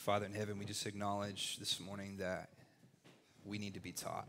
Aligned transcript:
Father 0.00 0.24
in 0.24 0.32
heaven, 0.32 0.58
we 0.58 0.64
just 0.64 0.86
acknowledge 0.86 1.58
this 1.58 1.78
morning 1.78 2.16
that 2.20 2.48
we 3.44 3.58
need 3.58 3.74
to 3.74 3.80
be 3.80 3.92
taught. 3.92 4.26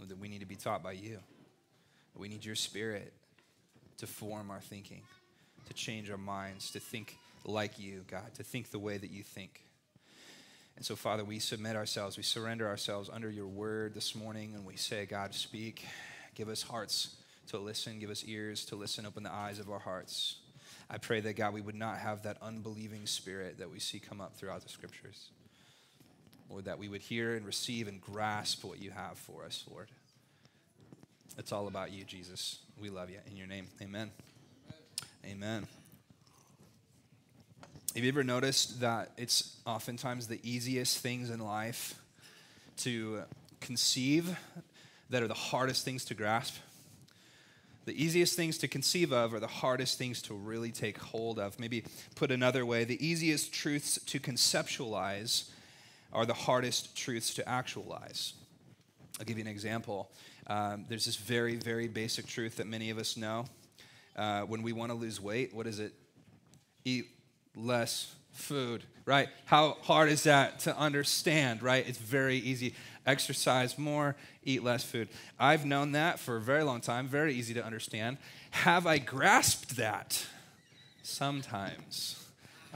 That 0.00 0.18
we 0.18 0.28
need 0.28 0.40
to 0.40 0.46
be 0.46 0.56
taught 0.56 0.82
by 0.82 0.92
you. 0.92 1.20
We 2.16 2.28
need 2.28 2.44
your 2.44 2.56
spirit 2.56 3.12
to 3.98 4.08
form 4.08 4.50
our 4.50 4.60
thinking, 4.60 5.02
to 5.68 5.74
change 5.74 6.10
our 6.10 6.18
minds, 6.18 6.72
to 6.72 6.80
think 6.80 7.18
like 7.44 7.78
you, 7.78 8.04
God, 8.10 8.34
to 8.34 8.42
think 8.42 8.72
the 8.72 8.80
way 8.80 8.98
that 8.98 9.12
you 9.12 9.22
think. 9.22 9.62
And 10.74 10.84
so, 10.84 10.96
Father, 10.96 11.24
we 11.24 11.38
submit 11.38 11.76
ourselves, 11.76 12.16
we 12.16 12.24
surrender 12.24 12.66
ourselves 12.66 13.08
under 13.12 13.30
your 13.30 13.46
word 13.46 13.94
this 13.94 14.16
morning, 14.16 14.54
and 14.56 14.66
we 14.66 14.74
say, 14.74 15.06
God, 15.06 15.34
speak. 15.34 15.86
Give 16.34 16.48
us 16.48 16.62
hearts 16.62 17.14
to 17.50 17.58
listen, 17.58 18.00
give 18.00 18.10
us 18.10 18.24
ears 18.26 18.64
to 18.66 18.76
listen, 18.76 19.06
open 19.06 19.22
the 19.22 19.32
eyes 19.32 19.60
of 19.60 19.70
our 19.70 19.78
hearts. 19.78 20.38
I 20.90 20.98
pray 20.98 21.20
that, 21.20 21.36
God, 21.36 21.52
we 21.52 21.60
would 21.60 21.74
not 21.74 21.98
have 21.98 22.22
that 22.22 22.38
unbelieving 22.40 23.06
spirit 23.06 23.58
that 23.58 23.70
we 23.70 23.78
see 23.78 23.98
come 23.98 24.20
up 24.20 24.36
throughout 24.36 24.62
the 24.62 24.70
scriptures. 24.70 25.30
Lord, 26.48 26.64
that 26.64 26.78
we 26.78 26.88
would 26.88 27.02
hear 27.02 27.34
and 27.34 27.44
receive 27.44 27.88
and 27.88 28.00
grasp 28.00 28.64
what 28.64 28.80
you 28.80 28.90
have 28.90 29.18
for 29.18 29.44
us, 29.44 29.64
Lord. 29.70 29.88
It's 31.36 31.52
all 31.52 31.68
about 31.68 31.92
you, 31.92 32.04
Jesus. 32.04 32.58
We 32.80 32.88
love 32.88 33.10
you. 33.10 33.18
In 33.30 33.36
your 33.36 33.46
name, 33.46 33.68
amen. 33.82 34.10
Amen. 35.26 35.66
Have 37.94 38.02
you 38.02 38.08
ever 38.08 38.24
noticed 38.24 38.80
that 38.80 39.10
it's 39.18 39.56
oftentimes 39.66 40.26
the 40.26 40.40
easiest 40.42 40.98
things 40.98 41.30
in 41.30 41.40
life 41.40 42.00
to 42.78 43.22
conceive 43.60 44.38
that 45.10 45.22
are 45.22 45.28
the 45.28 45.34
hardest 45.34 45.84
things 45.84 46.04
to 46.06 46.14
grasp? 46.14 46.54
The 47.88 48.04
easiest 48.04 48.36
things 48.36 48.58
to 48.58 48.68
conceive 48.68 49.14
of 49.14 49.32
are 49.32 49.40
the 49.40 49.46
hardest 49.46 49.96
things 49.96 50.20
to 50.22 50.34
really 50.34 50.72
take 50.72 50.98
hold 50.98 51.38
of. 51.38 51.58
Maybe 51.58 51.84
put 52.16 52.30
another 52.30 52.66
way, 52.66 52.84
the 52.84 53.02
easiest 53.02 53.50
truths 53.50 53.98
to 54.08 54.20
conceptualize 54.20 55.48
are 56.12 56.26
the 56.26 56.34
hardest 56.34 56.94
truths 56.94 57.32
to 57.32 57.48
actualize. 57.48 58.34
I'll 59.18 59.24
give 59.24 59.38
you 59.38 59.44
an 59.44 59.50
example. 59.50 60.10
Um, 60.48 60.84
there's 60.90 61.06
this 61.06 61.16
very, 61.16 61.56
very 61.56 61.88
basic 61.88 62.26
truth 62.26 62.56
that 62.56 62.66
many 62.66 62.90
of 62.90 62.98
us 62.98 63.16
know. 63.16 63.46
Uh, 64.14 64.42
when 64.42 64.62
we 64.62 64.74
want 64.74 64.90
to 64.90 64.94
lose 64.94 65.18
weight, 65.18 65.54
what 65.54 65.66
is 65.66 65.78
it? 65.78 65.94
Eat 66.84 67.06
less 67.56 68.14
food, 68.38 68.84
right? 69.04 69.28
How 69.46 69.76
hard 69.82 70.08
is 70.08 70.22
that 70.24 70.60
to 70.60 70.76
understand, 70.76 71.62
right? 71.62 71.86
It's 71.86 71.98
very 71.98 72.36
easy. 72.36 72.74
Exercise 73.06 73.78
more, 73.78 74.16
eat 74.44 74.62
less 74.62 74.84
food. 74.84 75.08
I've 75.38 75.64
known 75.64 75.92
that 75.92 76.18
for 76.18 76.36
a 76.36 76.40
very 76.40 76.62
long 76.62 76.80
time, 76.80 77.08
very 77.08 77.34
easy 77.34 77.54
to 77.54 77.64
understand. 77.64 78.18
Have 78.50 78.86
I 78.86 78.98
grasped 78.98 79.76
that? 79.76 80.26
Sometimes. 81.02 82.27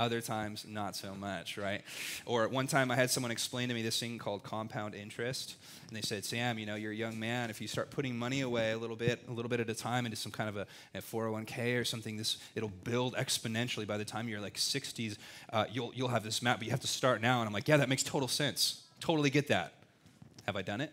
Other 0.03 0.20
times, 0.20 0.67
not 0.69 0.97
so 0.97 1.14
much, 1.14 1.56
right? 1.56 1.81
Or 2.27 2.48
one 2.48 2.67
time 2.67 2.91
I 2.91 2.97
had 2.97 3.08
someone 3.08 3.31
explain 3.31 3.69
to 3.69 3.75
me 3.75 3.83
this 3.83 4.00
thing 4.00 4.19
called 4.19 4.42
compound 4.42 4.97
interest. 4.97 5.55
And 5.86 5.97
they 5.97 6.00
said, 6.00 6.25
Sam, 6.25 6.59
you 6.59 6.67
know, 6.67 6.75
you're 6.75 6.91
a 6.91 6.94
young 6.94 7.20
man. 7.20 7.50
If 7.50 7.61
you 7.61 7.69
start 7.69 7.92
putting 7.92 8.19
money 8.19 8.41
away 8.41 8.72
a 8.72 8.78
little 8.78 8.97
bit, 8.97 9.20
a 9.28 9.33
little 9.33 9.48
bit 9.48 9.61
at 9.61 9.70
a 9.70 9.75
time 9.77 10.05
into 10.05 10.17
some 10.17 10.33
kind 10.33 10.48
of 10.48 10.56
a, 10.56 10.67
a 10.92 11.00
401k 11.00 11.81
or 11.81 11.84
something, 11.84 12.17
this 12.17 12.39
it'll 12.56 12.72
build 12.83 13.14
exponentially. 13.14 13.86
By 13.86 13.97
the 13.97 14.05
time 14.05 14.28
you're 14.28 14.41
like 14.41 14.55
60s, 14.55 15.19
uh, 15.53 15.67
you'll, 15.70 15.92
you'll 15.94 16.09
have 16.09 16.25
this 16.25 16.42
map, 16.42 16.59
but 16.59 16.66
you 16.66 16.72
have 16.72 16.81
to 16.81 16.89
start 16.89 17.20
now. 17.22 17.39
And 17.39 17.47
I'm 17.47 17.53
like, 17.53 17.69
yeah, 17.69 17.77
that 17.77 17.89
makes 17.89 18.03
total 18.03 18.27
sense. 18.27 18.83
Totally 18.98 19.31
get 19.31 19.47
that. 19.48 19.75
Have 20.47 20.56
I 20.56 20.62
done 20.62 20.81
it? 20.81 20.91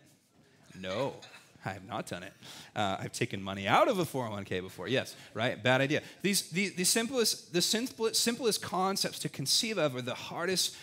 No. 0.79 1.15
I 1.65 1.69
have 1.71 1.85
not 1.85 2.07
done 2.07 2.23
it. 2.23 2.33
Uh, 2.75 2.97
I've 2.99 3.11
taken 3.11 3.41
money 3.41 3.67
out 3.67 3.87
of 3.87 3.99
a 3.99 4.05
401k 4.05 4.61
before. 4.61 4.87
Yes, 4.87 5.15
right? 5.33 5.61
Bad 5.61 5.81
idea. 5.81 6.01
These, 6.21 6.49
the, 6.49 6.69
the, 6.69 6.85
simplest, 6.85 7.53
the 7.53 7.61
simplest, 7.61 8.21
simplest 8.21 8.61
concepts 8.61 9.19
to 9.19 9.29
conceive 9.29 9.77
of 9.77 9.95
are 9.95 10.01
the 10.01 10.13
hardest 10.13 10.75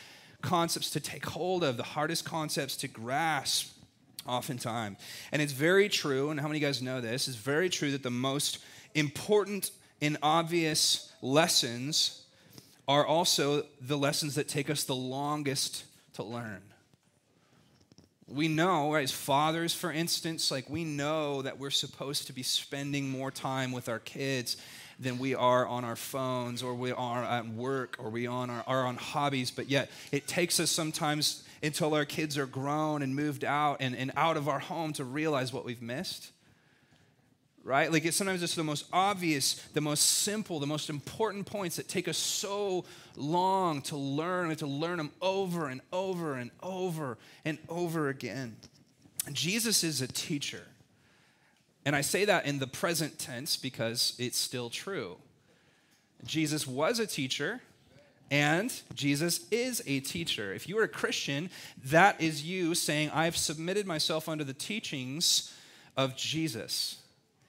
concepts 0.42 0.90
to 0.90 1.00
take 1.00 1.24
hold 1.24 1.64
of, 1.64 1.76
the 1.76 1.82
hardest 1.82 2.24
concepts 2.24 2.76
to 2.78 2.88
grasp 2.88 3.72
oftentimes. 4.26 4.98
And 5.32 5.40
it's 5.40 5.52
very 5.52 5.88
true, 5.88 6.30
and 6.30 6.38
how 6.38 6.46
many 6.46 6.58
of 6.58 6.62
you 6.62 6.68
guys 6.68 6.82
know 6.82 7.00
this? 7.00 7.26
It's 7.26 7.36
very 7.36 7.70
true 7.70 7.92
that 7.92 8.02
the 8.02 8.10
most 8.10 8.58
important 8.94 9.70
and 10.02 10.18
obvious 10.22 11.12
lessons 11.22 12.22
are 12.86 13.06
also 13.06 13.64
the 13.80 13.96
lessons 13.96 14.34
that 14.34 14.46
take 14.46 14.68
us 14.68 14.84
the 14.84 14.94
longest 14.94 15.84
to 16.14 16.22
learn 16.22 16.62
we 18.28 18.48
know, 18.48 18.94
as 18.94 19.12
fathers, 19.12 19.72
for 19.72 19.92
instance, 19.92 20.50
like 20.50 20.68
we 20.68 20.84
know 20.84 21.42
that 21.42 21.58
we're 21.58 21.70
supposed 21.70 22.26
to 22.26 22.32
be 22.32 22.42
spending 22.42 23.08
more 23.08 23.30
time 23.30 23.70
with 23.70 23.88
our 23.88 24.00
kids 24.00 24.56
than 24.98 25.18
we 25.18 25.34
are 25.34 25.66
on 25.66 25.84
our 25.84 25.94
phones 25.94 26.62
or 26.62 26.74
we 26.74 26.90
are 26.90 27.22
at 27.22 27.46
work 27.48 27.96
or 27.98 28.10
we 28.10 28.26
on 28.26 28.50
our, 28.50 28.64
are 28.66 28.86
on 28.86 28.96
hobbies, 28.96 29.50
but 29.50 29.68
yet 29.68 29.90
it 30.10 30.26
takes 30.26 30.58
us 30.58 30.70
sometimes 30.70 31.44
until 31.62 31.94
our 31.94 32.04
kids 32.04 32.36
are 32.36 32.46
grown 32.46 33.02
and 33.02 33.14
moved 33.14 33.44
out 33.44 33.76
and, 33.80 33.94
and 33.94 34.10
out 34.16 34.36
of 34.36 34.48
our 34.48 34.58
home 34.58 34.92
to 34.94 35.04
realize 35.04 35.52
what 35.52 35.64
we've 35.64 35.82
missed 35.82 36.32
right? 37.66 37.90
Like 37.92 38.10
sometimes 38.12 38.42
it's 38.42 38.54
the 38.54 38.62
most 38.62 38.86
obvious, 38.92 39.54
the 39.74 39.80
most 39.80 40.00
simple, 40.00 40.60
the 40.60 40.66
most 40.66 40.88
important 40.88 41.46
points 41.46 41.76
that 41.76 41.88
take 41.88 42.06
us 42.06 42.16
so 42.16 42.84
long 43.16 43.82
to 43.82 43.96
learn. 43.96 44.46
We 44.46 44.52
have 44.52 44.58
to 44.58 44.66
learn 44.68 44.98
them 44.98 45.10
over 45.20 45.66
and 45.68 45.80
over 45.92 46.34
and 46.34 46.52
over 46.62 47.18
and 47.44 47.58
over 47.68 48.08
again. 48.08 48.56
Jesus 49.32 49.82
is 49.82 50.00
a 50.00 50.06
teacher. 50.06 50.62
And 51.84 51.96
I 51.96 52.02
say 52.02 52.24
that 52.24 52.46
in 52.46 52.60
the 52.60 52.68
present 52.68 53.18
tense 53.18 53.56
because 53.56 54.14
it's 54.18 54.38
still 54.38 54.70
true. 54.70 55.16
Jesus 56.24 56.66
was 56.66 56.98
a 56.98 57.06
teacher, 57.06 57.60
and 58.30 58.72
Jesus 58.94 59.46
is 59.50 59.82
a 59.86 60.00
teacher. 60.00 60.52
If 60.54 60.68
you 60.68 60.78
are 60.78 60.84
a 60.84 60.88
Christian, 60.88 61.50
that 61.84 62.20
is 62.20 62.44
you 62.44 62.74
saying, 62.74 63.10
I've 63.10 63.36
submitted 63.36 63.86
myself 63.86 64.28
under 64.28 64.42
the 64.42 64.54
teachings 64.54 65.52
of 65.96 66.16
Jesus. 66.16 67.02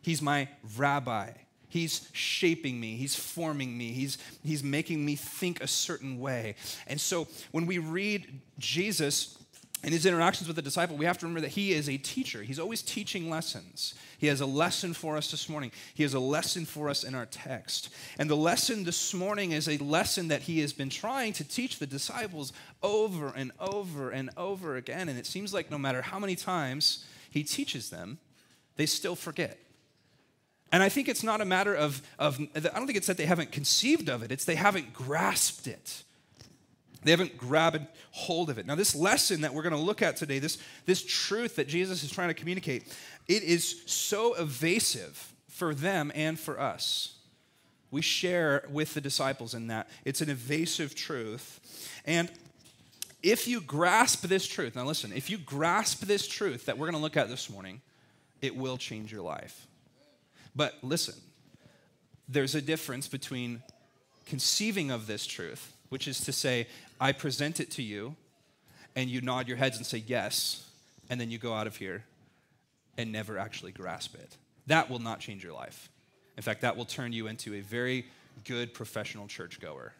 He's 0.07 0.22
my 0.22 0.47
rabbi. 0.78 1.31
He's 1.68 2.07
shaping 2.13 2.79
me, 2.79 2.95
he's 2.95 3.13
forming 3.13 3.78
me, 3.78 3.91
he's, 3.91 4.18
he's 4.41 4.63
making 4.63 5.06
me 5.06 5.18
think 5.18 5.59
a 5.59 5.68
certain 5.68 6.18
way. 6.18 6.56
And 6.88 7.00
so 7.00 7.28
when 7.51 7.66
we 7.66 7.78
read 7.78 8.40
Jesus 8.57 9.38
in 9.84 9.91
his 9.91 10.06
interactions 10.06 10.47
with 10.47 10.56
the 10.56 10.62
disciple, 10.62 10.96
we 10.96 11.03
have 11.03 11.17
to 11.17 11.25
remember 11.25 11.41
that 11.41 11.51
he 11.51 11.73
is 11.73 11.90
a 11.90 11.97
teacher. 11.97 12.41
He's 12.41 12.57
always 12.57 12.81
teaching 12.81 13.29
lessons. 13.29 13.96
He 14.17 14.28
has 14.28 14.40
a 14.40 14.46
lesson 14.46 14.94
for 14.94 15.17
us 15.17 15.29
this 15.29 15.50
morning. 15.50 15.73
He 15.94 16.03
has 16.03 16.13
a 16.13 16.22
lesson 16.22 16.63
for 16.63 16.88
us 16.88 17.03
in 17.03 17.13
our 17.13 17.25
text. 17.25 17.90
And 18.17 18.29
the 18.29 18.38
lesson 18.38 18.85
this 18.85 19.13
morning 19.13 19.51
is 19.51 19.67
a 19.67 19.75
lesson 19.79 20.29
that 20.29 20.44
he 20.44 20.62
has 20.62 20.72
been 20.72 20.90
trying 20.90 21.34
to 21.34 21.44
teach 21.44 21.79
the 21.79 21.85
disciples 21.85 22.53
over 22.81 23.34
and 23.35 23.51
over 23.59 24.12
and 24.12 24.29
over 24.38 24.78
again. 24.78 25.09
And 25.09 25.19
it 25.19 25.25
seems 25.25 25.53
like 25.53 25.69
no 25.69 25.78
matter 25.78 26.01
how 26.01 26.17
many 26.17 26.38
times 26.38 27.06
he 27.29 27.44
teaches 27.44 27.90
them, 27.90 28.19
they 28.78 28.85
still 28.85 29.17
forget. 29.17 29.59
And 30.72 30.83
I 30.83 30.89
think 30.89 31.07
it's 31.07 31.23
not 31.23 31.39
a 31.39 31.45
matter 31.45 31.73
of, 31.73 32.01
of, 32.19 32.39
I 32.55 32.59
don't 32.59 32.85
think 32.85 32.97
it's 32.97 33.07
that 33.07 33.17
they 33.17 33.25
haven't 33.25 33.51
conceived 33.51 34.09
of 34.09 34.23
it, 34.23 34.31
it's 34.31 34.45
they 34.45 34.55
haven't 34.55 34.94
grasped 34.94 35.67
it. 35.67 36.03
They 37.03 37.11
haven't 37.11 37.38
grabbed 37.38 37.88
hold 38.11 38.50
of 38.50 38.57
it. 38.57 38.66
Now, 38.66 38.75
this 38.75 38.95
lesson 38.95 39.41
that 39.41 39.53
we're 39.53 39.61
going 39.61 39.75
to 39.75 39.79
look 39.79 40.01
at 40.01 40.17
today, 40.17 40.39
this, 40.39 40.57
this 40.85 41.05
truth 41.05 41.55
that 41.55 41.67
Jesus 41.67 42.03
is 42.03 42.11
trying 42.11 42.28
to 42.28 42.33
communicate, 42.33 42.94
it 43.28 43.44
is 43.44 43.83
so 43.85 44.33
evasive 44.33 45.33
for 45.47 45.73
them 45.73 46.11
and 46.16 46.39
for 46.39 46.59
us. 46.59 47.16
We 47.91 48.01
share 48.01 48.66
with 48.69 48.94
the 48.94 48.99
disciples 48.99 49.53
in 49.53 49.67
that. 49.67 49.89
It's 50.03 50.22
an 50.22 50.29
evasive 50.29 50.95
truth. 50.95 51.91
And 52.03 52.29
if 53.23 53.47
you 53.47 53.61
grasp 53.61 54.23
this 54.23 54.45
truth, 54.45 54.75
now 54.75 54.84
listen, 54.84 55.13
if 55.13 55.29
you 55.29 55.38
grasp 55.38 56.01
this 56.01 56.28
truth 56.28 56.66
that 56.66 56.78
we're 56.78 56.88
going 56.88 56.97
to 56.97 57.01
look 57.01 57.16
at 57.17 57.29
this 57.29 57.49
morning, 57.49 57.81
it 58.41 58.55
will 58.55 58.78
change 58.78 59.11
your 59.11 59.22
life. 59.22 59.67
But 60.57 60.73
listen, 60.81 61.13
there's 62.28 62.56
a 62.56 62.62
difference 62.62 63.07
between 63.07 63.62
conceiving 64.25 64.90
of 64.91 65.06
this 65.06 65.25
truth, 65.25 65.72
which 65.90 66.08
is 66.08 66.20
to 66.22 66.34
say, 66.34 66.67
I 66.99 67.11
present 67.11 67.59
it 67.59 67.72
to 67.72 67.84
you, 67.84 68.16
and 68.96 69.09
you 69.09 69.22
nod 69.22 69.47
your 69.47 69.58
heads 69.58 69.78
and 69.78 69.85
say 69.85 70.03
yes, 70.05 70.67
and 71.09 71.22
then 71.22 71.29
you 71.29 71.37
go 71.37 71.53
out 71.53 71.67
of 71.67 71.76
here 71.76 72.03
and 72.97 73.11
never 73.11 73.37
actually 73.37 73.72
grasp 73.72 74.16
it. 74.16 74.35
That 74.66 74.90
will 74.90 74.99
not 74.99 75.20
change 75.20 75.43
your 75.43 75.53
life. 75.53 75.90
In 76.35 76.43
fact, 76.43 76.61
that 76.61 76.76
will 76.76 76.85
turn 76.85 77.14
you 77.14 77.28
into 77.28 77.53
a 77.53 77.61
very 77.61 78.05
good 78.43 78.73
professional 78.73 79.28
churchgoer 79.28 79.93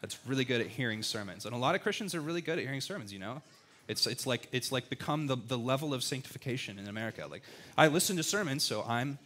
that's 0.00 0.18
really 0.26 0.44
good 0.44 0.60
at 0.60 0.66
hearing 0.66 1.02
sermons. 1.02 1.46
And 1.46 1.54
a 1.54 1.58
lot 1.58 1.76
of 1.76 1.82
Christians 1.82 2.14
are 2.14 2.20
really 2.20 2.42
good 2.42 2.58
at 2.58 2.64
hearing 2.64 2.80
sermons, 2.80 3.12
you 3.12 3.20
know? 3.20 3.40
It's, 3.86 4.06
it's, 4.06 4.26
like, 4.26 4.48
it's 4.50 4.72
like 4.72 4.90
become 4.90 5.28
the, 5.28 5.36
the 5.36 5.58
level 5.58 5.94
of 5.94 6.02
sanctification 6.02 6.78
in 6.78 6.88
America. 6.88 7.26
Like, 7.30 7.42
I 7.78 7.86
listen 7.88 8.16
to 8.16 8.22
sermons, 8.22 8.64
so 8.64 8.84
I'm 8.86 9.18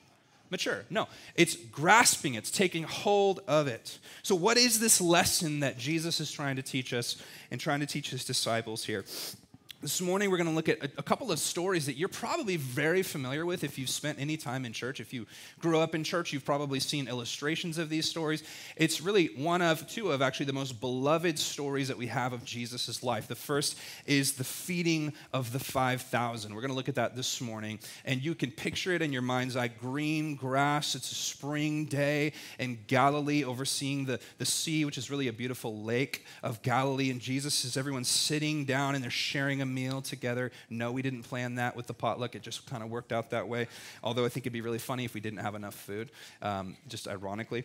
mature. 0.50 0.84
No, 0.90 1.08
it's 1.34 1.56
grasping, 1.56 2.34
it's 2.34 2.50
taking 2.50 2.84
hold 2.84 3.40
of 3.46 3.66
it. 3.66 3.98
So, 4.22 4.34
what 4.34 4.56
is 4.56 4.80
this 4.80 5.00
lesson 5.00 5.60
that 5.60 5.78
Jesus 5.78 6.20
is 6.20 6.30
trying 6.30 6.56
to 6.56 6.62
teach 6.62 6.92
us 6.92 7.22
and 7.50 7.60
trying 7.60 7.80
to 7.80 7.86
teach 7.86 8.10
his 8.10 8.24
disciples 8.24 8.84
here? 8.84 9.04
This 9.80 10.00
morning, 10.00 10.28
we're 10.28 10.38
going 10.38 10.48
to 10.48 10.54
look 10.56 10.68
at 10.68 10.82
a, 10.82 11.04
couple 11.04 11.30
of 11.30 11.38
stories 11.38 11.86
that 11.86 11.96
you're 11.96 12.08
probably 12.08 12.56
very 12.56 13.04
familiar 13.04 13.46
with 13.46 13.62
if 13.62 13.78
you've 13.78 13.88
spent 13.88 14.18
any 14.18 14.36
time 14.36 14.64
in 14.64 14.72
church. 14.72 14.98
If 14.98 15.12
you 15.12 15.24
grew 15.60 15.78
up 15.78 15.94
in 15.94 16.02
church, 16.02 16.32
you've 16.32 16.44
probably 16.44 16.80
seen 16.80 17.06
illustrations 17.06 17.78
of 17.78 17.88
these 17.88 18.10
stories. 18.10 18.42
It's 18.74 19.00
really 19.00 19.26
one 19.36 19.62
of, 19.62 19.88
two 19.88 20.10
of 20.10 20.20
actually 20.20 20.46
the 20.46 20.52
most 20.52 20.80
beloved 20.80 21.38
stories 21.38 21.86
that 21.86 21.96
we 21.96 22.08
have 22.08 22.32
of 22.32 22.44
Jesus' 22.44 23.04
life. 23.04 23.28
The 23.28 23.36
first 23.36 23.78
is 24.04 24.32
the 24.32 24.42
feeding 24.42 25.12
of 25.32 25.52
the 25.52 25.60
5,000. 25.60 26.52
We're 26.52 26.60
going 26.60 26.70
to 26.70 26.76
look 26.76 26.88
at 26.88 26.96
that 26.96 27.14
this 27.14 27.40
morning, 27.40 27.78
and 28.04 28.20
you 28.20 28.34
can 28.34 28.50
picture 28.50 28.94
it 28.94 29.00
in 29.00 29.12
your 29.12 29.22
mind's 29.22 29.54
eye 29.54 29.68
green 29.68 30.34
grass. 30.34 30.96
It's 30.96 31.12
a 31.12 31.14
spring 31.14 31.84
day 31.84 32.32
in 32.58 32.80
Galilee, 32.88 33.44
overseeing 33.44 34.06
the, 34.06 34.18
the 34.38 34.44
sea, 34.44 34.84
which 34.84 34.98
is 34.98 35.08
really 35.08 35.28
a 35.28 35.32
beautiful 35.32 35.84
lake 35.84 36.26
of 36.42 36.62
Galilee. 36.62 37.12
And 37.12 37.20
Jesus 37.20 37.64
is 37.64 37.76
everyone 37.76 38.02
sitting 38.02 38.64
down 38.64 38.96
and 38.96 39.04
they're 39.04 39.10
sharing 39.12 39.62
a 39.62 39.67
meal 39.68 40.02
together. 40.02 40.50
No, 40.70 40.92
we 40.92 41.02
didn't 41.02 41.22
plan 41.22 41.56
that 41.56 41.76
with 41.76 41.86
the 41.86 41.94
potluck. 41.94 42.34
It 42.34 42.42
just 42.42 42.66
kind 42.66 42.82
of 42.82 42.90
worked 42.90 43.12
out 43.12 43.30
that 43.30 43.48
way. 43.48 43.68
Although 44.02 44.24
I 44.24 44.28
think 44.28 44.44
it'd 44.44 44.52
be 44.52 44.60
really 44.60 44.78
funny 44.78 45.04
if 45.04 45.14
we 45.14 45.20
didn't 45.20 45.40
have 45.40 45.54
enough 45.54 45.74
food, 45.74 46.10
um, 46.42 46.76
just 46.88 47.06
ironically. 47.06 47.64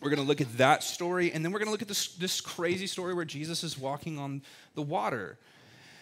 We're 0.00 0.10
going 0.10 0.22
to 0.22 0.26
look 0.26 0.40
at 0.40 0.56
that 0.58 0.82
story, 0.82 1.32
and 1.32 1.44
then 1.44 1.52
we're 1.52 1.58
going 1.58 1.68
to 1.68 1.72
look 1.72 1.82
at 1.82 1.88
this, 1.88 2.08
this 2.14 2.40
crazy 2.40 2.86
story 2.86 3.14
where 3.14 3.24
Jesus 3.24 3.64
is 3.64 3.78
walking 3.78 4.18
on 4.18 4.42
the 4.74 4.82
water. 4.82 5.38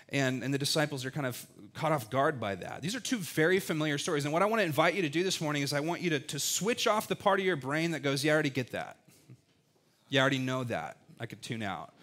And, 0.09 0.43
and 0.43 0.53
the 0.53 0.59
disciples 0.59 1.05
are 1.05 1.11
kind 1.11 1.27
of 1.27 1.45
caught 1.73 1.93
off 1.93 2.11
guard 2.11 2.39
by 2.39 2.55
that. 2.57 2.83
These 2.83 2.95
are 2.95 3.01
two 3.01 3.17
very 3.17 3.61
familiar 3.61 3.97
stories. 3.97 4.25
And 4.25 4.33
what 4.33 4.43
I 4.43 4.47
want 4.47 4.61
to 4.61 4.65
invite 4.65 4.95
you 4.95 5.03
to 5.03 5.09
do 5.09 5.25
this 5.25 5.41
morning 5.41 5.63
is 5.63 5.73
I 5.73 5.81
want 5.81 6.03
you 6.03 6.11
to, 6.11 6.21
to 6.21 6.39
switch 6.39 6.87
off 6.87 7.09
the 7.09 7.17
part 7.17 7.41
of 7.41 7.47
your 7.47 7.57
brain 7.57 7.93
that 7.93 8.01
goes, 8.01 8.23
Yeah, 8.23 8.33
I 8.33 8.35
already 8.35 8.51
get 8.51 8.73
that. 8.73 8.99
Yeah, 10.11 10.21
I 10.21 10.23
already 10.23 10.39
know 10.39 10.65
that. 10.65 10.99
I 11.19 11.27
could 11.27 11.41
tune 11.41 11.63
out. 11.63 11.95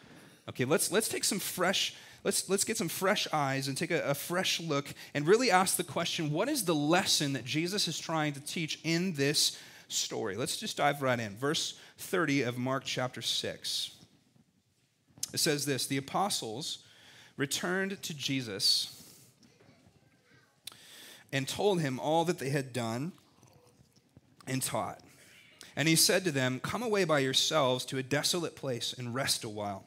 Okay, 0.47 0.65
let's, 0.65 0.91
let's 0.91 1.07
take 1.07 1.23
some 1.23 1.37
fresh 1.37 1.93
let's, 2.23 2.49
let's 2.49 2.63
get 2.63 2.77
some 2.77 2.89
fresh 2.89 3.27
eyes 3.31 3.67
and 3.67 3.77
take 3.77 3.91
a, 3.91 4.01
a 4.01 4.13
fresh 4.13 4.59
look 4.59 4.93
and 5.13 5.27
really 5.27 5.51
ask 5.51 5.77
the 5.77 5.83
question 5.83 6.31
what 6.31 6.49
is 6.49 6.65
the 6.65 6.75
lesson 6.75 7.33
that 7.33 7.45
Jesus 7.45 7.87
is 7.87 7.99
trying 7.99 8.33
to 8.33 8.39
teach 8.39 8.79
in 8.83 9.13
this 9.13 9.57
story? 9.87 10.35
Let's 10.35 10.57
just 10.57 10.77
dive 10.77 11.01
right 11.01 11.19
in. 11.19 11.35
Verse 11.35 11.79
30 11.97 12.43
of 12.43 12.57
Mark 12.57 12.83
chapter 12.85 13.21
6. 13.21 13.91
It 15.33 15.39
says 15.39 15.65
this 15.65 15.87
The 15.87 15.97
apostles 15.97 16.79
returned 17.37 18.01
to 18.03 18.13
Jesus 18.13 18.95
and 21.31 21.47
told 21.47 21.81
him 21.81 21.99
all 21.99 22.25
that 22.25 22.39
they 22.39 22.49
had 22.49 22.73
done 22.73 23.11
and 24.47 24.61
taught. 24.61 24.99
And 25.75 25.87
he 25.87 25.95
said 25.95 26.23
to 26.25 26.31
them, 26.31 26.59
Come 26.59 26.83
away 26.83 27.03
by 27.03 27.19
yourselves 27.19 27.85
to 27.85 27.97
a 27.97 28.03
desolate 28.03 28.55
place 28.55 28.93
and 28.97 29.13
rest 29.15 29.43
a 29.43 29.49
while. 29.49 29.85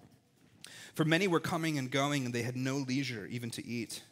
For 0.95 1.05
many 1.05 1.27
were 1.27 1.41
coming 1.41 1.79
and 1.79 1.91
going, 1.91 2.27
and 2.27 2.35
they 2.35 2.43
had 2.43 2.57
no 2.57 2.77
leisure 2.77 3.27
even 3.31 3.51
to 3.51 3.67
eat. 3.67 4.03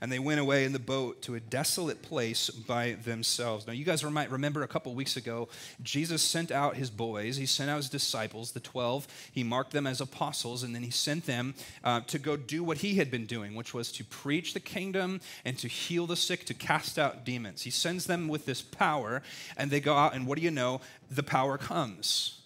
And 0.00 0.12
they 0.12 0.18
went 0.18 0.40
away 0.40 0.64
in 0.64 0.72
the 0.72 0.78
boat 0.78 1.22
to 1.22 1.36
a 1.36 1.40
desolate 1.40 2.02
place 2.02 2.50
by 2.50 2.96
themselves. 3.04 3.66
Now, 3.66 3.72
you 3.72 3.84
guys 3.84 4.04
might 4.04 4.30
remember 4.30 4.62
a 4.62 4.68
couple 4.68 4.94
weeks 4.94 5.16
ago, 5.16 5.48
Jesus 5.82 6.22
sent 6.22 6.50
out 6.50 6.76
his 6.76 6.90
boys. 6.90 7.36
He 7.36 7.46
sent 7.46 7.70
out 7.70 7.78
his 7.78 7.88
disciples, 7.88 8.52
the 8.52 8.60
12. 8.60 9.06
He 9.32 9.42
marked 9.42 9.72
them 9.72 9.86
as 9.86 10.00
apostles, 10.00 10.62
and 10.62 10.74
then 10.74 10.82
he 10.82 10.90
sent 10.90 11.26
them 11.26 11.54
uh, 11.82 12.00
to 12.08 12.18
go 12.18 12.36
do 12.36 12.62
what 12.62 12.78
he 12.78 12.96
had 12.96 13.10
been 13.10 13.26
doing, 13.26 13.54
which 13.54 13.72
was 13.72 13.90
to 13.92 14.04
preach 14.04 14.52
the 14.52 14.60
kingdom 14.60 15.20
and 15.44 15.56
to 15.58 15.68
heal 15.68 16.06
the 16.06 16.16
sick, 16.16 16.44
to 16.46 16.54
cast 16.54 16.98
out 16.98 17.24
demons. 17.24 17.62
He 17.62 17.70
sends 17.70 18.06
them 18.06 18.28
with 18.28 18.44
this 18.44 18.60
power, 18.60 19.22
and 19.56 19.70
they 19.70 19.80
go 19.80 19.94
out, 19.94 20.14
and 20.14 20.26
what 20.26 20.36
do 20.36 20.44
you 20.44 20.50
know? 20.50 20.80
The 21.10 21.22
power 21.22 21.56
comes. 21.56 22.45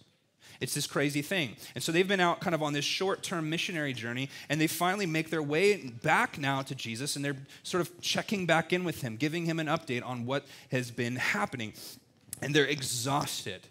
It's 0.60 0.74
this 0.74 0.86
crazy 0.86 1.22
thing. 1.22 1.56
And 1.74 1.82
so 1.82 1.90
they've 1.90 2.06
been 2.06 2.20
out 2.20 2.40
kind 2.40 2.54
of 2.54 2.62
on 2.62 2.72
this 2.72 2.84
short 2.84 3.22
term 3.22 3.48
missionary 3.48 3.92
journey, 3.92 4.28
and 4.48 4.60
they 4.60 4.66
finally 4.66 5.06
make 5.06 5.30
their 5.30 5.42
way 5.42 5.88
back 6.02 6.38
now 6.38 6.62
to 6.62 6.74
Jesus, 6.74 7.16
and 7.16 7.24
they're 7.24 7.36
sort 7.62 7.80
of 7.80 8.00
checking 8.00 8.46
back 8.46 8.72
in 8.72 8.84
with 8.84 9.02
him, 9.02 9.16
giving 9.16 9.46
him 9.46 9.58
an 9.58 9.66
update 9.66 10.04
on 10.04 10.26
what 10.26 10.44
has 10.70 10.90
been 10.90 11.16
happening. 11.16 11.72
And 12.42 12.54
they're 12.54 12.66
exhausted. 12.66 13.66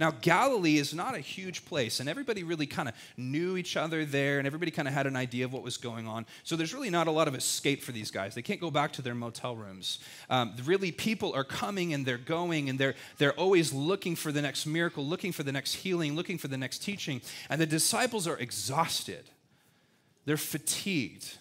Now, 0.00 0.10
Galilee 0.10 0.78
is 0.78 0.94
not 0.94 1.14
a 1.14 1.20
huge 1.20 1.64
place, 1.64 2.00
and 2.00 2.08
everybody 2.08 2.42
really 2.42 2.66
kind 2.66 2.88
of 2.88 2.94
knew 3.16 3.56
each 3.56 3.76
other 3.76 4.04
there, 4.04 4.38
and 4.38 4.46
everybody 4.46 4.70
kind 4.70 4.88
of 4.88 4.94
had 4.94 5.06
an 5.06 5.16
idea 5.16 5.44
of 5.44 5.52
what 5.52 5.62
was 5.62 5.76
going 5.76 6.06
on. 6.06 6.26
So 6.42 6.56
there's 6.56 6.74
really 6.74 6.90
not 6.90 7.06
a 7.06 7.10
lot 7.10 7.28
of 7.28 7.34
escape 7.34 7.82
for 7.82 7.92
these 7.92 8.10
guys. 8.10 8.34
They 8.34 8.42
can't 8.42 8.60
go 8.60 8.70
back 8.70 8.92
to 8.94 9.02
their 9.02 9.14
motel 9.14 9.56
rooms. 9.56 9.98
Um, 10.30 10.54
really, 10.64 10.92
people 10.92 11.32
are 11.34 11.44
coming 11.44 11.94
and 11.94 12.04
they're 12.04 12.18
going, 12.18 12.68
and 12.68 12.78
they're, 12.78 12.94
they're 13.18 13.32
always 13.32 13.72
looking 13.72 14.16
for 14.16 14.32
the 14.32 14.42
next 14.42 14.66
miracle, 14.66 15.04
looking 15.04 15.32
for 15.32 15.42
the 15.42 15.52
next 15.52 15.74
healing, 15.74 16.16
looking 16.16 16.38
for 16.38 16.48
the 16.48 16.58
next 16.58 16.78
teaching. 16.78 17.20
And 17.48 17.60
the 17.60 17.66
disciples 17.66 18.26
are 18.26 18.38
exhausted, 18.38 19.30
they're 20.24 20.36
fatigued. 20.36 21.38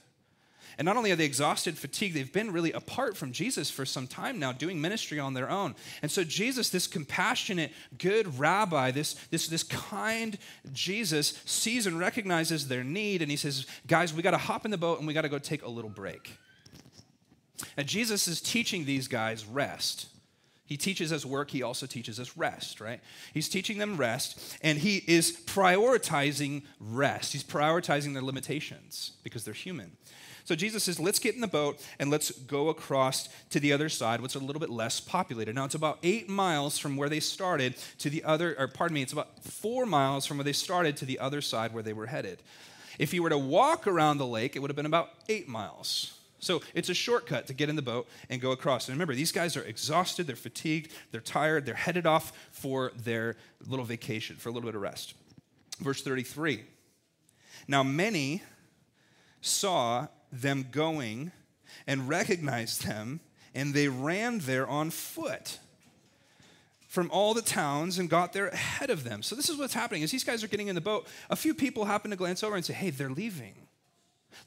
And 0.77 0.85
not 0.85 0.97
only 0.97 1.11
are 1.11 1.15
they 1.15 1.25
exhausted, 1.25 1.77
fatigued, 1.77 2.15
they've 2.15 2.31
been 2.31 2.51
really 2.51 2.71
apart 2.71 3.15
from 3.15 3.31
Jesus 3.31 3.69
for 3.69 3.85
some 3.85 4.07
time 4.07 4.39
now, 4.39 4.51
doing 4.51 4.81
ministry 4.81 5.19
on 5.19 5.33
their 5.33 5.49
own. 5.49 5.75
And 6.01 6.11
so 6.11 6.23
Jesus, 6.23 6.69
this 6.69 6.87
compassionate, 6.87 7.71
good 7.97 8.39
rabbi, 8.39 8.91
this, 8.91 9.13
this, 9.29 9.47
this 9.47 9.63
kind 9.63 10.37
Jesus, 10.71 11.41
sees 11.45 11.87
and 11.87 11.99
recognizes 11.99 12.67
their 12.67 12.83
need, 12.83 13.21
and 13.21 13.29
he 13.29 13.37
says, 13.37 13.65
Guys, 13.87 14.13
we 14.13 14.21
got 14.21 14.31
to 14.31 14.37
hop 14.37 14.65
in 14.65 14.71
the 14.71 14.77
boat 14.77 14.99
and 14.99 15.07
we 15.07 15.13
got 15.13 15.21
to 15.21 15.29
go 15.29 15.39
take 15.39 15.63
a 15.63 15.69
little 15.69 15.89
break. 15.89 16.37
And 17.77 17.87
Jesus 17.87 18.27
is 18.27 18.41
teaching 18.41 18.85
these 18.85 19.07
guys 19.07 19.45
rest. 19.45 20.07
He 20.65 20.77
teaches 20.77 21.11
us 21.11 21.25
work, 21.25 21.51
he 21.51 21.61
also 21.61 21.85
teaches 21.85 22.19
us 22.19 22.37
rest, 22.37 22.79
right? 22.79 23.01
He's 23.33 23.49
teaching 23.49 23.77
them 23.77 23.97
rest, 23.97 24.57
and 24.61 24.79
he 24.79 25.03
is 25.07 25.37
prioritizing 25.45 26.63
rest. 26.79 27.33
He's 27.33 27.43
prioritizing 27.43 28.13
their 28.13 28.23
limitations 28.23 29.11
because 29.23 29.43
they're 29.43 29.53
human. 29.53 29.97
So 30.45 30.55
Jesus 30.55 30.83
says, 30.83 30.99
let's 30.99 31.19
get 31.19 31.35
in 31.35 31.41
the 31.41 31.47
boat 31.47 31.81
and 31.99 32.09
let's 32.09 32.31
go 32.31 32.67
across 32.67 33.29
to 33.51 33.59
the 33.59 33.71
other 33.71 33.87
side, 33.87 34.23
is 34.23 34.35
a 34.35 34.39
little 34.39 34.59
bit 34.59 34.69
less 34.69 34.99
populated. 34.99 35.55
Now, 35.55 35.65
it's 35.65 35.75
about 35.75 35.99
eight 36.03 36.27
miles 36.27 36.77
from 36.77 36.97
where 36.97 37.07
they 37.09 37.21
started 37.21 37.75
to 37.99 38.09
the 38.09 38.23
other, 38.23 38.55
or 38.59 38.67
pardon 38.67 38.95
me, 38.95 39.01
it's 39.01 39.13
about 39.13 39.41
four 39.43 39.85
miles 39.85 40.25
from 40.25 40.37
where 40.37 40.43
they 40.43 40.53
started 40.53 40.97
to 40.97 41.05
the 41.05 41.19
other 41.19 41.39
side 41.39 41.73
where 41.73 41.83
they 41.83 41.93
were 41.93 42.07
headed. 42.07 42.43
If 42.99 43.13
you 43.13 43.23
were 43.23 43.29
to 43.29 43.37
walk 43.37 43.87
around 43.87 44.17
the 44.17 44.27
lake, 44.27 44.55
it 44.55 44.59
would 44.59 44.69
have 44.69 44.75
been 44.75 44.85
about 44.85 45.11
eight 45.29 45.47
miles. 45.47 46.19
So 46.39 46.61
it's 46.73 46.89
a 46.89 46.93
shortcut 46.93 47.47
to 47.47 47.53
get 47.53 47.69
in 47.69 47.77
the 47.77 47.81
boat 47.81 48.07
and 48.29 48.41
go 48.41 48.51
across. 48.51 48.89
And 48.89 48.95
remember, 48.95 49.15
these 49.15 49.31
guys 49.31 49.55
are 49.55 49.63
exhausted, 49.63 50.27
they're 50.27 50.35
fatigued, 50.35 50.91
they're 51.11 51.21
tired, 51.21 51.65
they're 51.65 51.73
headed 51.73 52.05
off 52.05 52.33
for 52.51 52.91
their 52.97 53.37
little 53.65 53.85
vacation, 53.85 54.35
for 54.35 54.49
a 54.49 54.51
little 54.51 54.67
bit 54.67 54.75
of 54.75 54.81
rest. 54.81 55.13
Verse 55.79 56.03
33. 56.03 56.65
Now, 57.67 57.81
many 57.81 58.43
saw 59.39 60.07
them 60.41 60.67
going 60.71 61.31
and 61.87 62.09
recognized 62.09 62.85
them, 62.85 63.19
and 63.53 63.73
they 63.73 63.87
ran 63.87 64.39
there 64.39 64.67
on 64.67 64.89
foot 64.89 65.59
from 66.87 67.09
all 67.11 67.33
the 67.33 67.41
towns 67.41 67.97
and 67.97 68.09
got 68.09 68.33
there 68.33 68.47
ahead 68.49 68.89
of 68.89 69.03
them. 69.03 69.23
So 69.23 69.35
this 69.35 69.49
is 69.49 69.57
what's 69.57 69.73
happening. 69.73 70.03
As 70.03 70.11
these 70.11 70.23
guys 70.23 70.43
are 70.43 70.47
getting 70.47 70.67
in 70.67 70.75
the 70.75 70.81
boat, 70.81 71.07
a 71.29 71.35
few 71.35 71.53
people 71.53 71.85
happen 71.85 72.11
to 72.11 72.17
glance 72.17 72.43
over 72.43 72.55
and 72.55 72.65
say, 72.65 72.73
"Hey, 72.73 72.89
they're 72.89 73.09
leaving. 73.09 73.55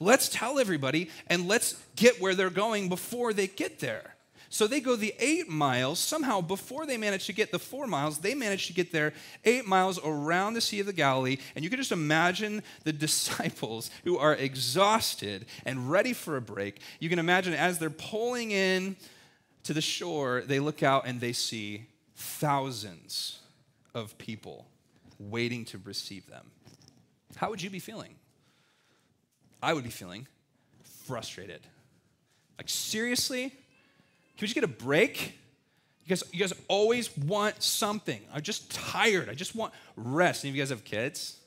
Let's 0.00 0.28
tell 0.28 0.58
everybody 0.58 1.10
and 1.28 1.48
let's 1.48 1.76
get 1.94 2.20
where 2.20 2.34
they're 2.34 2.50
going 2.50 2.88
before 2.88 3.32
they 3.32 3.46
get 3.46 3.78
there." 3.80 4.15
So 4.56 4.66
they 4.66 4.80
go 4.80 4.96
the 4.96 5.14
eight 5.18 5.50
miles. 5.50 5.98
Somehow, 5.98 6.40
before 6.40 6.86
they 6.86 6.96
manage 6.96 7.26
to 7.26 7.34
get 7.34 7.52
the 7.52 7.58
four 7.58 7.86
miles, 7.86 8.20
they 8.20 8.34
manage 8.34 8.68
to 8.68 8.72
get 8.72 8.90
there 8.90 9.12
eight 9.44 9.66
miles 9.66 10.00
around 10.02 10.54
the 10.54 10.62
Sea 10.62 10.80
of 10.80 10.86
the 10.86 10.94
Galilee. 10.94 11.36
And 11.54 11.62
you 11.62 11.68
can 11.68 11.78
just 11.78 11.92
imagine 11.92 12.62
the 12.82 12.92
disciples 12.94 13.90
who 14.04 14.16
are 14.16 14.34
exhausted 14.34 15.44
and 15.66 15.90
ready 15.90 16.14
for 16.14 16.38
a 16.38 16.40
break. 16.40 16.80
You 17.00 17.10
can 17.10 17.18
imagine 17.18 17.52
as 17.52 17.78
they're 17.78 17.90
pulling 17.90 18.50
in 18.50 18.96
to 19.64 19.74
the 19.74 19.82
shore, 19.82 20.42
they 20.46 20.58
look 20.58 20.82
out 20.82 21.06
and 21.06 21.20
they 21.20 21.34
see 21.34 21.84
thousands 22.14 23.40
of 23.94 24.16
people 24.16 24.68
waiting 25.18 25.66
to 25.66 25.78
receive 25.84 26.30
them. 26.30 26.50
How 27.34 27.50
would 27.50 27.60
you 27.60 27.68
be 27.68 27.78
feeling? 27.78 28.14
I 29.62 29.74
would 29.74 29.84
be 29.84 29.90
feeling 29.90 30.26
frustrated. 31.04 31.60
Like, 32.56 32.70
seriously? 32.70 33.52
Can 34.36 34.42
we 34.42 34.48
just 34.48 34.54
get 34.54 34.64
a 34.64 34.68
break? 34.68 35.38
You 36.04 36.10
guys, 36.10 36.22
you 36.32 36.40
guys 36.40 36.52
always 36.68 37.16
want 37.16 37.62
something. 37.62 38.20
I'm 38.32 38.42
just 38.42 38.70
tired. 38.70 39.28
I 39.28 39.34
just 39.34 39.54
want 39.54 39.72
rest. 39.96 40.44
Any 40.44 40.50
of 40.50 40.56
you 40.56 40.62
guys 40.62 40.70
have 40.70 40.84
kids? 40.84 41.38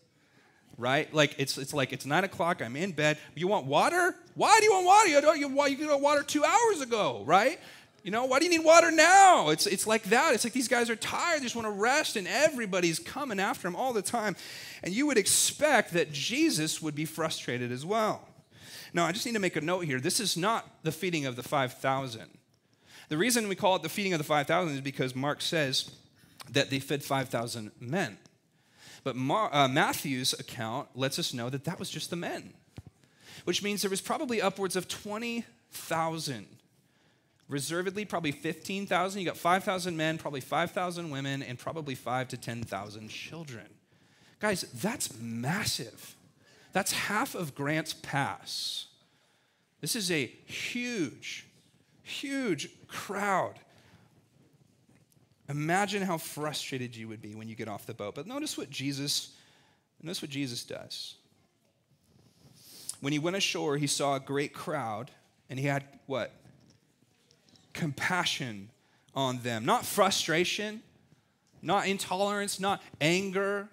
Right? 0.78 1.14
Like 1.14 1.36
it's 1.38 1.58
it's 1.58 1.74
like 1.74 1.94
it's 1.94 2.06
nine 2.06 2.24
o'clock. 2.24 2.62
I'm 2.62 2.76
in 2.76 2.94
bed. 2.94 3.18
You 3.36 3.48
want 3.48 3.66
water? 3.66 4.16
Why 4.36 4.58
do 4.60 4.66
you 4.66 4.72
want 4.72 4.86
water? 4.86 5.08
You 5.10 5.22
don't, 5.22 5.40
you, 5.40 5.68
you 5.68 5.88
got 5.88 6.02
water 6.02 6.24
two 6.24 6.44
hours 6.44 6.82
ago, 6.82 7.24
right? 7.26 7.60
You 8.04 8.12
know, 8.12 8.26
why 8.26 8.40
do 8.40 8.46
you 8.46 8.52
need 8.52 8.64
water 8.64 8.92
now? 8.92 9.50
It's, 9.50 9.68
it's 9.68 9.86
like 9.86 10.04
that. 10.06 10.34
It's 10.34 10.44
like 10.44 10.54
these 10.54 10.70
guys 10.70 10.90
are 10.90 10.96
tired. 10.96 11.40
They 11.40 11.44
just 11.44 11.56
want 11.56 11.68
to 11.68 11.72
rest, 11.72 12.16
and 12.16 12.28
everybody's 12.28 12.98
coming 12.98 13.40
after 13.40 13.64
them 13.64 13.76
all 13.76 13.94
the 13.94 14.02
time. 14.02 14.36
And 14.84 14.94
you 14.94 15.06
would 15.08 15.18
expect 15.18 15.94
that 15.94 16.12
Jesus 16.12 16.82
would 16.82 16.96
be 16.96 17.06
frustrated 17.06 17.72
as 17.72 17.86
well. 17.86 18.28
Now, 18.94 19.06
I 19.06 19.12
just 19.12 19.26
need 19.26 19.34
to 19.34 19.40
make 19.40 19.56
a 19.56 19.62
note 19.62 19.82
here. 19.82 20.00
This 20.00 20.20
is 20.20 20.38
not 20.38 20.66
the 20.84 20.92
feeding 20.92 21.26
of 21.26 21.36
the 21.36 21.44
5,000. 21.44 22.39
The 23.10 23.18
reason 23.18 23.48
we 23.48 23.56
call 23.56 23.76
it 23.76 23.82
the 23.84 23.90
feeding 23.90 24.14
of 24.14 24.20
the 24.20 24.24
5,000 24.24 24.76
is 24.76 24.82
because 24.82 25.16
Mark 25.16 25.42
says 25.42 25.92
that 26.52 26.70
they 26.70 26.80
fed 26.80 27.04
5,000 27.04 27.72
men. 27.80 28.18
But 29.04 29.16
Mar- 29.16 29.54
uh, 29.54 29.68
Matthew's 29.68 30.34
account 30.34 30.90
lets 30.96 31.18
us 31.20 31.34
know 31.34 31.50
that 31.50 31.64
that 31.66 31.80
was 31.80 31.90
just 31.90 32.10
the 32.10 32.16
men. 32.16 32.54
which 33.46 33.64
means 33.64 33.82
there 33.82 33.90
was 33.90 34.02
probably 34.02 34.42
upwards 34.42 34.76
of 34.76 34.88
20,000. 34.88 36.46
Reservedly, 37.48 38.06
probably 38.06 38.32
15,000. 38.32 39.20
You 39.20 39.26
got 39.26 39.38
5,000 39.38 39.98
men, 39.98 40.18
probably 40.18 40.42
5,000 40.42 41.10
women, 41.10 41.42
and 41.42 41.58
probably 41.58 41.96
5 41.96 42.28
to 42.28 42.38
10,000 42.38 43.10
children. 43.10 43.66
Guys, 44.40 44.62
that's 44.74 45.18
massive. 45.20 46.16
That's 46.74 46.92
half 46.92 47.34
of 47.34 47.56
Grants 47.56 47.94
Pass. 47.94 48.86
This 49.82 49.96
is 49.96 50.12
a 50.12 50.26
huge, 50.46 51.48
huge 52.04 52.70
crowd. 52.90 53.56
Imagine 55.48 56.04
how 56.04 56.18
frustrated 56.18 56.96
you 56.96 57.08
would 57.08 57.22
be 57.22 57.34
when 57.34 57.50
you 57.50 57.56
get 57.56 57.68
off 57.68 57.86
the 57.86 57.94
boat. 57.94 58.16
But 58.16 58.28
notice 58.28 58.58
what 58.58 58.70
Jesus 58.70 59.32
notice 60.02 60.22
what 60.22 60.32
Jesus 60.32 60.64
does. 60.64 61.16
When 63.02 63.14
he 63.14 63.20
went 63.20 63.36
ashore, 63.36 63.78
he 63.78 63.88
saw 63.88 64.16
a 64.16 64.20
great 64.20 64.54
crowd 64.54 65.12
and 65.50 65.60
he 65.60 65.66
had 65.66 65.84
what? 66.06 66.32
Compassion 67.74 68.70
on 69.16 69.40
them. 69.40 69.66
Not 69.66 69.86
frustration, 69.86 70.82
not 71.62 71.88
intolerance, 71.88 72.60
not 72.60 72.82
anger, 73.02 73.70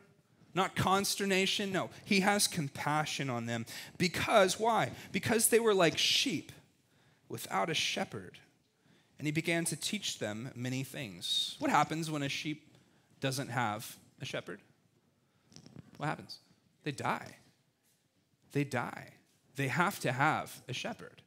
not 0.55 0.75
consternation. 0.75 1.73
No, 1.73 1.91
he 2.05 2.21
has 2.21 2.47
compassion 2.49 3.29
on 3.29 3.47
them. 3.47 3.67
Because, 3.99 4.59
why? 4.59 4.91
Because 5.13 5.49
they 5.49 5.61
were 5.61 5.75
like 5.75 5.99
sheep 5.99 6.53
without 7.29 7.69
a 7.69 7.75
shepherd. 7.75 8.39
And 9.19 9.27
he 9.27 9.33
began 9.33 9.65
to 9.67 9.77
teach 9.77 10.19
them 10.19 10.51
many 10.55 10.83
things. 10.83 11.57
What 11.59 11.71
happens 11.71 12.11
when 12.11 12.23
a 12.23 12.29
sheep 12.29 12.77
doesn't 13.21 13.49
have 13.49 13.97
a 14.21 14.25
shepherd? 14.25 14.61
What 15.97 16.07
happens? 16.07 16.39
They 16.85 16.93
die. 16.93 17.37
They 18.53 18.65
die. 18.65 19.09
They 19.57 19.69
have 19.69 19.99
to 20.01 20.13
have 20.13 20.63
a 20.69 20.73
shepherd. 20.73 21.23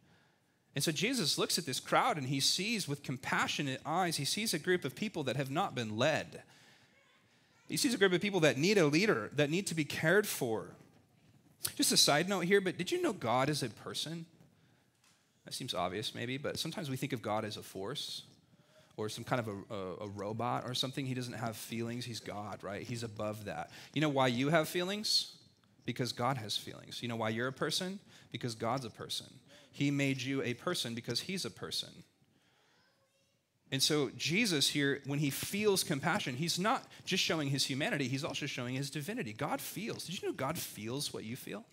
And 0.75 0.83
so 0.83 0.91
Jesus 0.91 1.37
looks 1.37 1.57
at 1.57 1.65
this 1.65 1.79
crowd 1.79 2.17
and 2.17 2.27
he 2.27 2.39
sees 2.39 2.87
with 2.87 3.03
compassionate 3.03 3.81
eyes, 3.85 4.17
he 4.17 4.25
sees 4.25 4.53
a 4.53 4.59
group 4.59 4.85
of 4.85 4.95
people 4.95 5.23
that 5.23 5.35
have 5.35 5.49
not 5.49 5.75
been 5.75 5.97
led. 5.97 6.43
He 7.67 7.77
sees 7.77 7.93
a 7.93 7.97
group 7.97 8.13
of 8.13 8.21
people 8.21 8.39
that 8.41 8.57
need 8.57 8.77
a 8.77 8.85
leader, 8.85 9.29
that 9.35 9.49
need 9.49 9.67
to 9.67 9.75
be 9.75 9.83
cared 9.83 10.27
for. 10.27 10.67
Just 11.75 11.91
a 11.91 11.97
side 11.97 12.29
note 12.29 12.41
here, 12.41 12.61
but 12.61 12.77
did 12.77 12.91
you 12.91 13.01
know 13.01 13.13
God 13.13 13.49
is 13.49 13.61
a 13.61 13.69
person? 13.69 14.25
That 15.45 15.53
seems 15.53 15.73
obvious, 15.73 16.13
maybe, 16.13 16.37
but 16.37 16.59
sometimes 16.59 16.89
we 16.89 16.97
think 16.97 17.13
of 17.13 17.21
God 17.21 17.45
as 17.45 17.57
a 17.57 17.63
force 17.63 18.23
or 18.97 19.09
some 19.09 19.23
kind 19.23 19.39
of 19.39 19.47
a, 19.47 19.73
a, 19.73 19.95
a, 20.05 20.07
robot 20.09 20.65
or 20.65 20.73
something. 20.73 21.05
He 21.05 21.13
doesn't 21.13 21.33
have 21.33 21.55
feelings. 21.55 22.03
He's 22.05 22.19
God, 22.19 22.61
right? 22.61 22.81
He's 22.83 23.03
above 23.03 23.45
that. 23.45 23.71
You 23.93 24.01
know 24.01 24.09
why 24.09 24.27
you 24.27 24.49
have 24.49 24.67
feelings? 24.67 25.37
Because 25.85 26.11
God 26.11 26.37
has 26.37 26.57
feelings. 26.57 27.01
You 27.01 27.07
know 27.07 27.15
why 27.15 27.29
you're 27.29 27.47
a 27.47 27.53
person? 27.53 27.99
Because 28.31 28.55
God's 28.55 28.85
a 28.85 28.89
person. 28.89 29.27
He 29.71 29.89
made 29.89 30.21
you 30.21 30.43
a 30.43 30.53
person 30.53 30.93
because 30.93 31.21
He's 31.21 31.45
a 31.45 31.49
person. 31.49 31.89
And 33.71 33.81
so, 33.83 34.09
Jesus 34.17 34.69
here, 34.69 35.01
when 35.05 35.19
he 35.19 35.29
feels 35.29 35.83
compassion, 35.83 36.35
he's 36.35 36.57
not 36.57 36.83
just 37.05 37.23
showing 37.23 37.49
his 37.49 37.65
humanity, 37.65 38.07
he's 38.07 38.23
also 38.23 38.47
showing 38.47 38.73
his 38.73 38.89
divinity. 38.89 39.31
God 39.31 39.61
feels. 39.61 40.05
Did 40.05 40.19
you 40.19 40.27
know 40.27 40.33
God 40.33 40.57
feels 40.57 41.13
what 41.13 41.23
you 41.23 41.35
feel? 41.35 41.63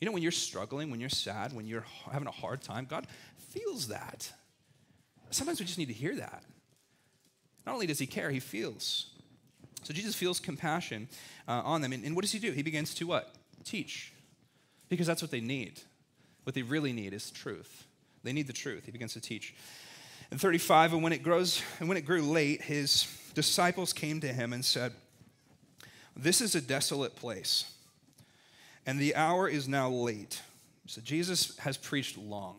You 0.00 0.06
know, 0.06 0.12
when 0.12 0.22
you're 0.22 0.32
struggling, 0.32 0.90
when 0.90 0.98
you're 0.98 1.10
sad, 1.10 1.52
when 1.52 1.66
you're 1.66 1.84
having 2.10 2.26
a 2.26 2.32
hard 2.32 2.62
time, 2.62 2.86
God 2.88 3.06
feels 3.50 3.88
that. 3.88 4.32
Sometimes 5.30 5.60
we 5.60 5.66
just 5.66 5.78
need 5.78 5.86
to 5.86 5.92
hear 5.92 6.16
that. 6.16 6.42
Not 7.66 7.74
only 7.74 7.86
does 7.86 7.98
he 7.98 8.06
care, 8.06 8.30
he 8.30 8.40
feels. 8.40 9.10
So 9.82 9.92
Jesus 9.92 10.14
feels 10.14 10.40
compassion 10.40 11.08
uh, 11.46 11.62
on 11.64 11.82
them. 11.82 11.92
And, 11.92 12.04
and 12.04 12.14
what 12.14 12.22
does 12.22 12.32
he 12.32 12.38
do? 12.38 12.52
He 12.52 12.62
begins 12.62 12.94
to 12.94 13.06
what? 13.06 13.34
Teach. 13.62 14.12
Because 14.88 15.06
that's 15.06 15.22
what 15.22 15.30
they 15.30 15.40
need. 15.40 15.80
What 16.44 16.54
they 16.54 16.62
really 16.62 16.92
need 16.92 17.12
is 17.12 17.30
truth. 17.30 17.84
They 18.24 18.32
need 18.32 18.46
the 18.46 18.52
truth. 18.52 18.86
He 18.86 18.92
begins 18.92 19.12
to 19.12 19.20
teach. 19.20 19.54
In 20.32 20.38
35, 20.38 20.94
and 20.94 21.02
when 21.02 21.12
it 21.12 21.22
grows, 21.22 21.62
and 21.78 21.88
when 21.88 21.98
it 21.98 22.02
grew 22.06 22.22
late, 22.22 22.62
his 22.62 23.06
disciples 23.34 23.92
came 23.92 24.20
to 24.20 24.32
him 24.32 24.52
and 24.52 24.64
said, 24.64 24.92
This 26.16 26.40
is 26.40 26.54
a 26.54 26.60
desolate 26.60 27.16
place 27.16 27.70
and 28.90 28.98
the 28.98 29.14
hour 29.14 29.48
is 29.48 29.68
now 29.68 29.88
late. 29.88 30.42
So 30.88 31.00
Jesus 31.00 31.56
has 31.58 31.76
preached 31.76 32.18
long. 32.18 32.56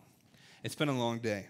It's 0.64 0.76
been 0.76 0.88
a 0.88 0.98
long 0.98 1.20
day. 1.20 1.48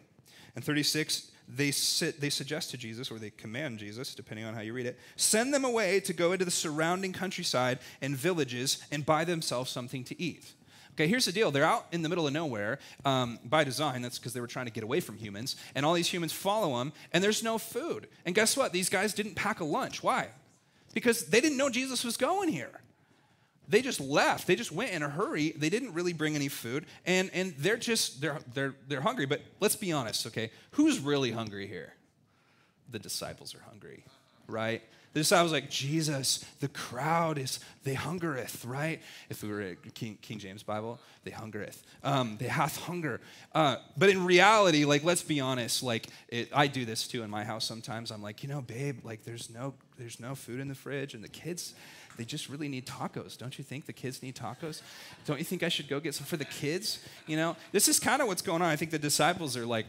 And 0.56 0.66
36, 0.66 1.30
they, 1.48 1.70
sit, 1.70 2.20
they 2.20 2.32
suggest 2.32 2.72
to 2.72 2.78
Jesus, 2.78 3.12
or 3.12 3.20
they 3.20 3.30
command 3.30 3.78
Jesus, 3.78 4.16
depending 4.16 4.44
on 4.44 4.56
how 4.56 4.62
you 4.62 4.74
read 4.74 4.88
it, 4.88 4.98
send 5.18 5.54
them 5.54 5.66
away 5.66 6.00
to 6.00 6.14
go 6.14 6.32
into 6.32 6.46
the 6.46 6.50
surrounding 6.50 7.14
countryside 7.14 7.78
and 8.02 8.18
villages 8.18 8.84
and 8.92 9.06
buy 9.06 9.24
themselves 9.24 9.70
something 9.70 10.04
to 10.06 10.20
eat. 10.20 10.52
Okay, 10.94 11.06
here's 11.06 11.26
the 11.26 11.32
deal. 11.32 11.52
They're 11.52 11.64
out 11.64 11.86
in 11.92 12.02
the 12.02 12.10
middle 12.10 12.26
of 12.26 12.34
nowhere 12.34 12.80
um, 13.06 13.38
by 13.46 13.64
design. 13.64 14.02
That's 14.02 14.18
because 14.18 14.34
they 14.34 14.42
were 14.42 14.48
trying 14.48 14.66
to 14.66 14.72
get 14.72 14.84
away 14.84 15.00
from 15.00 15.16
humans. 15.16 15.58
And 15.76 15.86
all 15.86 15.94
these 15.94 16.12
humans 16.12 16.34
follow 16.34 16.80
them, 16.80 16.92
and 17.14 17.24
there's 17.24 17.44
no 17.44 17.60
food. 17.60 18.08
And 18.26 18.34
guess 18.34 18.58
what? 18.58 18.74
These 18.74 18.90
guys 18.90 19.14
didn't 19.14 19.36
pack 19.36 19.60
a 19.60 19.64
lunch. 19.64 20.02
Why? 20.02 20.30
Because 20.96 21.28
they 21.28 21.40
didn't 21.40 21.60
know 21.60 21.70
Jesus 21.70 22.04
was 22.04 22.18
going 22.18 22.50
here 22.50 22.81
they 23.68 23.82
just 23.82 24.00
left. 24.00 24.48
They 24.48 24.56
just 24.56 24.72
went 24.72 24.92
in 24.92 25.04
a 25.04 25.10
hurry. 25.10 25.52
They 25.52 25.70
didn't 25.70 25.94
really 25.94 26.14
bring 26.14 26.36
any 26.36 26.50
food, 26.50 26.86
and 27.06 27.30
and 27.34 27.54
they're 27.58 27.78
just 27.78 28.22
they're 28.22 28.40
they're 28.54 28.76
they're 28.88 29.02
hungry. 29.02 29.26
But 29.26 29.42
let's 29.60 29.76
be 29.76 29.92
honest, 29.92 30.28
okay? 30.28 30.52
Who's 30.72 31.00
really 31.00 31.32
hungry 31.32 31.68
here? 31.68 31.94
The 32.92 33.00
disciples 33.00 33.56
are 33.56 33.62
hungry, 33.70 34.04
right? 34.48 34.82
The 35.14 35.20
disciples 35.20 35.52
like 35.52 35.70
Jesus. 35.70 36.46
The 36.62 36.70
crowd 36.70 37.38
is 37.38 37.60
they 37.84 37.96
hungereth, 37.96 38.64
right? 38.64 39.02
If 39.30 39.44
we 39.44 39.50
were 39.50 39.62
at 39.62 39.94
King, 39.94 40.18
King 40.22 40.40
James 40.40 40.64
Bible, 40.64 41.00
they 41.26 41.32
hungereth. 41.32 41.84
Um, 42.02 42.38
they 42.40 42.48
hath 42.48 42.78
hunger. 42.78 43.20
Uh, 43.54 43.78
but 43.98 44.10
in 44.10 44.26
reality, 44.26 44.86
like 44.86 45.04
let's 45.04 45.24
be 45.24 45.42
honest, 45.42 45.84
like 45.84 46.08
it, 46.30 46.50
I 46.54 46.68
do 46.68 46.86
this 46.86 47.08
too 47.08 47.24
in 47.24 47.30
my 47.30 47.44
house 47.44 47.66
sometimes. 47.66 48.12
I'm 48.12 48.24
like, 48.24 48.42
you 48.42 48.50
know, 48.50 48.62
babe, 48.62 49.00
like 49.04 49.24
there's 49.24 49.50
no 49.50 49.74
there's 49.98 50.20
no 50.20 50.34
food 50.34 50.62
in 50.62 50.70
the 50.70 50.76
fridge, 50.76 51.14
and 51.14 51.24
the 51.24 51.30
kids 51.30 51.74
they 52.18 52.26
just 52.26 52.50
really 52.50 52.68
need 52.68 52.86
tacos. 52.86 53.38
Don't 53.38 53.58
you 53.58 53.64
think 53.64 53.86
the 53.86 53.94
kids 53.94 54.22
need 54.22 54.36
tacos? 54.36 54.82
Don't 55.26 55.40
you 55.40 55.46
think 55.46 55.64
I 55.64 55.70
should 55.70 55.88
go 55.88 56.00
get 56.00 56.16
some 56.16 56.26
for 56.26 56.38
the 56.38 56.46
kids? 56.46 57.00
You 57.28 57.38
know, 57.38 57.56
this 57.72 57.88
is 57.88 58.00
kind 58.00 58.22
of 58.22 58.28
what's 58.28 58.42
going 58.42 58.62
on. 58.62 58.68
I 58.68 58.76
think 58.76 58.92
the 58.92 59.00
disciples 59.00 59.56
are 59.58 59.66
like, 59.66 59.86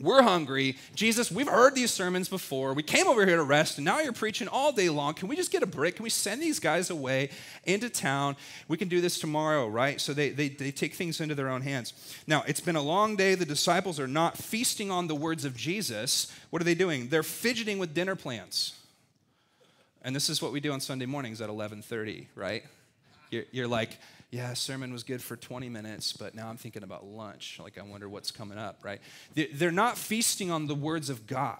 we're 0.00 0.22
hungry. 0.22 0.76
Jesus, 0.94 1.30
we've 1.30 1.48
heard 1.48 1.74
these 1.74 1.90
sermons 1.90 2.28
before. 2.28 2.72
We 2.72 2.84
came 2.84 3.08
over 3.08 3.26
here 3.26 3.36
to 3.36 3.42
rest, 3.42 3.78
and 3.78 3.84
now 3.84 3.98
you're 3.98 4.12
preaching 4.12 4.46
all 4.46 4.70
day 4.70 4.88
long. 4.88 5.14
Can 5.14 5.26
we 5.28 5.34
just 5.34 5.50
get 5.50 5.62
a 5.62 5.66
break? 5.66 5.96
Can 5.96 6.04
we 6.04 6.10
send 6.10 6.40
these 6.40 6.60
guys 6.60 6.90
away 6.90 7.30
into 7.64 7.88
town? 7.88 8.36
We 8.68 8.76
can 8.76 8.88
do 8.88 9.00
this 9.00 9.18
tomorrow, 9.18 9.66
right? 9.66 10.00
So 10.00 10.14
they, 10.14 10.30
they, 10.30 10.48
they 10.50 10.70
take 10.70 10.94
things 10.94 11.20
into 11.20 11.34
their 11.34 11.48
own 11.48 11.62
hands. 11.62 11.94
Now, 12.28 12.44
it's 12.46 12.60
been 12.60 12.76
a 12.76 12.82
long 12.82 13.16
day. 13.16 13.34
The 13.34 13.44
disciples 13.44 13.98
are 13.98 14.06
not 14.06 14.36
feasting 14.36 14.90
on 14.90 15.08
the 15.08 15.16
words 15.16 15.44
of 15.44 15.56
Jesus. 15.56 16.32
What 16.50 16.62
are 16.62 16.64
they 16.64 16.76
doing? 16.76 17.08
They're 17.08 17.24
fidgeting 17.24 17.78
with 17.78 17.92
dinner 17.92 18.14
plans. 18.14 18.77
And 20.02 20.14
this 20.14 20.28
is 20.28 20.40
what 20.40 20.52
we 20.52 20.60
do 20.60 20.72
on 20.72 20.80
Sunday 20.80 21.06
mornings 21.06 21.40
at 21.40 21.48
11:30, 21.48 22.26
right? 22.34 22.64
You're, 23.30 23.44
you're 23.50 23.68
like, 23.68 23.98
yeah, 24.30 24.52
sermon 24.54 24.92
was 24.92 25.02
good 25.02 25.22
for 25.22 25.36
20 25.36 25.68
minutes, 25.68 26.12
but 26.12 26.34
now 26.34 26.48
I'm 26.48 26.56
thinking 26.56 26.82
about 26.82 27.06
lunch. 27.06 27.58
Like, 27.62 27.78
I 27.78 27.82
wonder 27.82 28.08
what's 28.08 28.30
coming 28.30 28.58
up, 28.58 28.80
right? 28.82 29.00
They're 29.34 29.70
not 29.70 29.96
feasting 29.96 30.50
on 30.50 30.66
the 30.66 30.74
words 30.74 31.08
of 31.08 31.26
God. 31.26 31.58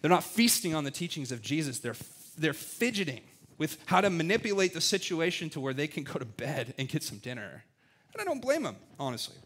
They're 0.00 0.10
not 0.10 0.24
feasting 0.24 0.74
on 0.74 0.84
the 0.84 0.90
teachings 0.90 1.30
of 1.30 1.40
Jesus. 1.40 1.78
They're, 1.78 1.96
they're 2.36 2.52
fidgeting 2.52 3.22
with 3.58 3.78
how 3.86 4.00
to 4.00 4.10
manipulate 4.10 4.74
the 4.74 4.80
situation 4.80 5.50
to 5.50 5.60
where 5.60 5.74
they 5.74 5.86
can 5.86 6.02
go 6.02 6.14
to 6.14 6.24
bed 6.24 6.74
and 6.78 6.88
get 6.88 7.02
some 7.02 7.18
dinner. 7.18 7.64
And 8.12 8.20
I 8.20 8.24
don't 8.24 8.42
blame 8.42 8.64
them, 8.64 8.76
honestly. 8.98 9.36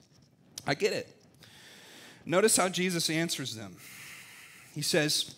I 0.67 0.75
get 0.75 0.93
it. 0.93 1.09
Notice 2.25 2.57
how 2.57 2.69
Jesus 2.71 3.11
answers 3.11 3.55
them. 3.55 3.77
He 4.75 4.81
says, 4.81 5.35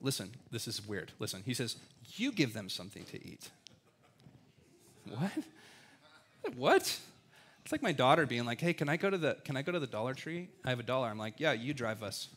Listen, 0.00 0.30
this 0.50 0.68
is 0.68 0.86
weird. 0.86 1.12
Listen, 1.18 1.42
he 1.44 1.54
says, 1.54 1.76
You 2.16 2.32
give 2.32 2.52
them 2.52 2.68
something 2.68 3.04
to 3.04 3.16
eat. 3.16 3.48
What? 5.08 5.32
What? 6.56 7.00
It's 7.62 7.72
like 7.72 7.82
my 7.82 7.92
daughter 7.92 8.26
being 8.26 8.44
like, 8.44 8.60
"Hey, 8.60 8.72
can 8.72 8.88
I 8.88 8.96
go 8.96 9.10
to 9.10 9.18
the 9.18 9.36
can 9.44 9.56
I 9.56 9.62
go 9.62 9.72
to 9.72 9.80
the 9.80 9.88
Dollar 9.88 10.14
Tree? 10.14 10.48
I 10.64 10.70
have 10.70 10.78
a 10.78 10.84
dollar." 10.84 11.08
I'm 11.08 11.18
like, 11.18 11.34
"Yeah, 11.38 11.52
you 11.52 11.74
drive 11.74 12.04
us." 12.04 12.28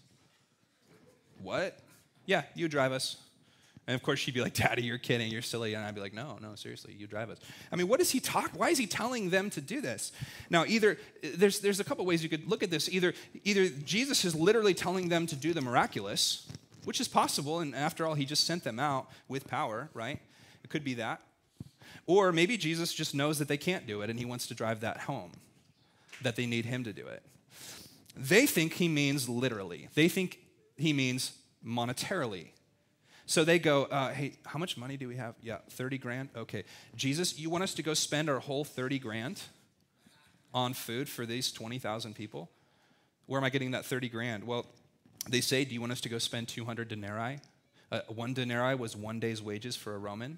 What? 1.43 1.77
Yeah, 2.25 2.43
you 2.55 2.67
drive 2.67 2.91
us. 2.91 3.17
And 3.89 3.95
of 3.95 4.03
course, 4.03 4.19
she'd 4.19 4.35
be 4.35 4.41
like, 4.41 4.53
Daddy, 4.53 4.83
you're 4.83 4.99
kidding. 4.99 5.31
You're 5.31 5.41
silly. 5.41 5.73
And 5.73 5.83
I'd 5.83 5.95
be 5.95 6.01
like, 6.01 6.13
No, 6.13 6.37
no, 6.39 6.53
seriously, 6.53 6.93
you 6.93 7.07
drive 7.07 7.31
us. 7.31 7.39
I 7.71 7.75
mean, 7.75 7.87
what 7.87 7.97
does 7.97 8.11
he 8.11 8.19
talk? 8.19 8.51
Why 8.53 8.69
is 8.69 8.77
he 8.77 8.85
telling 8.85 9.31
them 9.31 9.49
to 9.49 9.61
do 9.61 9.81
this? 9.81 10.11
Now, 10.49 10.63
either 10.65 10.99
there's, 11.23 11.59
there's 11.59 11.79
a 11.79 11.83
couple 11.83 12.05
ways 12.05 12.21
you 12.21 12.29
could 12.29 12.47
look 12.47 12.61
at 12.61 12.69
this. 12.69 12.87
Either, 12.89 13.15
either 13.43 13.67
Jesus 13.67 14.25
is 14.25 14.35
literally 14.35 14.75
telling 14.75 15.09
them 15.09 15.25
to 15.25 15.35
do 15.35 15.53
the 15.53 15.61
miraculous, 15.61 16.47
which 16.89 16.99
is 16.99 17.07
possible. 17.07 17.59
And 17.59 17.75
after 17.75 18.03
all, 18.03 18.15
he 18.15 18.25
just 18.25 18.47
sent 18.47 18.63
them 18.63 18.79
out 18.79 19.11
with 19.27 19.45
power, 19.45 19.91
right? 19.93 20.19
It 20.63 20.71
could 20.71 20.83
be 20.83 20.95
that. 20.95 21.21
Or 22.07 22.31
maybe 22.31 22.57
Jesus 22.57 22.91
just 22.91 23.13
knows 23.13 23.37
that 23.37 23.47
they 23.47 23.57
can't 23.57 23.85
do 23.85 24.01
it 24.01 24.09
and 24.09 24.17
he 24.17 24.25
wants 24.25 24.47
to 24.47 24.55
drive 24.55 24.79
that 24.79 25.01
home, 25.01 25.33
that 26.23 26.35
they 26.35 26.47
need 26.47 26.65
him 26.65 26.83
to 26.85 26.91
do 26.91 27.05
it. 27.05 27.21
They 28.15 28.47
think 28.47 28.73
he 28.73 28.87
means 28.87 29.29
literally, 29.29 29.87
they 29.93 30.09
think 30.09 30.39
he 30.77 30.91
means 30.91 31.33
monetarily. 31.63 32.47
So 33.27 33.43
they 33.43 33.59
go, 33.59 33.83
uh, 33.83 34.09
hey, 34.09 34.37
how 34.43 34.57
much 34.57 34.75
money 34.75 34.97
do 34.97 35.07
we 35.07 35.17
have? 35.17 35.35
Yeah, 35.43 35.59
30 35.69 35.99
grand? 35.99 36.29
Okay. 36.35 36.63
Jesus, 36.95 37.37
you 37.37 37.51
want 37.51 37.63
us 37.63 37.75
to 37.75 37.83
go 37.83 37.93
spend 37.93 38.27
our 38.31 38.39
whole 38.39 38.63
30 38.63 38.97
grand? 38.97 39.43
on 40.53 40.73
food 40.73 41.07
for 41.07 41.25
these 41.25 41.51
20,000 41.51 42.15
people? 42.15 42.49
Where 43.27 43.39
am 43.39 43.43
I 43.43 43.49
getting 43.49 43.71
that 43.71 43.85
30 43.85 44.09
grand? 44.09 44.43
Well, 44.43 44.65
they 45.27 45.41
say, 45.41 45.65
Do 45.65 45.73
you 45.73 45.81
want 45.81 45.91
us 45.91 46.01
to 46.01 46.09
go 46.09 46.17
spend 46.17 46.47
200 46.47 46.87
denarii? 46.87 47.39
Uh, 47.91 48.01
one 48.07 48.33
denarii 48.33 48.75
was 48.75 48.95
one 48.95 49.19
day's 49.19 49.41
wages 49.41 49.75
for 49.75 49.95
a 49.95 49.97
Roman. 49.97 50.37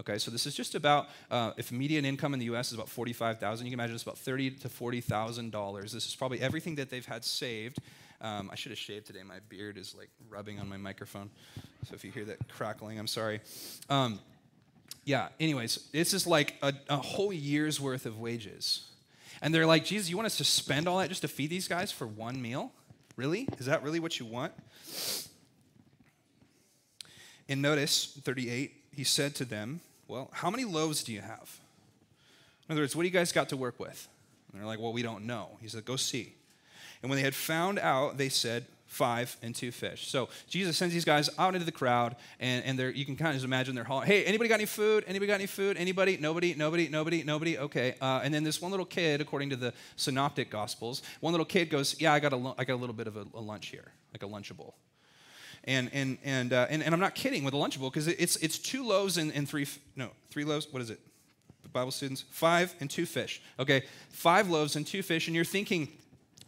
Okay, 0.00 0.18
so 0.18 0.30
this 0.30 0.44
is 0.44 0.54
just 0.54 0.74
about 0.74 1.08
uh, 1.30 1.52
if 1.56 1.70
median 1.70 2.04
income 2.04 2.32
in 2.34 2.40
the 2.40 2.46
U.S. 2.46 2.68
is 2.68 2.74
about 2.74 2.88
forty-five 2.88 3.38
thousand, 3.38 3.66
you 3.66 3.70
can 3.70 3.78
imagine 3.78 3.94
it's 3.94 4.02
about 4.02 4.18
thirty 4.18 4.50
to 4.50 4.68
forty 4.68 5.00
thousand 5.00 5.52
dollars. 5.52 5.92
This 5.92 6.06
is 6.06 6.16
probably 6.16 6.40
everything 6.40 6.74
that 6.76 6.90
they've 6.90 7.06
had 7.06 7.24
saved. 7.24 7.78
Um, 8.20 8.50
I 8.52 8.56
should 8.56 8.72
have 8.72 8.78
shaved 8.78 9.06
today. 9.06 9.22
My 9.22 9.38
beard 9.48 9.78
is 9.78 9.94
like 9.96 10.10
rubbing 10.28 10.58
on 10.58 10.68
my 10.68 10.78
microphone, 10.78 11.30
so 11.86 11.94
if 11.94 12.04
you 12.04 12.10
hear 12.10 12.24
that 12.24 12.48
crackling, 12.48 12.98
I'm 12.98 13.06
sorry. 13.06 13.40
Um, 13.88 14.18
yeah. 15.04 15.28
Anyways, 15.38 15.90
this 15.92 16.12
is 16.12 16.26
like 16.26 16.54
a, 16.62 16.72
a 16.88 16.96
whole 16.96 17.32
year's 17.32 17.80
worth 17.80 18.04
of 18.04 18.18
wages, 18.18 18.88
and 19.42 19.54
they're 19.54 19.66
like, 19.66 19.84
"Jesus, 19.84 20.10
you 20.10 20.16
want 20.16 20.26
us 20.26 20.38
to 20.38 20.44
spend 20.44 20.88
all 20.88 20.98
that 20.98 21.08
just 21.08 21.22
to 21.22 21.28
feed 21.28 21.50
these 21.50 21.68
guys 21.68 21.92
for 21.92 22.06
one 22.06 22.42
meal? 22.42 22.72
Really? 23.16 23.48
Is 23.58 23.66
that 23.66 23.82
really 23.82 24.00
what 24.00 24.18
you 24.18 24.26
want?" 24.26 24.52
And 27.48 27.60
notice 27.60 28.18
38, 28.22 28.72
he 28.92 29.04
said 29.04 29.34
to 29.36 29.44
them, 29.44 29.80
Well, 30.08 30.30
how 30.32 30.50
many 30.50 30.64
loaves 30.64 31.02
do 31.02 31.12
you 31.12 31.20
have? 31.20 31.60
In 32.68 32.72
other 32.72 32.82
words, 32.82 32.96
what 32.96 33.02
do 33.02 33.08
you 33.08 33.12
guys 33.12 33.32
got 33.32 33.50
to 33.50 33.56
work 33.56 33.78
with? 33.78 34.08
And 34.50 34.60
they're 34.60 34.66
like, 34.66 34.78
Well, 34.78 34.92
we 34.92 35.02
don't 35.02 35.26
know. 35.26 35.58
He 35.60 35.68
said, 35.68 35.84
Go 35.84 35.96
see. 35.96 36.34
And 37.02 37.10
when 37.10 37.18
they 37.18 37.22
had 37.22 37.34
found 37.34 37.78
out, 37.78 38.16
they 38.16 38.30
said, 38.30 38.64
Five 38.94 39.36
and 39.42 39.56
two 39.56 39.72
fish. 39.72 40.06
So 40.06 40.28
Jesus 40.46 40.76
sends 40.76 40.94
these 40.94 41.04
guys 41.04 41.28
out 41.36 41.56
into 41.56 41.66
the 41.66 41.72
crowd, 41.72 42.14
and, 42.38 42.64
and 42.64 42.78
they're, 42.78 42.92
you 42.92 43.04
can 43.04 43.16
kind 43.16 43.30
of 43.30 43.34
just 43.34 43.44
imagine 43.44 43.74
they're 43.74 43.82
hollering, 43.82 44.06
Hey, 44.06 44.24
anybody 44.24 44.48
got 44.48 44.54
any 44.54 44.66
food? 44.66 45.02
Anybody 45.08 45.26
got 45.26 45.34
any 45.34 45.46
food? 45.46 45.76
Anybody? 45.76 46.16
Nobody? 46.16 46.54
Nobody? 46.54 46.88
Nobody? 46.88 47.24
Nobody? 47.24 47.58
Okay. 47.58 47.96
Uh, 48.00 48.20
and 48.22 48.32
then 48.32 48.44
this 48.44 48.62
one 48.62 48.70
little 48.70 48.86
kid, 48.86 49.20
according 49.20 49.50
to 49.50 49.56
the 49.56 49.74
Synoptic 49.96 50.48
Gospels, 50.48 51.02
one 51.18 51.32
little 51.32 51.44
kid 51.44 51.70
goes, 51.70 52.00
Yeah, 52.00 52.12
I 52.12 52.20
got 52.20 52.32
a, 52.32 52.54
I 52.56 52.62
got 52.62 52.74
a 52.74 52.76
little 52.76 52.94
bit 52.94 53.08
of 53.08 53.16
a, 53.16 53.26
a 53.34 53.40
lunch 53.40 53.66
here, 53.66 53.90
like 54.12 54.22
a 54.22 54.26
Lunchable. 54.26 54.74
And, 55.64 55.90
and, 55.92 56.18
and, 56.22 56.52
uh, 56.52 56.68
and, 56.70 56.80
and 56.80 56.94
I'm 56.94 57.00
not 57.00 57.16
kidding 57.16 57.42
with 57.42 57.54
a 57.54 57.56
Lunchable 57.56 57.92
because 57.92 58.06
it's, 58.06 58.36
it's 58.36 58.60
two 58.60 58.86
loaves 58.86 59.16
and, 59.18 59.32
and 59.32 59.48
three, 59.48 59.66
no, 59.96 60.10
three 60.30 60.44
loaves. 60.44 60.68
What 60.70 60.82
is 60.82 60.90
it? 60.90 61.00
Bible 61.72 61.90
students? 61.90 62.24
Five 62.30 62.72
and 62.78 62.88
two 62.88 63.06
fish. 63.06 63.42
Okay, 63.58 63.82
five 64.10 64.48
loaves 64.48 64.76
and 64.76 64.86
two 64.86 65.02
fish. 65.02 65.26
And 65.26 65.34
you're 65.34 65.44
thinking 65.44 65.88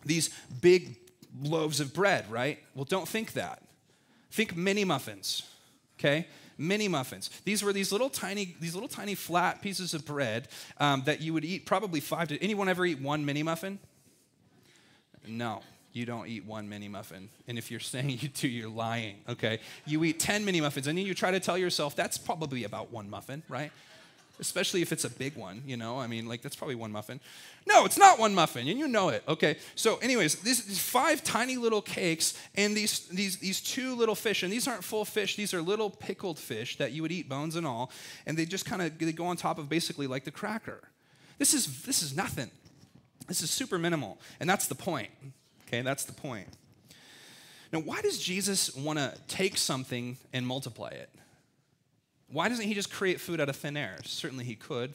these 0.05 0.31
big 0.61 0.97
loaves 1.43 1.81
of 1.81 1.93
bread, 1.95 2.31
right? 2.31 2.59
Well, 2.75 2.85
don't 2.85 3.09
think 3.09 3.33
that. 3.35 3.62
Think 4.31 4.57
mini 4.57 4.85
muffins, 4.85 5.43
okay? 5.99 6.26
Mini 6.59 6.88
muffins. 6.88 7.31
These 7.45 7.62
were 7.62 7.73
these 7.73 7.93
little 7.93 8.11
tiny, 8.11 8.57
these 8.61 8.75
little 8.75 8.88
tiny 8.88 9.14
flat 9.14 9.62
pieces 9.62 9.95
of 9.95 10.05
bread 10.05 10.49
um, 10.78 11.02
that 11.07 11.21
you 11.21 11.33
would 11.33 11.45
eat 11.45 11.66
probably 11.66 12.00
five 12.00 12.28
to. 12.28 12.43
Anyone 12.43 12.69
ever 12.69 12.85
eat 12.87 13.00
one 13.00 13.25
mini 13.25 13.43
muffin? 13.43 13.78
No 15.26 15.62
you 15.97 16.05
don't 16.05 16.28
eat 16.28 16.45
one 16.45 16.69
mini 16.69 16.88
muffin. 16.88 17.31
And 17.49 17.57
if 17.57 17.71
you're 17.71 17.81
saying 17.81 18.11
you 18.21 18.28
do, 18.28 18.47
you're 18.47 18.69
lying, 18.69 19.16
okay? 19.31 19.61
You 19.87 20.05
eat 20.05 20.21
10 20.21 20.45
mini 20.45 20.61
muffins, 20.61 20.87
and 20.87 20.99
then 20.99 21.07
you 21.07 21.14
try 21.14 21.31
to 21.31 21.40
tell 21.40 21.57
yourself 21.57 21.97
that's 21.97 22.19
probably 22.19 22.64
about 22.64 22.93
one 22.93 23.09
muffin, 23.09 23.43
right? 23.49 23.73
Especially 24.38 24.83
if 24.83 24.93
it's 24.93 25.05
a 25.05 25.11
big 25.11 25.35
one, 25.37 25.62
you 25.66 25.76
know? 25.76 25.99
I 25.99 26.07
mean, 26.07 26.26
like, 26.26 26.43
that's 26.43 26.57
probably 26.57 26.75
one 26.75 26.93
muffin. 26.93 27.21
No, 27.66 27.85
it's 27.85 27.99
not 27.99 28.19
one 28.19 28.35
muffin, 28.35 28.69
and 28.69 28.78
you 28.78 28.87
know 28.87 29.09
it, 29.09 29.23
okay? 29.26 29.57
So, 29.75 29.97
anyways, 29.97 30.37
these, 30.37 30.64
these 30.64 30.78
five 30.78 31.25
tiny 31.25 31.57
little 31.57 31.81
cakes 31.81 32.38
and 32.55 32.76
these, 32.76 33.09
these, 33.09 33.38
these 33.38 33.61
two 33.61 33.95
little 33.95 34.14
fish, 34.14 34.43
and 34.43 34.52
these 34.52 34.69
aren't 34.69 34.85
full 34.85 35.05
fish, 35.05 35.37
these 35.37 35.55
are 35.55 35.62
little 35.62 35.90
pickled 35.90 36.38
fish 36.38 36.76
that 36.76 36.93
you 36.93 37.02
would 37.02 37.12
eat, 37.12 37.28
bones 37.28 37.57
and 37.57 37.66
all, 37.66 37.90
and 38.26 38.37
they 38.37 38.45
just 38.45 38.66
kind 38.66 38.83
of 38.83 38.99
they 38.99 39.12
go 39.12 39.26
on 39.26 39.37
top 39.37 39.59
of 39.59 39.69
basically 39.69 40.07
like 40.07 40.25
the 40.25 40.31
cracker. 40.31 40.83
This 41.38 41.55
is, 41.55 41.83
this 41.83 42.02
is 42.02 42.16
nothing. 42.16 42.50
This 43.26 43.43
is 43.43 43.50
super 43.50 43.78
minimal, 43.78 44.19
and 44.38 44.49
that's 44.49 44.69
the 44.69 44.75
point. 44.75 45.11
Okay, 45.66 45.83
that's 45.83 46.05
the 46.05 46.12
point. 46.12 46.47
Now, 47.73 47.81
why 47.81 48.00
does 48.00 48.19
Jesus 48.19 48.75
want 48.76 48.99
to 48.99 49.14
take 49.26 49.57
something 49.57 50.16
and 50.33 50.47
multiply 50.47 50.90
it? 50.90 51.11
Why 52.30 52.49
doesn't 52.49 52.64
he 52.64 52.75
just 52.75 52.92
create 52.92 53.21
food 53.21 53.40
out 53.40 53.49
of 53.49 53.56
thin 53.56 53.76
air? 53.76 53.97
Certainly 54.04 54.45
he 54.45 54.54
could. 54.54 54.95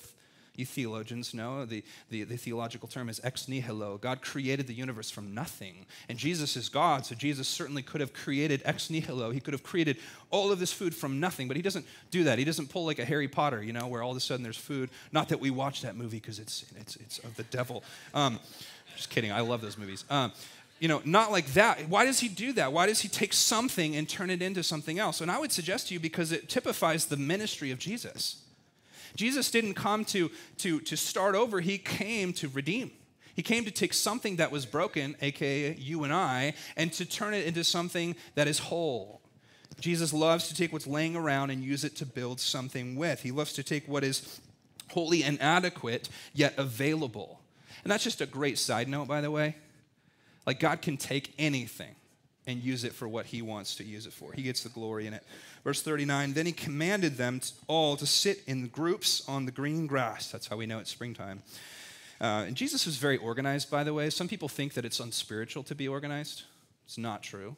You 0.57 0.65
theologians 0.65 1.33
know 1.33 1.65
the, 1.65 1.81
the, 2.09 2.23
the, 2.23 2.35
theological 2.35 2.89
term 2.89 3.07
is 3.07 3.21
ex 3.23 3.47
nihilo. 3.47 3.97
God 3.97 4.21
created 4.21 4.67
the 4.67 4.73
universe 4.73 5.09
from 5.09 5.33
nothing. 5.33 5.85
And 6.09 6.17
Jesus 6.17 6.57
is 6.57 6.67
God, 6.67 7.05
so 7.05 7.15
Jesus 7.15 7.47
certainly 7.47 7.81
could 7.81 8.01
have 8.01 8.11
created 8.11 8.61
ex 8.65 8.89
nihilo. 8.89 9.31
He 9.31 9.39
could 9.39 9.53
have 9.53 9.63
created 9.63 9.97
all 10.29 10.51
of 10.51 10.59
this 10.59 10.73
food 10.73 10.93
from 10.93 11.21
nothing, 11.21 11.47
but 11.47 11.55
he 11.55 11.63
doesn't 11.63 11.85
do 12.11 12.25
that. 12.25 12.37
He 12.37 12.43
doesn't 12.43 12.69
pull 12.69 12.85
like 12.85 12.99
a 12.99 13.05
Harry 13.05 13.29
Potter, 13.29 13.63
you 13.63 13.71
know, 13.71 13.87
where 13.87 14.03
all 14.03 14.11
of 14.11 14.17
a 14.17 14.19
sudden 14.19 14.43
there's 14.43 14.57
food. 14.57 14.89
Not 15.13 15.29
that 15.29 15.39
we 15.39 15.51
watch 15.51 15.83
that 15.83 15.95
movie 15.95 16.19
because 16.19 16.37
it's, 16.37 16.65
it's, 16.77 16.97
it's 16.97 17.19
of 17.19 17.35
the 17.37 17.43
devil. 17.43 17.85
Um, 18.13 18.37
just 18.97 19.09
kidding. 19.09 19.31
I 19.31 19.39
love 19.39 19.61
those 19.61 19.77
movies. 19.77 20.03
Um, 20.09 20.33
you 20.81 20.87
know, 20.87 20.99
not 21.05 21.31
like 21.31 21.53
that. 21.53 21.87
Why 21.87 22.05
does 22.05 22.19
he 22.19 22.27
do 22.27 22.53
that? 22.53 22.73
Why 22.73 22.87
does 22.87 23.01
he 23.01 23.07
take 23.07 23.33
something 23.33 23.95
and 23.95 24.09
turn 24.09 24.31
it 24.31 24.41
into 24.41 24.63
something 24.63 24.97
else? 24.97 25.21
And 25.21 25.29
I 25.29 25.37
would 25.37 25.51
suggest 25.51 25.87
to 25.87 25.93
you 25.93 25.99
because 25.99 26.31
it 26.31 26.49
typifies 26.49 27.05
the 27.05 27.17
ministry 27.17 27.69
of 27.69 27.77
Jesus. 27.77 28.41
Jesus 29.15 29.51
didn't 29.51 29.75
come 29.75 30.03
to, 30.05 30.31
to, 30.57 30.79
to 30.79 30.97
start 30.97 31.35
over, 31.35 31.59
he 31.59 31.77
came 31.77 32.33
to 32.33 32.49
redeem. 32.49 32.89
He 33.35 33.43
came 33.43 33.63
to 33.65 33.71
take 33.71 33.93
something 33.93 34.37
that 34.37 34.51
was 34.51 34.65
broken, 34.65 35.15
aka 35.21 35.75
you 35.75 36.03
and 36.03 36.11
I, 36.11 36.55
and 36.75 36.91
to 36.93 37.05
turn 37.05 37.35
it 37.35 37.45
into 37.45 37.63
something 37.63 38.15
that 38.33 38.47
is 38.47 38.57
whole. 38.57 39.21
Jesus 39.79 40.11
loves 40.11 40.47
to 40.47 40.55
take 40.55 40.73
what's 40.73 40.87
laying 40.87 41.15
around 41.15 41.51
and 41.51 41.63
use 41.63 41.83
it 41.83 41.95
to 41.97 42.07
build 42.07 42.39
something 42.39 42.95
with. 42.95 43.21
He 43.21 43.29
loves 43.29 43.53
to 43.53 43.63
take 43.63 43.87
what 43.87 44.03
is 44.03 44.41
wholly 44.89 45.21
inadequate 45.21 46.09
yet 46.33 46.55
available. 46.57 47.39
And 47.83 47.91
that's 47.91 48.03
just 48.03 48.19
a 48.19 48.25
great 48.25 48.57
side 48.57 48.89
note, 48.89 49.07
by 49.07 49.21
the 49.21 49.29
way. 49.29 49.55
Like 50.45 50.59
God 50.59 50.81
can 50.81 50.97
take 50.97 51.33
anything 51.37 51.95
and 52.47 52.63
use 52.63 52.83
it 52.83 52.93
for 52.93 53.07
what 53.07 53.27
he 53.27 53.41
wants 53.41 53.75
to 53.75 53.83
use 53.83 54.05
it 54.05 54.13
for. 54.13 54.33
He 54.33 54.41
gets 54.41 54.63
the 54.63 54.69
glory 54.69 55.05
in 55.07 55.13
it. 55.13 55.23
Verse 55.63 55.81
39 55.81 56.33
Then 56.33 56.45
he 56.45 56.51
commanded 56.51 57.17
them 57.17 57.41
all 57.67 57.95
to 57.97 58.05
sit 58.05 58.41
in 58.47 58.67
groups 58.67 59.27
on 59.27 59.45
the 59.45 59.51
green 59.51 59.87
grass. 59.87 60.31
That's 60.31 60.47
how 60.47 60.57
we 60.57 60.65
know 60.65 60.79
it's 60.79 60.91
springtime. 60.91 61.43
Uh, 62.19 62.45
and 62.45 62.55
Jesus 62.55 62.85
was 62.85 62.97
very 62.97 63.17
organized, 63.17 63.71
by 63.71 63.83
the 63.83 63.93
way. 63.93 64.09
Some 64.09 64.27
people 64.27 64.47
think 64.47 64.73
that 64.73 64.85
it's 64.85 64.99
unspiritual 64.99 65.63
to 65.63 65.75
be 65.75 65.87
organized. 65.87 66.43
It's 66.85 66.97
not 66.97 67.23
true. 67.23 67.55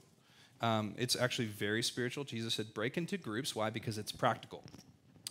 Um, 0.62 0.96
it's 0.98 1.18
actually 1.18 1.48
very 1.48 1.84
spiritual. 1.84 2.24
Jesus 2.24 2.54
said, 2.54 2.74
break 2.74 2.98
into 2.98 3.18
groups. 3.18 3.54
Why? 3.54 3.70
Because 3.70 3.98
it's 3.98 4.14
practical. 4.14 4.64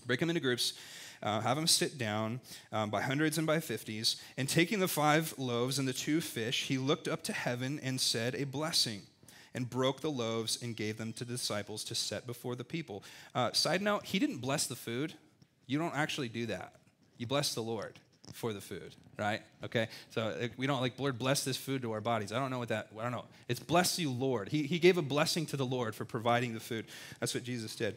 Break 0.07 0.21
them 0.21 0.29
into 0.29 0.41
groups 0.41 0.75
uh, 1.23 1.41
have 1.41 1.57
them 1.57 1.67
sit 1.67 1.99
down 1.99 2.41
um, 2.73 2.91
by 2.91 3.01
hundreds 3.01 3.39
and 3.39 3.47
by 3.47 3.61
fifties. 3.61 4.17
And 4.37 4.49
taking 4.49 4.81
the 4.81 4.89
five 4.89 5.35
loaves 5.39 5.79
and 5.79 5.87
the 5.87 5.93
two 5.93 6.21
fish, 6.21 6.65
he 6.65 6.79
looked 6.79 7.09
up 7.09 7.23
to 7.25 7.33
heaven 7.33 7.81
and 7.83 8.01
said 8.01 8.35
a 8.35 8.45
blessing 8.45 9.03
and 9.55 9.69
broke 9.69 10.01
the 10.01 10.11
loaves 10.11 10.63
and 10.63 10.77
gave 10.77 10.99
them 10.99 11.13
to 11.13 11.25
the 11.25 11.33
disciples 11.33 11.85
to 11.85 11.95
set 11.95 12.27
before 12.27 12.57
the 12.57 12.65
people. 12.65 13.03
Uh, 13.35 13.53
side 13.53 13.83
note, 13.83 14.05
he 14.05 14.19
didn't 14.19 14.39
bless 14.39 14.67
the 14.67 14.77
food. 14.77 15.15
You 15.67 15.79
don't 15.79 15.95
actually 15.95 16.29
do 16.29 16.47
that. 16.47 16.75
You 17.19 17.27
bless 17.27 17.55
the 17.55 17.63
Lord 17.63 17.99
for 18.33 18.53
the 18.53 18.61
food, 18.61 18.95
right? 19.19 19.43
Okay, 19.65 19.89
so 20.11 20.49
we 20.57 20.67
don't 20.67 20.81
like 20.81 20.99
Lord 20.99 21.19
bless 21.19 21.45
this 21.45 21.57
food 21.57 21.83
to 21.83 21.93
our 21.93 22.01
bodies. 22.01 22.33
I 22.33 22.39
don't 22.39 22.51
know 22.51 22.59
what 22.59 22.69
that. 22.69 22.89
I 22.99 23.03
don't 23.03 23.13
know. 23.13 23.25
It's 23.49 23.61
bless 23.61 23.99
you, 23.99 24.11
Lord. 24.11 24.49
He 24.49 24.63
he 24.63 24.79
gave 24.79 24.97
a 24.97 25.03
blessing 25.03 25.47
to 25.47 25.57
the 25.57 25.67
Lord 25.67 25.95
for 25.95 26.05
providing 26.05 26.55
the 26.55 26.61
food. 26.61 26.87
That's 27.21 27.35
what 27.35 27.45
Jesus 27.45 27.77
did. 27.77 27.97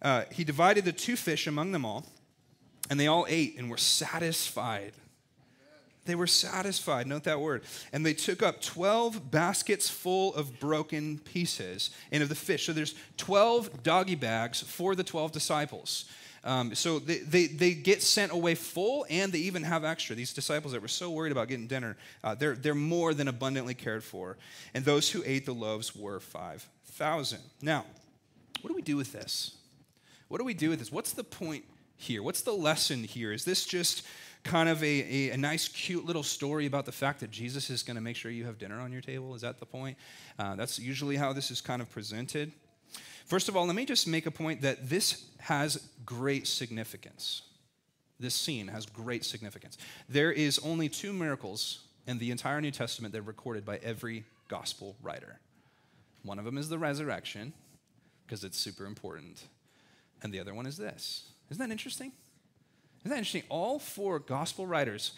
Uh, 0.00 0.24
he 0.30 0.44
divided 0.44 0.84
the 0.84 0.92
two 0.92 1.16
fish 1.16 1.46
among 1.46 1.72
them 1.72 1.84
all, 1.84 2.06
and 2.90 2.98
they 2.98 3.06
all 3.06 3.26
ate 3.28 3.58
and 3.58 3.70
were 3.70 3.76
satisfied. 3.76 4.92
They 6.08 6.14
were 6.14 6.26
satisfied, 6.26 7.06
note 7.06 7.24
that 7.24 7.38
word. 7.38 7.64
And 7.92 8.04
they 8.04 8.14
took 8.14 8.42
up 8.42 8.62
12 8.62 9.30
baskets 9.30 9.90
full 9.90 10.34
of 10.34 10.58
broken 10.58 11.18
pieces 11.18 11.90
and 12.10 12.22
of 12.22 12.30
the 12.30 12.34
fish. 12.34 12.64
So 12.64 12.72
there's 12.72 12.94
12 13.18 13.82
doggy 13.82 14.14
bags 14.14 14.62
for 14.62 14.94
the 14.94 15.04
12 15.04 15.32
disciples. 15.32 16.06
Um, 16.44 16.74
so 16.74 16.98
they, 16.98 17.18
they, 17.18 17.46
they, 17.46 17.74
get 17.74 18.00
sent 18.00 18.32
away 18.32 18.54
full 18.54 19.04
and 19.10 19.30
they 19.32 19.40
even 19.40 19.64
have 19.64 19.84
extra. 19.84 20.16
These 20.16 20.32
disciples 20.32 20.72
that 20.72 20.80
were 20.80 20.88
so 20.88 21.10
worried 21.10 21.32
about 21.32 21.48
getting 21.48 21.66
dinner, 21.66 21.96
uh, 22.24 22.34
they're, 22.34 22.54
they're 22.54 22.74
more 22.74 23.12
than 23.12 23.28
abundantly 23.28 23.74
cared 23.74 24.02
for. 24.02 24.38
And 24.72 24.86
those 24.86 25.10
who 25.10 25.22
ate 25.26 25.44
the 25.44 25.52
loaves 25.52 25.94
were 25.94 26.20
5,000. 26.20 27.40
Now, 27.60 27.84
what 28.62 28.68
do 28.68 28.74
we 28.74 28.80
do 28.80 28.96
with 28.96 29.12
this? 29.12 29.56
What 30.28 30.38
do 30.38 30.44
we 30.44 30.54
do 30.54 30.70
with 30.70 30.78
this? 30.78 30.90
What's 30.90 31.12
the 31.12 31.24
point 31.24 31.64
here? 31.98 32.22
What's 32.22 32.40
the 32.40 32.52
lesson 32.52 33.04
here? 33.04 33.32
Is 33.32 33.44
this 33.44 33.66
just 33.66 34.06
kind 34.44 34.68
of 34.68 34.82
a, 34.82 34.86
a, 34.86 35.30
a 35.30 35.36
nice, 35.36 35.68
cute 35.68 36.06
little 36.06 36.22
story 36.22 36.64
about 36.64 36.86
the 36.86 36.92
fact 36.92 37.20
that 37.20 37.30
Jesus 37.30 37.68
is 37.68 37.82
going 37.82 37.96
to 37.96 38.00
make 38.00 38.16
sure 38.16 38.30
you 38.30 38.44
have 38.46 38.56
dinner 38.56 38.80
on 38.80 38.92
your 38.92 39.02
table? 39.02 39.34
Is 39.34 39.42
that 39.42 39.58
the 39.58 39.66
point? 39.66 39.98
Uh, 40.38 40.54
that's 40.54 40.78
usually 40.78 41.16
how 41.16 41.32
this 41.32 41.50
is 41.50 41.60
kind 41.60 41.82
of 41.82 41.90
presented. 41.90 42.52
First 43.26 43.48
of 43.48 43.56
all, 43.56 43.66
let 43.66 43.76
me 43.76 43.84
just 43.84 44.06
make 44.06 44.24
a 44.24 44.30
point 44.30 44.62
that 44.62 44.88
this 44.88 45.26
has 45.40 45.88
great 46.06 46.46
significance. 46.46 47.42
This 48.18 48.34
scene 48.34 48.68
has 48.68 48.86
great 48.86 49.24
significance. 49.24 49.76
There 50.08 50.32
is 50.32 50.58
only 50.60 50.88
two 50.88 51.12
miracles 51.12 51.80
in 52.06 52.18
the 52.18 52.30
entire 52.30 52.60
New 52.60 52.70
Testament 52.70 53.12
that 53.12 53.18
are 53.18 53.22
recorded 53.22 53.66
by 53.66 53.78
every 53.78 54.24
gospel 54.48 54.96
writer. 55.02 55.40
One 56.22 56.38
of 56.38 56.44
them 56.44 56.56
is 56.56 56.68
the 56.68 56.78
resurrection, 56.78 57.52
because 58.24 58.44
it's 58.44 58.58
super 58.58 58.86
important. 58.86 59.42
And 60.22 60.32
the 60.32 60.40
other 60.40 60.54
one 60.54 60.66
is 60.66 60.76
this 60.76 61.26
isn't 61.50 61.60
that 61.60 61.72
interesting? 61.72 62.12
Isn't 63.00 63.10
that 63.10 63.18
interesting? 63.18 63.44
All 63.48 63.78
four 63.78 64.18
gospel 64.18 64.66
writers 64.66 65.12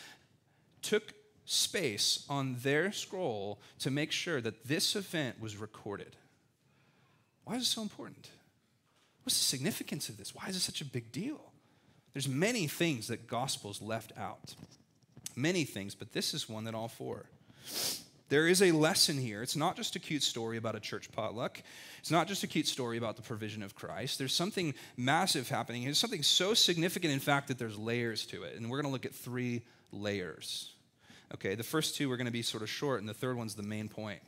took 0.83 1.15
space 1.45 2.25
on 2.29 2.57
their 2.63 2.93
scroll 2.93 3.61
to 3.81 3.91
make 3.91 4.13
sure 4.13 4.41
that 4.41 4.69
this 4.69 4.95
event 4.95 5.41
was 5.41 5.57
recorded. 5.57 6.17
Why 7.45 7.57
is 7.57 7.63
it 7.63 7.67
so 7.67 7.83
important? 7.83 8.31
What's 9.25 9.39
the 9.39 9.45
significance 9.45 10.09
of 10.09 10.17
this? 10.17 10.35
Why 10.35 10.47
is 10.49 10.57
it 10.57 10.61
such 10.61 10.81
a 10.81 10.85
big 10.85 11.11
deal? 11.13 11.41
There's 12.13 12.29
many 12.29 12.67
things 12.67 13.09
that 13.09 13.27
gospels 13.27 13.83
left 13.83 14.13
out. 14.17 14.55
Many 15.37 15.65
things, 15.65 15.95
but 15.95 16.13
this 16.13 16.35
is 16.35 16.49
one 16.49 16.65
that 16.65 16.75
all 16.75 16.89
four. 16.89 17.27
There 18.31 18.47
is 18.47 18.63
a 18.63 18.71
lesson 18.71 19.19
here. 19.19 19.43
It's 19.43 19.57
not 19.57 19.77
just 19.77 19.97
a 19.97 19.99
cute 19.99 20.23
story 20.23 20.57
about 20.57 20.77
a 20.77 20.81
church 20.81 21.11
potluck. 21.11 21.61
It's 21.99 22.13
not 22.13 22.29
just 22.29 22.45
a 22.45 22.47
cute 22.47 22.69
story 22.69 22.97
about 22.97 23.17
the 23.17 23.23
provision 23.23 23.61
of 23.61 23.75
Christ. 23.75 24.19
There's 24.19 24.33
something 24.33 24.73
massive 24.97 25.49
happening. 25.49 25.85
There's 25.85 25.99
something 25.99 26.23
so 26.23 26.55
significant, 26.55 27.13
in 27.13 27.19
fact, 27.19 27.49
that 27.49 27.59
there's 27.59 27.77
layers 27.77 28.25
to 28.27 28.45
it. 28.45 28.57
And 28.57 28.71
we're 28.71 28.81
going 28.81 28.91
to 28.91 28.93
look 28.93 29.05
at 29.05 29.15
three 29.15 29.63
layers. 29.91 30.73
Okay, 31.35 31.57
the 31.57 31.65
first 31.65 31.97
two 31.97 32.11
are 32.13 32.17
going 32.17 32.27
to 32.27 32.33
be 32.33 32.43
sort 32.43 32.63
of 32.63 32.71
short, 32.71 33.01
and 33.01 33.09
the 33.09 33.15
third 33.15 33.37
one's 33.37 33.57
the 33.57 33.65
main 33.65 33.89
point. 33.89 34.21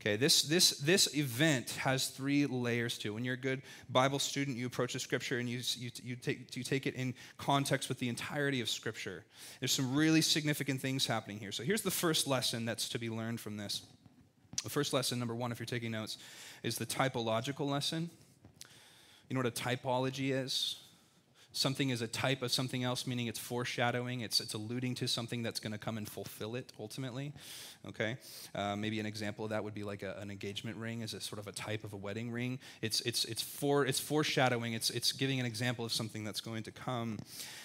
Okay, 0.00 0.14
this, 0.14 0.42
this, 0.42 0.78
this 0.78 1.12
event 1.16 1.70
has 1.70 2.08
three 2.08 2.46
layers 2.46 2.98
to 2.98 3.08
it. 3.08 3.10
When 3.12 3.24
you're 3.24 3.34
a 3.34 3.36
good 3.36 3.62
Bible 3.90 4.20
student, 4.20 4.56
you 4.56 4.66
approach 4.66 4.92
the 4.92 5.00
scripture 5.00 5.38
and 5.38 5.48
you, 5.48 5.60
you, 5.76 5.90
you, 6.04 6.14
take, 6.14 6.54
you 6.56 6.62
take 6.62 6.86
it 6.86 6.94
in 6.94 7.14
context 7.36 7.88
with 7.88 7.98
the 7.98 8.08
entirety 8.08 8.60
of 8.60 8.70
scripture. 8.70 9.24
There's 9.58 9.72
some 9.72 9.96
really 9.96 10.20
significant 10.20 10.80
things 10.80 11.04
happening 11.04 11.40
here. 11.40 11.50
So 11.50 11.64
here's 11.64 11.82
the 11.82 11.90
first 11.90 12.28
lesson 12.28 12.64
that's 12.64 12.88
to 12.90 12.98
be 13.00 13.10
learned 13.10 13.40
from 13.40 13.56
this. 13.56 13.82
The 14.62 14.70
first 14.70 14.92
lesson, 14.92 15.18
number 15.18 15.34
one, 15.34 15.50
if 15.50 15.58
you're 15.58 15.66
taking 15.66 15.90
notes, 15.90 16.18
is 16.62 16.78
the 16.78 16.86
typological 16.86 17.68
lesson. 17.68 18.08
You 19.28 19.34
know 19.34 19.40
what 19.40 19.46
a 19.46 19.50
typology 19.50 20.30
is? 20.30 20.76
Something 21.58 21.90
is 21.90 22.02
a 22.02 22.06
type 22.06 22.42
of 22.42 22.52
something 22.52 22.84
else, 22.84 23.04
meaning 23.04 23.26
it's 23.26 23.40
foreshadowing, 23.40 24.20
it's, 24.20 24.38
it's 24.38 24.54
alluding 24.54 24.94
to 24.94 25.08
something 25.08 25.42
that's 25.42 25.58
going 25.58 25.72
to 25.72 25.78
come 25.78 25.98
and 25.98 26.08
fulfill 26.08 26.54
it 26.54 26.72
ultimately. 26.78 27.32
Okay? 27.88 28.16
Uh, 28.54 28.76
maybe 28.76 29.00
an 29.00 29.06
example 29.06 29.44
of 29.44 29.50
that 29.50 29.64
would 29.64 29.74
be 29.74 29.82
like 29.82 30.04
a, 30.04 30.16
an 30.20 30.30
engagement 30.30 30.76
ring 30.76 31.02
is 31.02 31.14
a 31.14 31.20
sort 31.20 31.40
of 31.40 31.48
a 31.48 31.52
type 31.52 31.82
of 31.82 31.92
a 31.92 31.96
wedding 31.96 32.30
ring. 32.30 32.60
It's, 32.80 33.00
it's, 33.00 33.24
it's, 33.24 33.42
for, 33.42 33.84
it's 33.84 33.98
foreshadowing, 33.98 34.74
it's, 34.74 34.90
it's 34.90 35.10
giving 35.10 35.40
an 35.40 35.46
example 35.46 35.84
of 35.84 35.92
something 35.92 36.22
that's 36.22 36.40
going 36.40 36.62
to 36.62 36.70
come. 36.70 37.18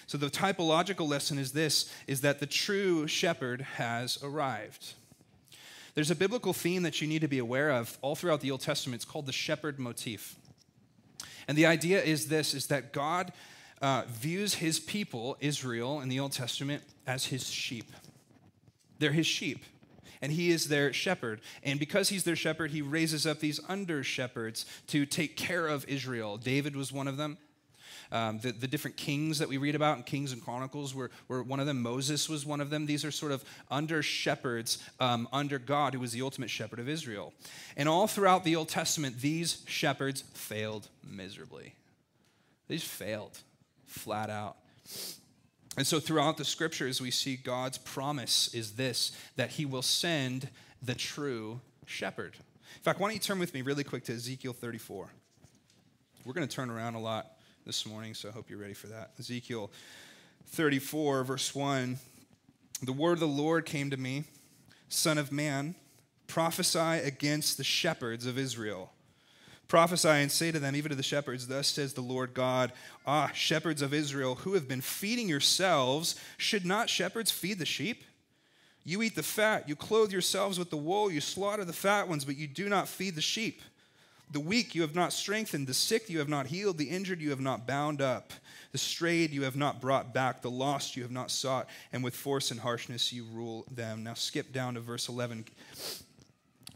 So 0.08 0.18
the 0.18 0.26
typological 0.26 1.08
lesson 1.08 1.38
is 1.38 1.52
this 1.52 1.88
is 2.08 2.22
that 2.22 2.40
the 2.40 2.46
true 2.46 3.06
shepherd 3.06 3.60
has 3.60 4.20
arrived. 4.24 4.94
There's 5.94 6.10
a 6.10 6.16
biblical 6.16 6.52
theme 6.52 6.82
that 6.82 7.00
you 7.00 7.06
need 7.06 7.20
to 7.20 7.28
be 7.28 7.38
aware 7.38 7.70
of 7.70 7.96
all 8.02 8.16
throughout 8.16 8.40
the 8.40 8.50
Old 8.50 8.62
Testament. 8.62 9.04
It's 9.04 9.10
called 9.10 9.26
the 9.26 9.32
shepherd 9.32 9.78
motif. 9.78 10.34
And 11.46 11.56
the 11.56 11.66
idea 11.66 12.02
is 12.02 12.26
this 12.26 12.54
is 12.54 12.66
that 12.66 12.92
God 12.92 13.32
uh, 13.82 14.04
views 14.08 14.54
his 14.54 14.80
people, 14.80 15.36
Israel, 15.40 16.00
in 16.00 16.08
the 16.08 16.20
Old 16.20 16.32
Testament, 16.32 16.82
as 17.06 17.26
his 17.26 17.50
sheep. 17.50 17.92
They're 18.98 19.12
his 19.12 19.26
sheep, 19.26 19.64
and 20.22 20.32
he 20.32 20.50
is 20.50 20.68
their 20.68 20.92
shepherd. 20.92 21.40
And 21.62 21.78
because 21.78 22.08
he's 22.08 22.24
their 22.24 22.36
shepherd, 22.36 22.70
he 22.70 22.82
raises 22.82 23.26
up 23.26 23.40
these 23.40 23.60
under 23.68 24.02
shepherds 24.02 24.66
to 24.88 25.04
take 25.04 25.36
care 25.36 25.66
of 25.66 25.86
Israel. 25.88 26.36
David 26.38 26.76
was 26.76 26.92
one 26.92 27.08
of 27.08 27.16
them. 27.16 27.38
Um, 28.12 28.38
the, 28.38 28.52
the, 28.52 28.68
different 28.68 28.96
kings 28.96 29.38
that 29.38 29.48
we 29.48 29.56
read 29.56 29.74
about 29.74 29.96
in 29.96 30.04
Kings 30.04 30.32
and 30.32 30.42
Chronicles 30.42 30.94
were, 30.94 31.10
were 31.26 31.42
one 31.42 31.58
of 31.58 31.66
them. 31.66 31.82
Moses 31.82 32.28
was 32.28 32.46
one 32.46 32.60
of 32.60 32.70
them. 32.70 32.86
These 32.86 33.04
are 33.04 33.10
sort 33.10 33.32
of 33.32 33.44
under 33.70 34.02
shepherds 34.02 34.78
um, 35.00 35.26
under 35.32 35.58
God, 35.58 35.94
who 35.94 36.00
was 36.00 36.12
the 36.12 36.22
ultimate 36.22 36.50
shepherd 36.50 36.78
of 36.78 36.88
Israel. 36.88 37.32
And 37.76 37.88
all 37.88 38.06
throughout 38.06 38.44
the 38.44 38.56
Old 38.56 38.68
Testament, 38.68 39.20
these 39.20 39.62
shepherds 39.66 40.22
failed 40.34 40.88
miserably. 41.02 41.74
They 42.68 42.76
just 42.76 42.88
failed 42.88 43.40
flat 43.94 44.28
out. 44.30 44.56
And 45.76 45.86
so 45.86 45.98
throughout 45.98 46.36
the 46.36 46.44
scriptures, 46.44 47.00
we 47.00 47.10
see 47.10 47.36
God's 47.36 47.78
promise 47.78 48.52
is 48.54 48.72
this 48.72 49.12
that 49.36 49.50
he 49.50 49.64
will 49.64 49.82
send 49.82 50.48
the 50.82 50.94
true 50.94 51.60
shepherd. 51.86 52.34
In 52.76 52.82
fact, 52.82 53.00
why 53.00 53.08
don't 53.08 53.14
you 53.14 53.20
turn 53.20 53.38
with 53.38 53.54
me 53.54 53.62
really 53.62 53.84
quick 53.84 54.04
to 54.04 54.12
Ezekiel 54.12 54.52
34? 54.52 55.08
We're 56.24 56.32
going 56.32 56.46
to 56.46 56.54
turn 56.54 56.70
around 56.70 56.94
a 56.94 57.00
lot 57.00 57.32
this 57.66 57.86
morning, 57.86 58.14
so 58.14 58.28
I 58.28 58.32
hope 58.32 58.50
you're 58.50 58.58
ready 58.58 58.74
for 58.74 58.88
that. 58.88 59.12
Ezekiel 59.18 59.70
34, 60.48 61.24
verse 61.24 61.54
1 61.54 61.98
The 62.82 62.92
word 62.92 63.14
of 63.14 63.20
the 63.20 63.28
Lord 63.28 63.64
came 63.64 63.90
to 63.90 63.96
me, 63.96 64.24
Son 64.88 65.18
of 65.18 65.32
man, 65.32 65.74
prophesy 66.26 66.78
against 66.78 67.58
the 67.58 67.64
shepherds 67.64 68.26
of 68.26 68.38
Israel 68.38 68.93
Prophesy 69.74 70.06
and 70.06 70.30
say 70.30 70.52
to 70.52 70.60
them, 70.60 70.76
even 70.76 70.90
to 70.90 70.94
the 70.94 71.02
shepherds, 71.02 71.48
Thus 71.48 71.66
says 71.66 71.94
the 71.94 72.00
Lord 72.00 72.32
God, 72.32 72.70
Ah, 73.08 73.32
shepherds 73.34 73.82
of 73.82 73.92
Israel, 73.92 74.36
who 74.36 74.54
have 74.54 74.68
been 74.68 74.80
feeding 74.80 75.28
yourselves, 75.28 76.14
should 76.36 76.64
not 76.64 76.88
shepherds 76.88 77.32
feed 77.32 77.58
the 77.58 77.66
sheep? 77.66 78.04
You 78.84 79.02
eat 79.02 79.16
the 79.16 79.24
fat, 79.24 79.68
you 79.68 79.74
clothe 79.74 80.12
yourselves 80.12 80.60
with 80.60 80.70
the 80.70 80.76
wool, 80.76 81.10
you 81.10 81.20
slaughter 81.20 81.64
the 81.64 81.72
fat 81.72 82.06
ones, 82.06 82.24
but 82.24 82.36
you 82.36 82.46
do 82.46 82.68
not 82.68 82.86
feed 82.86 83.16
the 83.16 83.20
sheep. 83.20 83.62
The 84.30 84.38
weak 84.38 84.76
you 84.76 84.82
have 84.82 84.94
not 84.94 85.12
strengthened, 85.12 85.66
the 85.66 85.74
sick 85.74 86.08
you 86.08 86.20
have 86.20 86.28
not 86.28 86.46
healed, 86.46 86.78
the 86.78 86.90
injured 86.90 87.20
you 87.20 87.30
have 87.30 87.40
not 87.40 87.66
bound 87.66 88.00
up, 88.00 88.32
the 88.70 88.78
strayed 88.78 89.32
you 89.32 89.42
have 89.42 89.56
not 89.56 89.80
brought 89.80 90.14
back, 90.14 90.40
the 90.40 90.50
lost 90.52 90.96
you 90.96 91.02
have 91.02 91.10
not 91.10 91.32
sought, 91.32 91.68
and 91.92 92.04
with 92.04 92.14
force 92.14 92.52
and 92.52 92.60
harshness 92.60 93.12
you 93.12 93.24
rule 93.24 93.66
them. 93.72 94.04
Now 94.04 94.14
skip 94.14 94.52
down 94.52 94.74
to 94.74 94.80
verse 94.80 95.08
11 95.08 95.46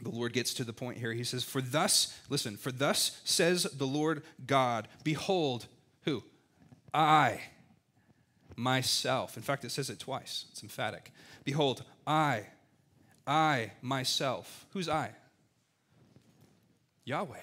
the 0.01 0.11
Lord 0.11 0.33
gets 0.33 0.55
to 0.55 0.65
the 0.65 0.73
point 0.73 0.99
here. 0.99 1.13
He 1.13 1.25
says, 1.25 1.45
For 1.45 1.61
thus, 1.61 2.17
listen, 2.29 2.57
for 2.57 2.71
thus 2.71 3.21
says 3.25 3.65
the 3.65 3.87
Lord 3.87 4.23
God, 4.47 4.89
behold, 5.03 5.67
who? 6.05 6.23
I, 6.95 7.41
myself. 8.57 9.37
In 9.37 9.43
fact, 9.43 9.65
it 9.65 9.71
says 9.71 9.91
it 9.91 9.99
twice. 9.99 10.47
It's 10.51 10.63
emphatic. 10.63 11.13
Behold, 11.45 11.83
I, 12.07 12.45
I, 13.27 13.73
myself. 13.83 14.67
Who's 14.73 14.89
I? 14.89 15.11
Yahweh. 17.05 17.37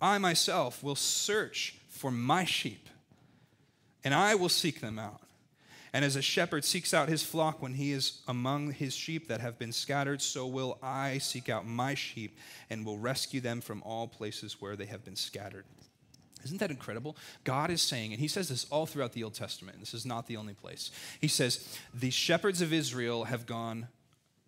I 0.00 0.18
myself 0.18 0.82
will 0.82 0.94
search 0.94 1.76
for 1.88 2.10
my 2.10 2.44
sheep, 2.44 2.88
and 4.04 4.14
I 4.14 4.36
will 4.36 4.48
seek 4.48 4.80
them 4.80 4.98
out. 4.98 5.20
And 5.98 6.04
as 6.04 6.14
a 6.14 6.22
shepherd 6.22 6.64
seeks 6.64 6.94
out 6.94 7.08
his 7.08 7.24
flock 7.24 7.60
when 7.60 7.74
he 7.74 7.90
is 7.90 8.20
among 8.28 8.70
his 8.70 8.94
sheep 8.94 9.26
that 9.26 9.40
have 9.40 9.58
been 9.58 9.72
scattered, 9.72 10.22
so 10.22 10.46
will 10.46 10.78
I 10.80 11.18
seek 11.18 11.48
out 11.48 11.66
my 11.66 11.94
sheep 11.94 12.38
and 12.70 12.86
will 12.86 12.98
rescue 12.98 13.40
them 13.40 13.60
from 13.60 13.82
all 13.82 14.06
places 14.06 14.60
where 14.60 14.76
they 14.76 14.86
have 14.86 15.04
been 15.04 15.16
scattered. 15.16 15.64
Isn't 16.44 16.58
that 16.58 16.70
incredible? 16.70 17.16
God 17.42 17.72
is 17.72 17.82
saying, 17.82 18.12
and 18.12 18.20
he 18.20 18.28
says 18.28 18.48
this 18.48 18.64
all 18.70 18.86
throughout 18.86 19.12
the 19.12 19.24
Old 19.24 19.34
Testament, 19.34 19.80
this 19.80 19.92
is 19.92 20.06
not 20.06 20.28
the 20.28 20.36
only 20.36 20.54
place. 20.54 20.92
He 21.20 21.26
says, 21.26 21.76
The 21.92 22.10
shepherds 22.10 22.62
of 22.62 22.72
Israel 22.72 23.24
have 23.24 23.44
gone 23.44 23.88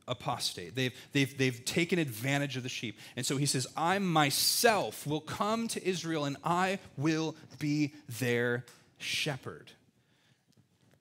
apostate. 0.06 0.76
They've, 0.76 0.94
they've, 1.10 1.36
they've 1.36 1.64
taken 1.64 1.98
advantage 1.98 2.56
of 2.56 2.62
the 2.62 2.68
sheep. 2.68 2.96
And 3.16 3.26
so 3.26 3.38
he 3.38 3.46
says, 3.46 3.66
I 3.76 3.98
myself 3.98 5.04
will 5.04 5.18
come 5.18 5.66
to 5.66 5.84
Israel 5.84 6.26
and 6.26 6.36
I 6.44 6.78
will 6.96 7.34
be 7.58 7.94
their 8.08 8.66
shepherd 8.98 9.72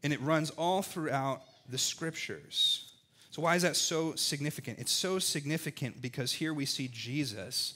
and 0.04 0.14
it 0.14 0.22
runs 0.22 0.50
all 0.52 0.82
throughout 0.82 1.42
the 1.68 1.78
scriptures. 1.78 2.94
So, 3.32 3.42
why 3.42 3.56
is 3.56 3.62
that 3.62 3.76
so 3.76 4.16
significant? 4.16 4.80
It's 4.80 4.92
so 4.92 5.20
significant 5.20 6.02
because 6.02 6.34
here 6.34 6.54
we 6.54 6.66
see 6.66 6.90
Jesus 6.92 7.76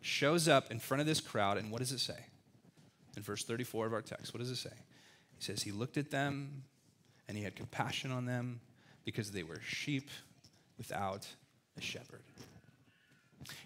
shows 0.00 0.48
up 0.48 0.70
in 0.70 0.78
front 0.78 1.00
of 1.00 1.06
this 1.06 1.20
crowd, 1.20 1.56
and 1.56 1.70
what 1.70 1.80
does 1.80 1.92
it 1.92 1.98
say? 1.98 2.26
In 3.16 3.22
verse 3.22 3.44
34 3.44 3.86
of 3.86 3.92
our 3.92 4.02
text, 4.02 4.34
what 4.34 4.40
does 4.40 4.50
it 4.50 4.56
say? 4.56 4.74
He 5.36 5.44
says, 5.44 5.62
He 5.62 5.72
looked 5.72 5.96
at 5.96 6.10
them 6.10 6.64
and 7.28 7.36
he 7.36 7.44
had 7.44 7.56
compassion 7.56 8.12
on 8.12 8.26
them 8.26 8.60
because 9.04 9.32
they 9.32 9.42
were 9.42 9.60
sheep 9.60 10.10
without 10.78 11.26
a 11.76 11.80
shepherd. 11.80 12.22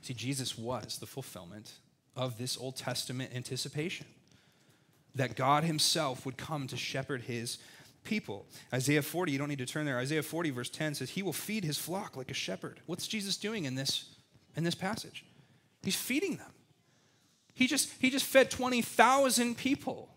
See, 0.03 0.15
Jesus 0.15 0.57
was 0.57 0.99
the 0.99 1.07
fulfillment 1.07 1.73
of 2.17 2.39
this 2.39 2.57
Old 2.57 2.77
Testament 2.77 3.33
anticipation 3.35 4.07
that 5.15 5.37
God 5.37 5.65
Himself 5.65 6.25
would 6.25 6.37
come 6.37 6.67
to 6.69 6.77
shepherd 6.77 7.23
His 7.23 7.59
people. 8.09 8.47
Isaiah 8.73 9.03
40, 9.03 9.31
you 9.31 9.39
don't 9.39 9.49
need 9.49 9.59
to 9.59 9.67
turn 9.67 9.87
there. 9.87 9.99
Isaiah 9.99 10.23
40, 10.23 10.51
verse 10.51 10.71
10 10.71 10.95
says, 10.95 11.11
He 11.11 11.23
will 11.23 11.33
feed 11.33 11.65
his 11.65 11.79
flock 11.79 12.17
like 12.17 12.31
a 12.31 12.35
shepherd. 12.35 12.81
What's 12.87 13.07
Jesus 13.07 13.37
doing 13.37 13.65
in 13.65 13.75
this, 13.75 14.17
in 14.57 14.65
this 14.65 14.75
passage? 14.75 15.25
He's 15.83 15.97
feeding 15.97 16.37
them. 16.37 16.51
He 17.55 17.67
just, 17.67 17.91
he 18.01 18.11
just 18.11 18.25
fed 18.25 18.51
20,000 18.51 19.57
people. 19.57 20.09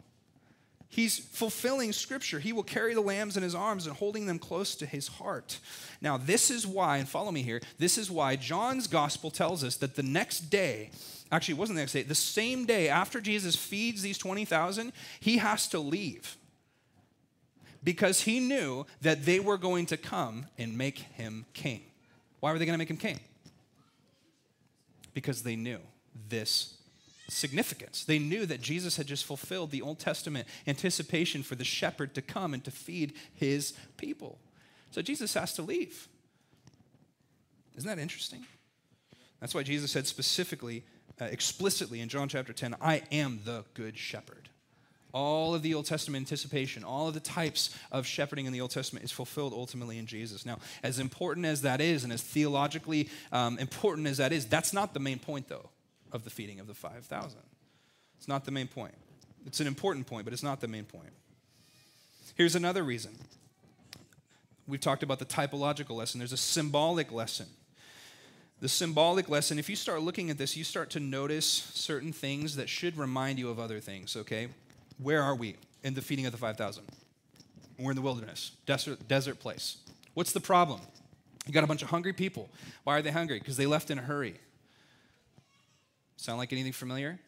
He's 0.90 1.20
fulfilling 1.20 1.94
scripture. 1.94 2.40
He 2.40 2.52
will 2.52 2.64
carry 2.64 2.94
the 2.94 3.02
lambs 3.02 3.38
in 3.38 3.44
his 3.44 3.56
arms 3.56 3.88
and 3.88 3.96
holding 3.96 4.26
them 4.26 4.40
close 4.40 4.76
to 4.76 4.86
his 4.86 5.08
heart. 5.08 5.60
Now, 6.02 6.18
this 6.18 6.52
is 6.52 6.68
why, 6.68 6.98
and 6.98 7.08
follow 7.08 7.32
me 7.32 7.44
here, 7.44 7.62
this 7.78 7.98
is 7.98 8.12
why 8.12 8.36
John's 8.36 8.88
gospel 8.88 9.32
tells 9.32 9.64
us 9.64 9.78
that 9.78 9.96
the 9.96 10.04
next 10.04 10.50
day, 10.50 10.92
actually, 11.32 11.54
it 11.54 11.60
wasn't 11.60 11.78
the 11.78 11.82
next 11.82 11.94
day, 11.94 12.04
the 12.04 12.14
same 12.14 12.66
day 12.66 12.90
after 12.90 13.22
Jesus 13.22 13.56
feeds 13.56 14.02
these 14.02 14.18
20,000, 14.18 14.92
he 15.22 15.38
has 15.38 15.68
to 15.70 15.80
leave 15.80 16.36
because 17.84 18.22
he 18.22 18.40
knew 18.40 18.86
that 19.02 19.26
they 19.26 19.40
were 19.40 19.58
going 19.58 19.86
to 19.88 19.98
come 19.98 20.46
and 20.58 20.78
make 20.78 21.00
him 21.00 21.46
king. 21.54 21.82
Why 22.40 22.52
were 22.52 22.60
they 22.60 22.66
going 22.66 22.74
to 22.74 22.80
make 22.80 22.90
him 22.90 22.98
king? 22.98 23.20
Because 25.14 25.44
they 25.44 25.56
knew 25.56 25.80
this 26.30 26.76
significance. 27.30 28.04
They 28.04 28.20
knew 28.20 28.46
that 28.46 28.62
Jesus 28.62 28.98
had 28.98 29.08
just 29.08 29.26
fulfilled 29.26 29.72
the 29.72 29.82
Old 29.82 30.00
Testament 30.00 30.48
anticipation 30.68 31.44
for 31.44 31.56
the 31.56 31.64
shepherd 31.64 32.14
to 32.16 32.22
come 32.22 32.54
and 32.54 32.64
to 32.66 32.72
feed 32.72 33.14
his 33.34 33.74
people. 33.98 34.38
So 34.92 35.02
Jesus 35.02 35.34
has 35.34 35.54
to 35.56 35.62
leave. 35.62 36.08
Isn't 37.76 37.88
that 37.88 38.00
interesting? 38.00 38.46
That's 39.40 39.56
why 39.56 39.64
Jesus 39.64 39.92
said 39.92 40.08
specifically, 40.08 40.84
uh, 41.20 41.26
explicitly 41.26 42.02
in 42.02 42.10
John 42.10 42.28
chapter 42.28 42.54
10, 42.54 42.76
I 42.82 43.02
am 43.12 43.40
the 43.46 43.64
good 43.74 43.98
shepherd. 43.98 44.41
All 45.14 45.54
of 45.54 45.62
the 45.62 45.74
Old 45.74 45.86
Testament 45.86 46.22
anticipation, 46.22 46.84
all 46.84 47.08
of 47.08 47.14
the 47.14 47.20
types 47.20 47.76
of 47.92 48.06
shepherding 48.06 48.46
in 48.46 48.54
the 48.54 48.62
Old 48.62 48.72
Testament 48.72 49.04
is 49.04 49.12
fulfilled 49.12 49.54
ultimately 49.54 49.98
in 49.98 50.06
Jesus. 50.06 50.46
Now, 50.46 50.60
as 50.84 51.00
important 51.00 51.46
as 51.46 51.62
that 51.64 51.82
is, 51.82 52.04
and 52.04 52.14
as 52.14 52.22
theologically 52.22 53.10
um, 53.32 53.58
important 53.60 54.08
as 54.08 54.18
that 54.18 54.32
is, 54.32 54.46
that's 54.46 54.74
not 54.74 54.94
the 54.94 55.00
main 55.00 55.20
point, 55.20 55.50
though, 55.50 55.70
of 56.12 56.24
the 56.24 56.30
feeding 56.30 56.60
of 56.60 56.68
the 56.68 56.74
5,000. 56.74 57.40
It's 58.18 58.28
not 58.28 58.46
the 58.46 58.52
main 58.52 58.68
point. 58.68 58.96
It's 59.46 59.60
an 59.60 59.68
important 59.68 60.08
point, 60.08 60.26
but 60.26 60.34
it's 60.34 60.44
not 60.44 60.62
the 60.62 60.68
main 60.68 60.86
point. 60.86 61.12
Here's 62.36 62.56
another 62.56 62.84
reason. 62.84 63.12
We've 64.68 64.80
talked 64.80 65.04
about 65.04 65.20
the 65.20 65.26
typological 65.26 65.92
lesson, 65.92 66.20
there's 66.20 66.32
a 66.32 66.38
symbolic 66.38 67.12
lesson. 67.12 67.48
The 68.62 68.70
symbolic 68.70 69.28
lesson, 69.28 69.58
if 69.58 69.70
you 69.70 69.76
start 69.76 70.04
looking 70.04 70.30
at 70.30 70.38
this, 70.38 70.56
you 70.56 70.64
start 70.64 70.92
to 70.92 71.00
notice 71.00 71.48
certain 71.74 72.14
things 72.14 72.58
that 72.58 72.70
should 72.70 72.96
remind 72.96 73.40
you 73.40 73.50
of 73.50 73.60
other 73.60 73.80
things, 73.80 74.16
okay? 74.16 74.50
Where 75.02 75.22
are 75.22 75.36
we 75.36 75.56
in 75.84 75.94
the 75.94 76.02
feeding 76.02 76.26
of 76.26 76.32
the 76.32 76.38
5,000? 76.38 76.84
We're 77.80 77.92
in 77.92 77.96
the 77.96 78.02
wilderness, 78.02 78.52
desert, 78.66 79.08
desert 79.08 79.40
place. 79.40 79.78
What's 80.14 80.32
the 80.32 80.40
problem? 80.40 80.82
You 81.48 81.54
got 81.54 81.64
a 81.64 81.68
bunch 81.68 81.82
of 81.82 81.90
hungry 81.90 82.14
people. 82.14 82.50
Why 82.84 82.98
are 82.98 83.02
they 83.02 83.12
hungry? 83.12 83.40
Because 83.40 83.58
they 83.58 83.66
left 83.66 83.90
in 83.90 83.98
a 83.98 84.02
hurry. 84.02 84.36
Sound 86.18 86.38
like 86.38 86.54
anything 86.54 86.74
familiar? 86.74 87.20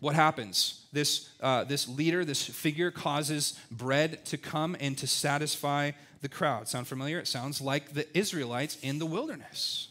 What 0.00 0.14
happens? 0.14 0.84
This, 0.92 1.30
uh, 1.40 1.64
this 1.64 1.88
leader, 1.88 2.24
this 2.24 2.44
figure, 2.44 2.90
causes 2.90 3.58
bread 3.70 4.24
to 4.26 4.36
come 4.36 4.76
and 4.78 4.96
to 4.98 5.06
satisfy 5.06 5.92
the 6.20 6.28
crowd. 6.28 6.68
Sound 6.68 6.86
familiar? 6.86 7.18
It 7.18 7.26
sounds 7.26 7.60
like 7.60 7.94
the 7.94 8.06
Israelites 8.16 8.76
in 8.82 8.98
the 8.98 9.06
wilderness. 9.06 9.88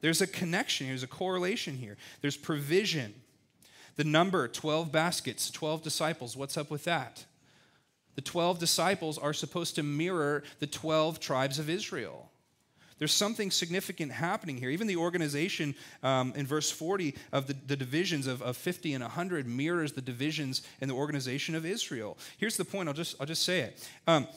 There's 0.00 0.20
a 0.20 0.26
connection, 0.26 0.88
there's 0.88 1.02
a 1.02 1.08
correlation 1.08 1.76
here. 1.76 1.96
There's 2.20 2.36
provision. 2.36 3.14
The 3.96 4.04
number 4.04 4.48
12 4.48 4.90
baskets, 4.92 5.50
12 5.50 5.82
disciples, 5.82 6.36
what's 6.36 6.56
up 6.56 6.70
with 6.70 6.84
that? 6.84 7.24
The 8.14 8.22
12 8.22 8.58
disciples 8.58 9.18
are 9.18 9.32
supposed 9.32 9.76
to 9.76 9.82
mirror 9.82 10.42
the 10.58 10.66
12 10.66 11.20
tribes 11.20 11.58
of 11.58 11.70
Israel. 11.70 12.30
There's 12.98 13.12
something 13.12 13.50
significant 13.50 14.12
happening 14.12 14.58
here. 14.58 14.68
Even 14.68 14.86
the 14.86 14.96
organization 14.96 15.74
um, 16.02 16.34
in 16.36 16.46
verse 16.46 16.70
40 16.70 17.14
of 17.32 17.46
the, 17.46 17.56
the 17.66 17.76
divisions 17.76 18.26
of, 18.26 18.42
of 18.42 18.58
50 18.58 18.92
and 18.92 19.02
100 19.02 19.46
mirrors 19.46 19.92
the 19.92 20.02
divisions 20.02 20.60
in 20.82 20.88
the 20.88 20.94
organization 20.94 21.54
of 21.54 21.64
Israel. 21.64 22.18
Here's 22.36 22.58
the 22.58 22.64
point, 22.64 22.88
I'll 22.88 22.94
just, 22.94 23.16
I'll 23.18 23.26
just 23.26 23.42
say 23.42 23.60
it. 23.60 23.88
Um, 24.06 24.28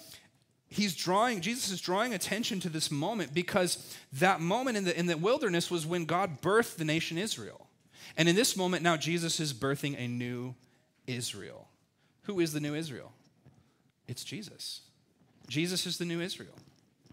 he's 0.70 0.96
drawing 0.96 1.40
jesus 1.40 1.72
is 1.72 1.80
drawing 1.80 2.16
attention 2.16 2.60
to 2.60 2.68
this 2.68 2.90
moment 2.90 3.32
because 3.32 3.96
that 4.14 4.42
moment 4.42 4.76
in 4.76 4.86
the, 4.86 4.98
in 4.98 5.06
the 5.06 5.16
wilderness 5.16 5.70
was 5.70 5.86
when 5.86 6.04
god 6.04 6.42
birthed 6.42 6.78
the 6.78 6.86
nation 6.86 7.16
israel 7.16 7.63
and 8.18 8.30
in 8.30 8.36
this 8.36 8.56
moment, 8.56 8.84
now 8.84 8.98
Jesus 8.98 9.40
is 9.40 9.54
birthing 9.54 9.98
a 9.98 10.08
new 10.08 10.56
Israel. 11.08 11.68
Who 12.24 12.40
is 12.40 12.54
the 12.54 12.60
new 12.60 12.76
Israel? 12.76 13.12
It's 14.08 14.24
Jesus. 14.24 14.82
Jesus 15.48 15.86
is 15.86 15.98
the 15.98 16.06
new 16.06 16.22
Israel. 16.22 16.54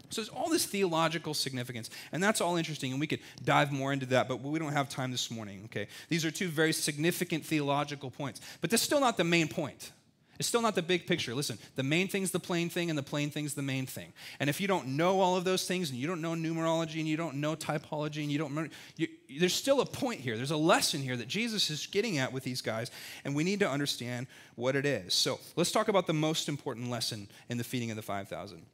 So 0.09 0.21
there's 0.21 0.29
all 0.29 0.49
this 0.49 0.65
theological 0.65 1.33
significance, 1.33 1.89
and 2.11 2.21
that's 2.21 2.41
all 2.41 2.57
interesting, 2.57 2.91
and 2.91 2.99
we 2.99 3.07
could 3.07 3.21
dive 3.45 3.71
more 3.71 3.93
into 3.93 4.05
that, 4.07 4.27
but 4.27 4.41
we 4.41 4.59
don't 4.59 4.73
have 4.73 4.89
time 4.89 5.09
this 5.09 5.31
morning, 5.31 5.61
okay? 5.65 5.87
These 6.09 6.25
are 6.25 6.31
two 6.31 6.49
very 6.49 6.73
significant 6.73 7.45
theological 7.45 8.11
points, 8.11 8.41
but 8.59 8.69
that's 8.69 8.83
still 8.83 8.99
not 8.99 9.15
the 9.15 9.23
main 9.23 9.47
point. 9.47 9.91
It's 10.39 10.47
still 10.47 10.61
not 10.61 10.73
the 10.73 10.81
big 10.81 11.05
picture. 11.05 11.35
Listen, 11.35 11.59
the 11.75 11.83
main 11.83 12.07
thing's 12.07 12.31
the 12.31 12.39
plain 12.39 12.69
thing, 12.69 12.89
and 12.89 12.97
the 12.97 13.03
plain 13.03 13.29
thing's 13.29 13.53
the 13.53 13.61
main 13.61 13.85
thing. 13.85 14.11
And 14.39 14.49
if 14.49 14.59
you 14.59 14.67
don't 14.67 14.87
know 14.97 15.19
all 15.19 15.35
of 15.35 15.43
those 15.43 15.67
things, 15.67 15.91
and 15.91 15.99
you 15.99 16.07
don't 16.07 16.21
know 16.21 16.31
numerology, 16.31 16.99
and 16.99 17.07
you 17.07 17.15
don't 17.15 17.35
know 17.35 17.55
typology, 17.55 18.23
and 18.23 18.31
you 18.31 18.39
don't 18.39 18.71
you, 18.95 19.07
there's 19.39 19.53
still 19.53 19.81
a 19.81 19.85
point 19.85 20.19
here. 20.19 20.37
There's 20.37 20.51
a 20.51 20.57
lesson 20.57 21.01
here 21.01 21.15
that 21.17 21.27
Jesus 21.27 21.69
is 21.69 21.85
getting 21.85 22.17
at 22.17 22.33
with 22.33 22.43
these 22.43 22.61
guys, 22.61 22.89
and 23.23 23.35
we 23.35 23.43
need 23.43 23.59
to 23.59 23.69
understand 23.69 24.27
what 24.55 24.75
it 24.75 24.85
is. 24.85 25.13
So 25.13 25.39
let's 25.55 25.71
talk 25.71 25.89
about 25.89 26.07
the 26.07 26.13
most 26.13 26.49
important 26.49 26.89
lesson 26.89 27.27
in 27.49 27.57
the 27.57 27.63
feeding 27.63 27.91
of 27.91 27.95
the 27.95 28.01
5,000. 28.01 28.65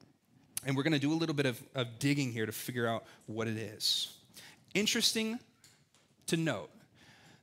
And 0.65 0.75
we're 0.75 0.83
going 0.83 0.93
to 0.93 0.99
do 0.99 1.11
a 1.11 1.15
little 1.15 1.35
bit 1.35 1.45
of, 1.45 1.61
of 1.75 1.99
digging 1.99 2.31
here 2.31 2.45
to 2.45 2.51
figure 2.51 2.87
out 2.87 3.05
what 3.25 3.47
it 3.47 3.57
is. 3.57 4.13
Interesting 4.73 5.39
to 6.27 6.37
note 6.37 6.69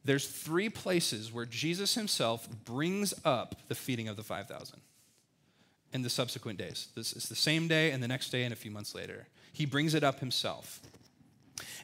there's 0.05 0.27
three 0.27 0.69
places 0.69 1.33
where 1.33 1.47
Jesus 1.47 1.95
himself 1.95 2.47
brings 2.65 3.15
up 3.25 3.57
the 3.69 3.75
feeding 3.75 4.09
of 4.09 4.17
the 4.17 4.23
5,000 4.23 4.81
in 5.93 6.03
the 6.03 6.11
subsequent 6.11 6.59
days. 6.59 6.89
This 6.95 7.15
is 7.15 7.29
the 7.29 7.37
same 7.37 7.69
day 7.69 7.91
and 7.91 8.03
the 8.03 8.09
next 8.09 8.31
day 8.31 8.43
and 8.43 8.53
a 8.53 8.57
few 8.57 8.71
months 8.71 8.95
later. 8.95 9.29
He 9.53 9.65
brings 9.65 9.95
it 9.95 10.05
up 10.05 10.21
himself. 10.21 10.81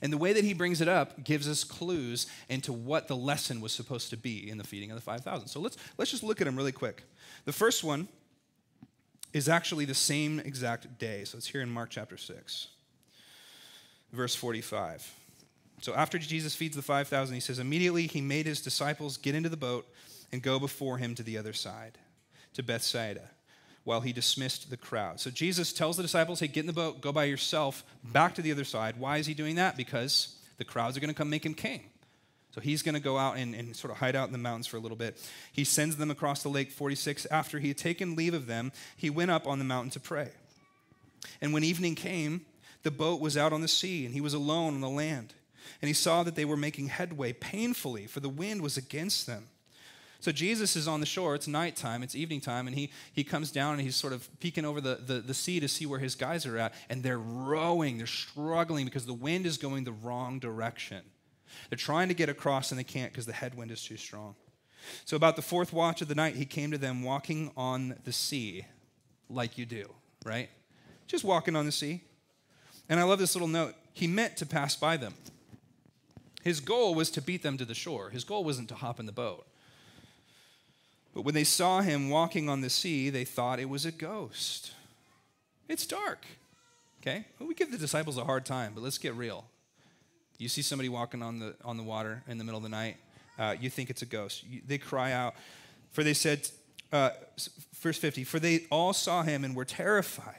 And 0.03 0.13
the 0.13 0.19
way 0.19 0.33
that 0.33 0.45
he 0.45 0.53
brings 0.53 0.81
it 0.81 0.89
up 0.89 1.23
gives 1.23 1.49
us 1.49 1.63
clues 1.65 2.27
into 2.49 2.73
what 2.73 3.09
the 3.09 3.17
lesson 3.17 3.61
was 3.61 3.73
supposed 3.73 4.11
to 4.11 4.17
be 4.17 4.51
in 4.51 4.59
the 4.59 4.65
feeding 4.65 4.91
of 4.91 4.97
the 4.97 5.03
5,000. 5.03 5.47
So 5.49 5.61
let's, 5.61 5.77
let's 5.97 6.11
just 6.11 6.23
look 6.23 6.41
at 6.41 6.45
them 6.45 6.57
really 6.57 6.73
quick. 6.73 7.05
The 7.45 7.53
first 7.53 7.85
one 7.85 8.09
is 9.33 9.49
actually 9.49 9.85
the 9.85 9.95
same 9.95 10.41
exact 10.41 10.99
day. 10.99 11.25
So 11.25 11.39
it's 11.39 11.47
here 11.47 11.63
in 11.63 11.71
Mark 11.71 11.91
chapter 11.91 12.17
6, 12.17 12.69
verse 14.13 14.35
45. 14.35 15.20
So 15.81 15.95
after 15.95 16.19
Jesus 16.19 16.55
feeds 16.55 16.77
the 16.77 16.83
5,000, 16.83 17.35
he 17.35 17.41
says, 17.41 17.59
Immediately 17.59 18.07
he 18.07 18.21
made 18.21 18.47
his 18.47 18.61
disciples 18.61 19.17
get 19.17 19.35
into 19.35 19.49
the 19.49 19.57
boat 19.57 19.89
and 20.31 20.43
go 20.43 20.59
before 20.59 20.99
him 20.99 21.15
to 21.15 21.23
the 21.23 21.39
other 21.39 21.53
side, 21.53 21.99
to 22.55 22.63
Bethsaida, 22.63 23.31
while 23.85 24.03
he 24.03 24.13
dismissed 24.13 24.71
the 24.71 24.77
crowd. 24.77 25.21
So 25.21 25.31
Jesus 25.31 25.73
tells 25.73 25.97
the 25.97 26.03
disciples, 26.03 26.41
Hey, 26.41 26.49
get 26.49 26.61
in 26.61 26.67
the 26.67 26.73
boat, 26.73 27.01
go 27.01 27.13
by 27.13 27.25
yourself 27.25 27.83
back 28.05 28.35
to 28.35 28.43
the 28.43 28.53
other 28.53 28.65
side. 28.65 28.97
Why 28.99 29.17
is 29.17 29.27
he 29.27 29.35
doing 29.35 29.57
that? 29.57 29.77
Because 29.77 30.37
the 30.59 30.65
crowds 30.65 30.97
are 30.97 31.01
going 31.01 31.09
to 31.09 31.15
come 31.15 31.31
make 31.31 31.47
him 31.47 31.55
king. 31.55 31.85
So 32.53 32.61
he's 32.61 32.83
going 32.83 32.97
to 32.97 33.01
go 33.01 33.17
out 33.17 33.37
and, 33.37 33.55
and, 33.55 33.77
sort 33.77 33.93
of 33.93 33.99
hide 33.99 34.17
out 34.17 34.27
in 34.27 34.33
the 34.33 34.39
mountains 34.39 34.67
for 34.67 34.77
a 34.77 34.81
little 34.81 34.97
bit. 34.97 35.17
He 35.53 35.63
sends 35.63 35.97
them 35.97 36.11
across 36.11 36.43
the 36.43 36.49
lake 36.49 36.73
46. 36.73 37.27
After 37.27 37.61
he 37.61 37.69
had 37.69 37.79
taken 37.79 38.17
leave 38.17 38.35
of 38.35 38.47
them, 38.47 38.73
he 38.97 39.09
went 39.09 39.31
up 39.31 39.47
on 39.47 39.61
the 39.61 39.65
mountain 39.65 39.91
to 39.93 40.01
pray. 40.01 40.31
And 41.41 41.53
when 41.53 41.63
evening 41.63 41.95
came, 41.95 42.45
the 42.83 42.91
boat 42.91 43.21
was 43.21 43.37
out 43.37 43.53
on 43.53 43.61
the 43.61 43.69
sea, 43.69 44.05
and 44.05 44.13
he 44.13 44.21
was 44.21 44.35
alone 44.35 44.75
on 44.75 44.81
the 44.81 44.89
land 44.89 45.33
and 45.81 45.89
he 45.89 45.95
saw 45.95 46.23
that 46.23 46.35
they 46.35 46.45
were 46.45 46.57
making 46.57 46.89
headway 46.89 47.33
painfully, 47.33 48.07
for 48.07 48.21
the 48.21 48.29
wind 48.29 48.63
was 48.63 48.77
against 48.77 49.27
them. 49.27 49.49
So 50.21 50.33
Jesus 50.33 50.77
is 50.77 50.87
on 50.87 51.01
the 51.01 51.07
shore. 51.07 51.35
It's 51.35 51.49
nighttime, 51.49 52.03
it's 52.03 52.15
evening 52.15 52.43
time, 52.43 52.67
and 52.67 52.77
he, 52.77 52.91
he 53.13 53.25
comes 53.25 53.51
down 53.51 53.75
and 53.75 53.81
he's 53.81 53.97
sort 53.97 54.13
of 54.13 54.29
peeking 54.39 54.67
over 54.67 54.81
the, 54.81 54.97
the, 54.97 55.15
the 55.15 55.33
sea 55.33 55.61
to 55.61 55.69
see 55.69 55.87
where 55.87 55.99
his 55.99 56.15
guys 56.15 56.45
are 56.45 56.59
at. 56.59 56.75
And 56.91 57.03
they're 57.03 57.19
rowing, 57.19 57.97
they're 57.97 58.07
struggling 58.07 58.85
because 58.85 59.07
the 59.07 59.15
wind 59.15 59.47
is 59.47 59.57
going 59.57 59.85
the 59.85 59.93
wrong 59.93 60.39
direction. 60.39 61.01
They're 61.69 61.79
trying 61.79 62.09
to 62.09 62.15
get 62.15 62.29
across 62.29 62.71
and 62.71 62.79
they 62.79 62.85
can't 62.85 63.11
because 63.11 63.27
the 63.27 63.33
headwind 63.33 63.71
is 63.71 63.83
too 63.83 63.97
strong. 63.97 64.35
So, 65.05 65.17
about 65.17 65.37
the 65.37 65.43
fourth 65.43 65.73
watch 65.73 66.01
of 66.01 66.09
the 66.09 66.15
night, 66.15 66.37
he 66.37 66.45
came 66.45 66.71
to 66.71 66.79
them 66.79 67.03
walking 67.03 67.51
on 67.57 67.97
the 68.05 68.13
sea, 68.13 68.65
like 69.29 69.59
you 69.59 69.67
do, 69.67 69.91
right? 70.25 70.49
Just 71.07 71.25
walking 71.25 71.55
on 71.55 71.67
the 71.67 71.73
sea. 71.73 72.03
And 72.89 72.99
I 72.99 73.03
love 73.05 73.19
this 73.19 73.35
little 73.35 73.49
note. 73.49 73.75
He 73.93 74.07
meant 74.07 74.37
to 74.39 74.47
pass 74.47 74.77
by 74.77 74.97
them. 74.97 75.15
His 76.43 76.61
goal 76.61 76.95
was 76.95 77.11
to 77.11 77.23
beat 77.23 77.43
them 77.43 77.59
to 77.59 77.65
the 77.65 77.75
shore. 77.75 78.11
His 78.11 78.25
goal 78.25 78.45
wasn't 78.45 78.69
to 78.71 78.75
hop 78.75 78.99
in 78.99 79.07
the 79.07 79.13
boat. 79.13 79.47
But 81.15 81.23
when 81.23 81.35
they 81.35 81.45
saw 81.45 81.81
him 81.81 82.09
walking 82.09 82.49
on 82.49 82.61
the 82.61 82.71
sea, 82.71 83.11
they 83.11 83.25
thought 83.25 83.59
it 83.59 83.69
was 83.69 83.85
a 83.85 83.93
ghost. 83.93 84.73
It's 85.69 85.87
dark. 85.87 86.25
Okay? 87.03 87.25
Well, 87.39 87.49
we 87.49 87.55
give 87.55 87.71
the 87.71 87.79
disciples 87.79 88.17
a 88.17 88.25
hard 88.25 88.47
time, 88.47 88.73
but 88.75 88.83
let's 88.83 88.99
get 88.99 89.15
real. 89.15 89.45
You 90.39 90.49
see 90.49 90.63
somebody 90.63 90.89
walking 90.89 91.23
on 91.23 91.39
the, 91.39 91.55
on 91.65 91.77
the 91.77 91.83
water 91.83 92.23
in 92.27 92.39
the 92.39 92.45
middle 92.45 92.59
of 92.59 92.63
the 92.63 92.71
night, 92.71 92.97
uh, 93.39 93.57
you 93.61 93.69
think 93.69 93.91
it's 93.91 94.03
a 94.03 94.07
ghost. 94.07 94.45
You, 94.49 94.63
they 94.67 94.79
cry 94.79 95.13
out, 95.13 95.35
for 95.91 96.03
they 96.05 96.15
said, 96.15 96.49
uh, 96.93 97.11
verse 97.75 97.99
50, 97.99 98.25
for 98.25 98.39
they 98.39 98.67
all 98.71 98.93
saw 98.93 99.23
him 99.23 99.45
and 99.45 99.55
were 99.55 99.65
terrified. 99.65 100.37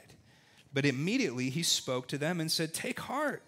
But 0.72 0.86
immediately 0.86 1.50
he 1.50 1.62
spoke 1.62 2.08
to 2.08 2.18
them 2.18 2.40
and 2.40 2.50
said, 2.50 2.72
Take 2.72 3.00
heart, 3.00 3.42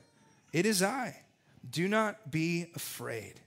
it 0.53 0.67
is 0.67 0.83
I 0.83 1.24
do 1.69 1.89
not 1.89 2.31
be 2.31 2.67
afraid. 2.75 3.41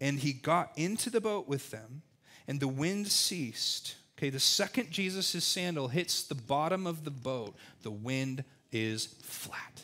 And 0.00 0.18
he 0.18 0.32
got 0.32 0.72
into 0.76 1.10
the 1.10 1.20
boat 1.20 1.48
with 1.48 1.70
them, 1.70 2.02
and 2.46 2.60
the 2.60 2.68
wind 2.68 3.08
ceased. 3.08 3.96
Okay, 4.18 4.30
the 4.30 4.40
second 4.40 4.90
Jesus' 4.90 5.44
sandal 5.44 5.88
hits 5.88 6.22
the 6.22 6.34
bottom 6.34 6.86
of 6.86 7.04
the 7.04 7.10
boat, 7.10 7.56
the 7.82 7.90
wind 7.90 8.44
is 8.70 9.06
flat. 9.22 9.82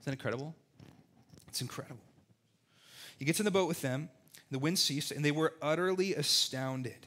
Isn't 0.00 0.04
that 0.04 0.12
incredible? 0.12 0.54
It's 1.48 1.60
incredible. 1.60 2.02
He 3.18 3.24
gets 3.24 3.40
in 3.40 3.44
the 3.44 3.50
boat 3.50 3.68
with 3.68 3.80
them, 3.80 4.10
the 4.50 4.58
wind 4.58 4.78
ceased, 4.78 5.10
and 5.10 5.24
they 5.24 5.30
were 5.30 5.54
utterly 5.62 6.14
astounded. 6.14 7.06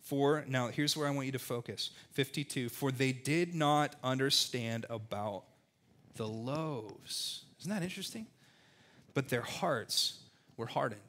For, 0.00 0.44
now 0.48 0.68
here's 0.68 0.96
where 0.96 1.06
I 1.06 1.10
want 1.10 1.26
you 1.26 1.32
to 1.32 1.38
focus 1.38 1.90
52. 2.10 2.68
For 2.68 2.90
they 2.90 3.12
did 3.12 3.54
not 3.54 3.94
understand 4.02 4.84
about 4.90 5.44
the 6.16 6.26
loaves. 6.26 7.44
Isn't 7.60 7.70
that 7.70 7.82
interesting? 7.82 8.26
But 9.14 9.28
their 9.28 9.42
hearts 9.42 10.18
were 10.56 10.66
hardened. 10.66 11.00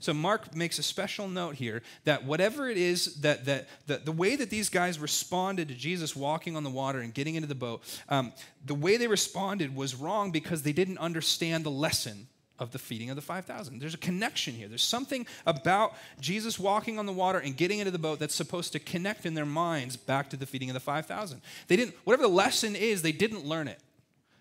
So 0.00 0.12
Mark 0.12 0.54
makes 0.54 0.78
a 0.78 0.82
special 0.82 1.28
note 1.28 1.54
here 1.54 1.82
that 2.04 2.24
whatever 2.24 2.68
it 2.68 2.76
is 2.76 3.20
that, 3.20 3.44
that, 3.44 3.68
that 3.86 4.04
the 4.04 4.12
way 4.12 4.36
that 4.36 4.50
these 4.50 4.68
guys 4.68 4.98
responded 4.98 5.68
to 5.68 5.74
Jesus 5.74 6.16
walking 6.16 6.56
on 6.56 6.64
the 6.64 6.70
water 6.70 7.00
and 7.00 7.14
getting 7.14 7.34
into 7.34 7.48
the 7.48 7.54
boat, 7.54 7.82
um, 8.08 8.32
the 8.64 8.74
way 8.74 8.96
they 8.96 9.06
responded 9.06 9.74
was 9.76 9.94
wrong 9.94 10.30
because 10.30 10.62
they 10.62 10.72
didn't 10.72 10.98
understand 10.98 11.64
the 11.64 11.70
lesson 11.70 12.26
of 12.58 12.70
the 12.70 12.78
feeding 12.78 13.10
of 13.10 13.16
the 13.16 13.22
5,000. 13.22 13.80
There's 13.80 13.94
a 13.94 13.98
connection 13.98 14.54
here. 14.54 14.68
There's 14.68 14.84
something 14.84 15.26
about 15.46 15.94
Jesus 16.20 16.58
walking 16.58 16.98
on 16.98 17.06
the 17.06 17.12
water 17.12 17.38
and 17.38 17.56
getting 17.56 17.80
into 17.80 17.90
the 17.90 17.98
boat 17.98 18.18
that's 18.18 18.34
supposed 18.34 18.72
to 18.72 18.78
connect 18.78 19.26
in 19.26 19.34
their 19.34 19.46
minds 19.46 19.96
back 19.96 20.30
to 20.30 20.36
the 20.36 20.46
feeding 20.46 20.70
of 20.70 20.74
the 20.74 20.80
5,000. 20.80 21.40
They 21.68 21.76
didn't, 21.76 21.96
whatever 22.04 22.22
the 22.22 22.28
lesson 22.28 22.76
is, 22.76 23.02
they 23.02 23.12
didn't 23.12 23.44
learn 23.44 23.68
it. 23.68 23.80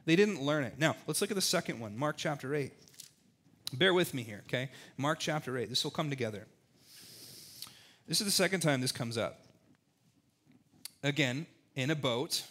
They 0.05 0.15
didn't 0.15 0.41
learn 0.41 0.63
it. 0.63 0.75
Now, 0.77 0.95
let's 1.07 1.21
look 1.21 1.31
at 1.31 1.35
the 1.35 1.41
second 1.41 1.79
one, 1.79 1.97
Mark 1.97 2.17
chapter 2.17 2.55
8. 2.55 2.71
Bear 3.73 3.93
with 3.93 4.13
me 4.13 4.23
here, 4.23 4.41
okay? 4.47 4.69
Mark 4.97 5.19
chapter 5.19 5.57
8. 5.57 5.69
This 5.69 5.83
will 5.83 5.91
come 5.91 6.09
together. 6.09 6.47
This 8.07 8.19
is 8.19 8.25
the 8.25 8.31
second 8.31 8.59
time 8.61 8.81
this 8.81 8.91
comes 8.91 9.17
up. 9.17 9.39
Again, 11.03 11.45
in 11.75 11.91
a 11.91 11.95
boat. 11.95 12.43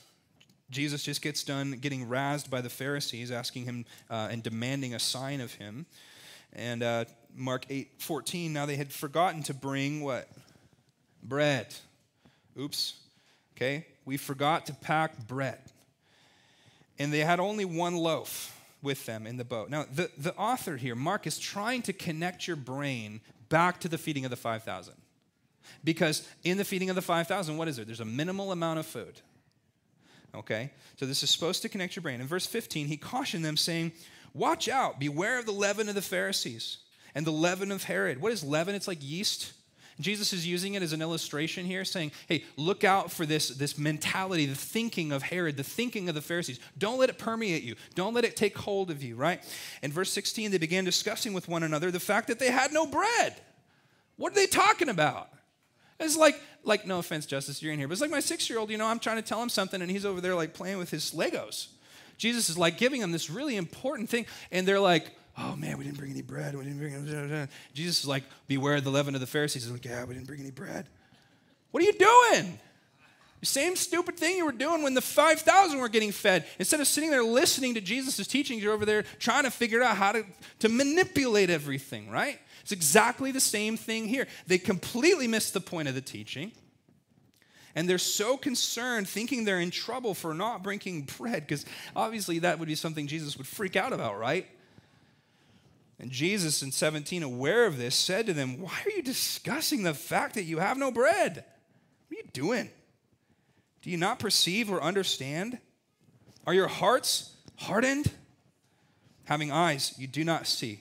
Jesus 0.71 1.03
just 1.03 1.21
gets 1.21 1.43
done 1.43 1.73
getting 1.73 2.07
razzed 2.07 2.49
by 2.49 2.61
the 2.61 2.71
Pharisees, 2.71 3.31
asking 3.31 3.65
him 3.65 3.85
uh, 4.09 4.29
and 4.31 4.43
demanding 4.43 4.95
a 4.95 5.01
sign 5.01 5.41
of 5.41 5.53
him. 5.55 5.87
And 6.53 6.83
uh, 6.83 7.05
Mark 7.35 7.67
8 7.69 7.91
14, 7.99 8.53
now 8.53 8.67
they 8.67 8.77
had 8.77 8.93
forgotten 8.93 9.43
to 9.45 9.55
bring 9.55 10.01
what? 10.01 10.29
Bread. 11.23 11.75
Oops. 12.59 12.95
Okay? 13.57 13.87
We 14.05 14.17
forgot 14.17 14.67
to 14.67 14.75
pack 14.75 15.27
bread. 15.29 15.59
And 17.01 17.13
they 17.13 17.21
had 17.21 17.41
only 17.41 17.65
one 17.65 17.97
loaf 17.97 18.55
with 18.83 19.07
them 19.07 19.27
in 19.27 19.39
the 19.39 19.45
boat. 19.45 19.71
Now, 19.71 19.87
the, 19.91 20.11
the 20.19 20.35
author 20.37 20.77
here, 20.77 20.95
Mark, 20.95 21.27
is 21.27 21.39
trying 21.39 21.81
to 21.83 21.95
connect 21.95 22.47
your 22.47 22.57
brain 22.57 23.23
back 23.49 23.81
to 23.81 23.89
the 23.89 23.99
feeding 23.99 24.27
of 24.27 24.31
the 24.31 24.37
5,000. 24.37 24.95
Because 25.83 26.29
in 26.45 26.59
the 26.59 26.65
feeding 26.65 26.91
of 26.91 26.97
the 26.97 27.03
5,000, 27.03 27.57
what 27.57 27.69
is 27.69 27.77
there? 27.77 27.87
There's 27.87 28.01
a 28.01 28.05
minimal 28.05 28.53
amount 28.53 28.81
of 28.81 28.87
food. 28.87 29.21
Okay? 30.35 30.71
So 30.97 31.07
this 31.07 31.23
is 31.23 31.31
supposed 31.31 31.63
to 31.63 31.71
connect 31.71 31.97
your 31.97 32.03
brain. 32.03 32.21
In 32.21 32.27
verse 32.27 32.47
15, 32.47 32.87
he 32.87 32.99
cautioned 32.99 33.45
them, 33.45 33.57
saying, 33.57 33.93
Watch 34.35 34.69
out, 34.69 35.01
beware 35.01 35.39
of 35.39 35.47
the 35.47 35.53
leaven 35.53 35.89
of 35.89 35.95
the 35.95 36.03
Pharisees 36.03 36.79
and 37.15 37.27
the 37.27 37.33
leaven 37.33 37.73
of 37.73 37.85
Herod. 37.85 38.21
What 38.21 38.31
is 38.31 38.45
leaven? 38.45 38.75
It's 38.75 38.87
like 38.87 38.99
yeast. 39.01 39.53
Jesus 40.01 40.33
is 40.33 40.47
using 40.47 40.75
it 40.75 40.83
as 40.83 40.93
an 40.93 41.03
illustration 41.03 41.67
here, 41.67 41.85
saying, 41.85 42.13
hey, 42.29 42.45
look 42.57 42.85
out 42.85 43.11
for 43.11 43.27
this, 43.27 43.49
this 43.49 43.79
mentality, 43.79 44.47
the 44.47 44.55
thinking 44.55 45.13
of 45.13 45.23
Herod, 45.23 45.57
the 45.57 45.65
thinking 45.65 46.09
of 46.09 46.15
the 46.15 46.23
Pharisees. 46.23 46.61
Don't 46.79 46.99
let 46.99 47.11
it 47.11 47.19
permeate 47.19 47.63
you. 47.63 47.75
Don't 47.95 48.15
let 48.15 48.25
it 48.25 48.37
take 48.37 48.57
hold 48.57 48.91
of 48.91 49.03
you, 49.03 49.17
right? 49.17 49.43
In 49.83 49.93
verse 49.93 50.11
16, 50.11 50.51
they 50.51 50.59
began 50.59 50.85
discussing 50.85 51.33
with 51.33 51.49
one 51.49 51.63
another 51.63 51.91
the 51.91 52.01
fact 52.01 52.29
that 52.29 52.39
they 52.39 52.51
had 52.51 52.73
no 52.73 52.87
bread. 52.87 53.41
What 54.17 54.33
are 54.33 54.37
they 54.37 54.47
talking 54.47 54.89
about? 54.89 55.29
It's 55.99 56.17
like, 56.17 56.41
like, 56.65 56.87
no 56.87 56.99
offense, 56.99 57.27
Justice, 57.27 57.63
you're 57.63 57.73
in 57.73 57.79
here, 57.79 57.89
but 57.89 57.93
it's 57.93 58.01
like 58.01 58.11
my 58.11 58.21
six-year-old, 58.21 58.71
you 58.71 58.79
know, 58.79 58.87
I'm 58.87 58.99
trying 58.99 59.17
to 59.17 59.23
tell 59.23 59.43
him 59.43 59.49
something 59.49 59.83
and 59.83 59.91
he's 59.91 60.07
over 60.07 60.21
there 60.21 60.35
like 60.35 60.55
playing 60.55 60.79
with 60.79 60.91
his 60.91 61.13
Legos. 61.13 61.69
Jesus 62.17 62.51
is 62.51 62.59
like 62.59 62.77
giving 62.77 63.01
them 63.01 63.13
this 63.13 63.31
really 63.31 63.57
important 63.57 64.09
thing, 64.11 64.27
and 64.51 64.69
they're 64.69 64.81
like, 64.81 65.11
oh 65.39 65.57
man, 65.57 65.79
we 65.79 65.85
didn't 65.85 65.99
bring 65.99 66.11
any 66.11 66.23
bread. 66.23 66.57
We 66.57 66.65
didn't 66.65 66.79
bring 66.79 66.95
any. 66.95 67.49
Jesus 67.73 68.01
is 68.01 68.07
like, 68.07 68.25
beware 68.47 68.81
the 68.81 68.91
leaven 68.91 69.15
of 69.15 69.21
the 69.21 69.27
Pharisees. 69.27 69.65
He's 69.65 69.73
like, 69.73 69.85
yeah, 69.85 70.05
we 70.05 70.15
didn't 70.15 70.27
bring 70.27 70.41
any 70.41 70.51
bread. 70.51 70.89
What 71.71 71.83
are 71.83 71.87
you 71.87 71.93
doing? 71.93 72.59
Same 73.43 73.75
stupid 73.75 74.17
thing 74.17 74.37
you 74.37 74.45
were 74.45 74.53
doing 74.53 74.83
when 74.83 74.93
the 74.93 75.01
5,000 75.01 75.79
were 75.79 75.89
getting 75.89 76.13
fed. 76.13 76.45
Instead 76.59 76.81
of 76.81 76.87
sitting 76.87 77.11
there 77.11 77.23
listening 77.23 77.75
to 77.75 77.81
Jesus' 77.81 78.27
teachings, 78.27 78.63
you're 78.63 78.75
over 78.75 78.85
there 78.85 79.05
trying 79.19 79.45
to 79.45 79.51
figure 79.51 79.83
out 79.83 79.97
how 79.97 80.13
to, 80.13 80.27
to 80.59 80.69
manipulate 80.69 81.49
everything, 81.49 82.11
right? 82.11 82.39
It's 82.61 82.73
exactly 82.73 83.33
the 83.33 83.41
same 83.41 83.79
thing 83.79 84.09
here. 84.09 84.27
They 84.47 84.59
completely 84.59 85.27
missed 85.27 85.55
the 85.55 85.61
point 85.61 85.89
of 85.89 85.95
the 85.95 86.03
teaching. 86.03 86.53
And 87.75 87.89
they're 87.89 87.99
so 87.99 88.37
concerned, 88.37 89.09
thinking 89.09 89.45
they're 89.45 89.61
in 89.61 89.71
trouble 89.71 90.13
for 90.13 90.35
not 90.35 90.63
bringing 90.63 91.03
bread, 91.03 91.47
because 91.47 91.65
obviously 91.97 92.41
that 92.41 92.59
would 92.59 92.69
be 92.69 92.75
something 92.75 93.07
Jesus 93.07 93.39
would 93.39 93.47
freak 93.47 93.75
out 93.75 93.95
about, 93.95 94.19
right? 94.19 94.47
And 96.01 96.11
Jesus 96.11 96.63
in 96.63 96.73
17, 96.73 97.23
aware 97.23 97.67
of 97.67 97.77
this, 97.77 97.95
said 97.95 98.25
to 98.27 98.33
them, 98.33 98.59
Why 98.59 98.73
are 98.87 98.91
you 98.91 99.03
discussing 99.03 99.83
the 99.83 99.93
fact 99.93 100.35
that 100.35 100.45
you 100.45 100.59
have 100.59 100.79
no 100.79 100.91
bread? 100.91 101.45
What 102.09 102.19
are 102.19 102.23
you 102.23 102.29
doing? 102.33 102.71
Do 103.83 103.91
you 103.91 103.99
not 103.99 104.19
perceive 104.19 104.71
or 104.71 104.83
understand? 104.83 105.59
Are 106.47 106.55
your 106.55 106.69
hearts 106.69 107.37
hardened? 107.57 108.11
Having 109.25 109.53
eyes, 109.53 109.95
you 109.99 110.07
do 110.07 110.25
not 110.25 110.47
see. 110.47 110.81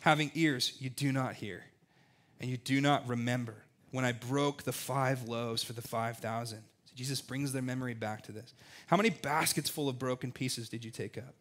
Having 0.00 0.32
ears, 0.34 0.74
you 0.78 0.90
do 0.90 1.12
not 1.12 1.34
hear. 1.34 1.64
And 2.38 2.50
you 2.50 2.58
do 2.58 2.80
not 2.82 3.08
remember 3.08 3.54
when 3.90 4.04
I 4.04 4.12
broke 4.12 4.64
the 4.64 4.72
five 4.72 5.28
loaves 5.28 5.62
for 5.62 5.72
the 5.72 5.82
5,000. 5.82 6.58
So 6.58 6.92
Jesus 6.94 7.22
brings 7.22 7.52
their 7.52 7.62
memory 7.62 7.94
back 7.94 8.22
to 8.24 8.32
this. 8.32 8.52
How 8.86 8.98
many 8.98 9.10
baskets 9.10 9.70
full 9.70 9.88
of 9.88 9.98
broken 9.98 10.30
pieces 10.30 10.68
did 10.68 10.84
you 10.84 10.90
take 10.90 11.16
up? 11.16 11.34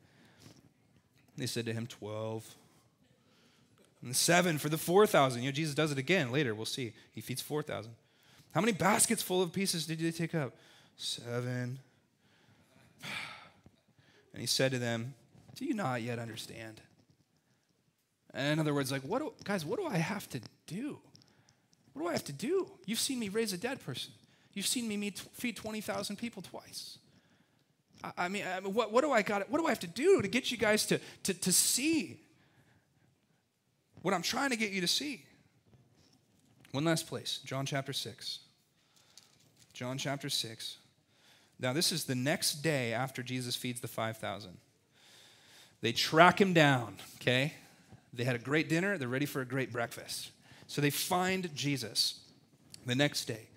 They 1.37 1.45
said 1.45 1.65
to 1.65 1.73
him, 1.73 1.87
12. 1.87 2.55
And 4.03 4.15
seven 4.15 4.57
for 4.57 4.69
the 4.69 4.77
4,000. 4.77 5.41
You 5.41 5.49
know, 5.49 5.51
Jesus 5.51 5.75
does 5.75 5.91
it 5.91 5.97
again 5.97 6.31
later. 6.31 6.55
We'll 6.55 6.65
see. 6.65 6.93
He 7.13 7.21
feeds 7.21 7.41
4,000. 7.41 7.91
How 8.53 8.61
many 8.61 8.73
baskets 8.73 9.21
full 9.21 9.41
of 9.41 9.53
pieces 9.53 9.85
did 9.85 9.99
they 9.99 10.11
take 10.11 10.35
up? 10.35 10.55
Seven. 10.97 11.79
And 14.33 14.39
he 14.39 14.47
said 14.47 14.71
to 14.71 14.79
them, 14.79 15.13
Do 15.55 15.65
you 15.65 15.73
not 15.73 16.01
yet 16.01 16.17
understand? 16.17 16.79
And 18.33 18.53
in 18.53 18.59
other 18.59 18.73
words, 18.73 18.89
like, 18.89 19.01
what 19.01 19.19
do, 19.19 19.33
guys, 19.43 19.65
what 19.65 19.77
do 19.77 19.85
I 19.85 19.97
have 19.97 20.29
to 20.29 20.39
do? 20.67 20.99
What 21.91 22.03
do 22.03 22.07
I 22.07 22.13
have 22.13 22.23
to 22.23 22.31
do? 22.31 22.71
You've 22.85 22.99
seen 22.99 23.19
me 23.19 23.27
raise 23.27 23.51
a 23.51 23.57
dead 23.57 23.83
person. 23.83 24.13
You've 24.53 24.67
seen 24.67 24.87
me 24.87 25.11
feed 25.33 25.57
20,000 25.57 26.15
people 26.15 26.41
twice. 26.41 26.97
I, 28.03 28.11
I 28.17 28.27
mean, 28.29 28.45
I 28.47 28.59
mean 28.61 28.73
what, 28.73 28.91
what 28.91 29.03
do 29.03 29.11
I 29.11 29.21
got? 29.21 29.49
What 29.49 29.59
do 29.59 29.67
I 29.67 29.69
have 29.69 29.79
to 29.81 29.87
do 29.87 30.21
to 30.21 30.27
get 30.27 30.51
you 30.51 30.57
guys 30.57 30.85
to, 30.87 30.99
to, 31.23 31.33
to 31.33 31.51
see 31.51 32.21
what 34.01 34.13
I'm 34.13 34.21
trying 34.21 34.49
to 34.49 34.55
get 34.55 34.71
you 34.71 34.81
to 34.81 34.87
see. 34.87 35.25
One 36.71 36.85
last 36.85 37.07
place, 37.07 37.39
John 37.43 37.65
chapter 37.65 37.93
6. 37.93 38.39
John 39.73 39.97
chapter 39.97 40.29
6. 40.29 40.77
Now, 41.59 41.73
this 41.73 41.91
is 41.91 42.05
the 42.05 42.15
next 42.15 42.61
day 42.63 42.93
after 42.93 43.21
Jesus 43.21 43.55
feeds 43.55 43.81
the 43.81 43.87
5,000. 43.87 44.57
They 45.81 45.91
track 45.91 46.39
him 46.39 46.53
down, 46.53 46.97
okay? 47.15 47.53
They 48.13 48.23
had 48.23 48.35
a 48.35 48.39
great 48.39 48.69
dinner, 48.69 48.97
they're 48.97 49.07
ready 49.07 49.25
for 49.25 49.41
a 49.41 49.45
great 49.45 49.71
breakfast. 49.71 50.31
So 50.67 50.81
they 50.81 50.89
find 50.89 51.53
Jesus 51.55 52.19
the 52.85 52.95
next 52.95 53.25
day. 53.25 53.47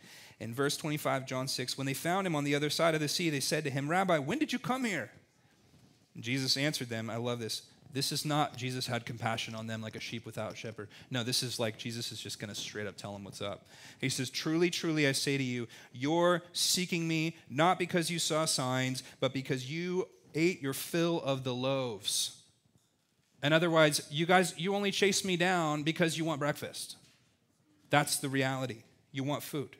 In 0.41 0.53
verse 0.53 0.77
25, 0.77 1.27
John 1.27 1.49
6, 1.49 1.79
when 1.79 1.87
they 1.87 1.95
found 1.95 2.27
him 2.27 2.35
on 2.35 2.45
the 2.45 2.55
other 2.55 2.71
side 2.71 2.95
of 2.95 3.01
the 3.01 3.09
sea, 3.09 3.31
they 3.31 3.41
said 3.41 3.65
to 3.65 3.71
him, 3.71 3.89
Rabbi, 3.89 4.19
when 4.19 4.39
did 4.39 4.53
you 4.53 4.59
come 4.59 4.85
here? 4.85 5.11
And 6.15 6.23
Jesus 6.23 6.57
answered 6.57 6.89
them, 6.89 7.09
I 7.09 7.17
love 7.17 7.39
this. 7.39 7.63
This 7.95 8.11
is 8.11 8.25
not 8.25 8.57
Jesus 8.57 8.89
had 8.89 9.07
compassion 9.07 9.55
on 9.55 9.69
them 9.69 9.81
like 9.81 9.95
a 9.95 10.01
sheep 10.01 10.27
without 10.27 10.57
shepherd. 10.59 10.89
No, 11.13 11.23
this 11.23 11.45
is 11.45 11.61
like 11.61 11.79
Jesus 11.79 12.11
is 12.11 12.21
just 12.21 12.41
going 12.41 12.53
to 12.53 12.55
straight 12.55 12.89
up 12.89 12.97
tell 12.97 13.13
them 13.13 13.23
what's 13.23 13.41
up. 13.41 13.69
He 14.01 14.09
says, 14.09 14.31
Truly, 14.31 14.69
truly, 14.69 15.07
I 15.07 15.13
say 15.13 15.39
to 15.39 15.45
you, 15.45 15.69
you're 15.93 16.43
seeking 16.53 17.07
me 17.07 17.37
not 17.49 17.79
because 17.79 18.11
you 18.11 18.19
saw 18.19 18.47
signs, 18.47 19.05
but 19.21 19.33
because 19.33 19.71
you 19.71 20.09
ate 20.35 20.61
your 20.61 20.73
fill 20.73 21.23
of 21.23 21.45
the 21.45 21.55
loaves. 21.55 22.43
And 23.41 23.55
otherwise, 23.55 24.05
you 24.11 24.27
guys, 24.27 24.55
you 24.59 24.75
only 24.75 24.91
chase 24.91 25.25
me 25.25 25.37
down 25.37 25.85
because 25.85 26.19
you 26.19 26.25
want 26.25 26.41
breakfast. 26.41 26.97
That's 27.91 28.17
the 28.17 28.29
reality. 28.29 28.83
You 29.13 29.23
want 29.23 29.45
food. 29.45 29.77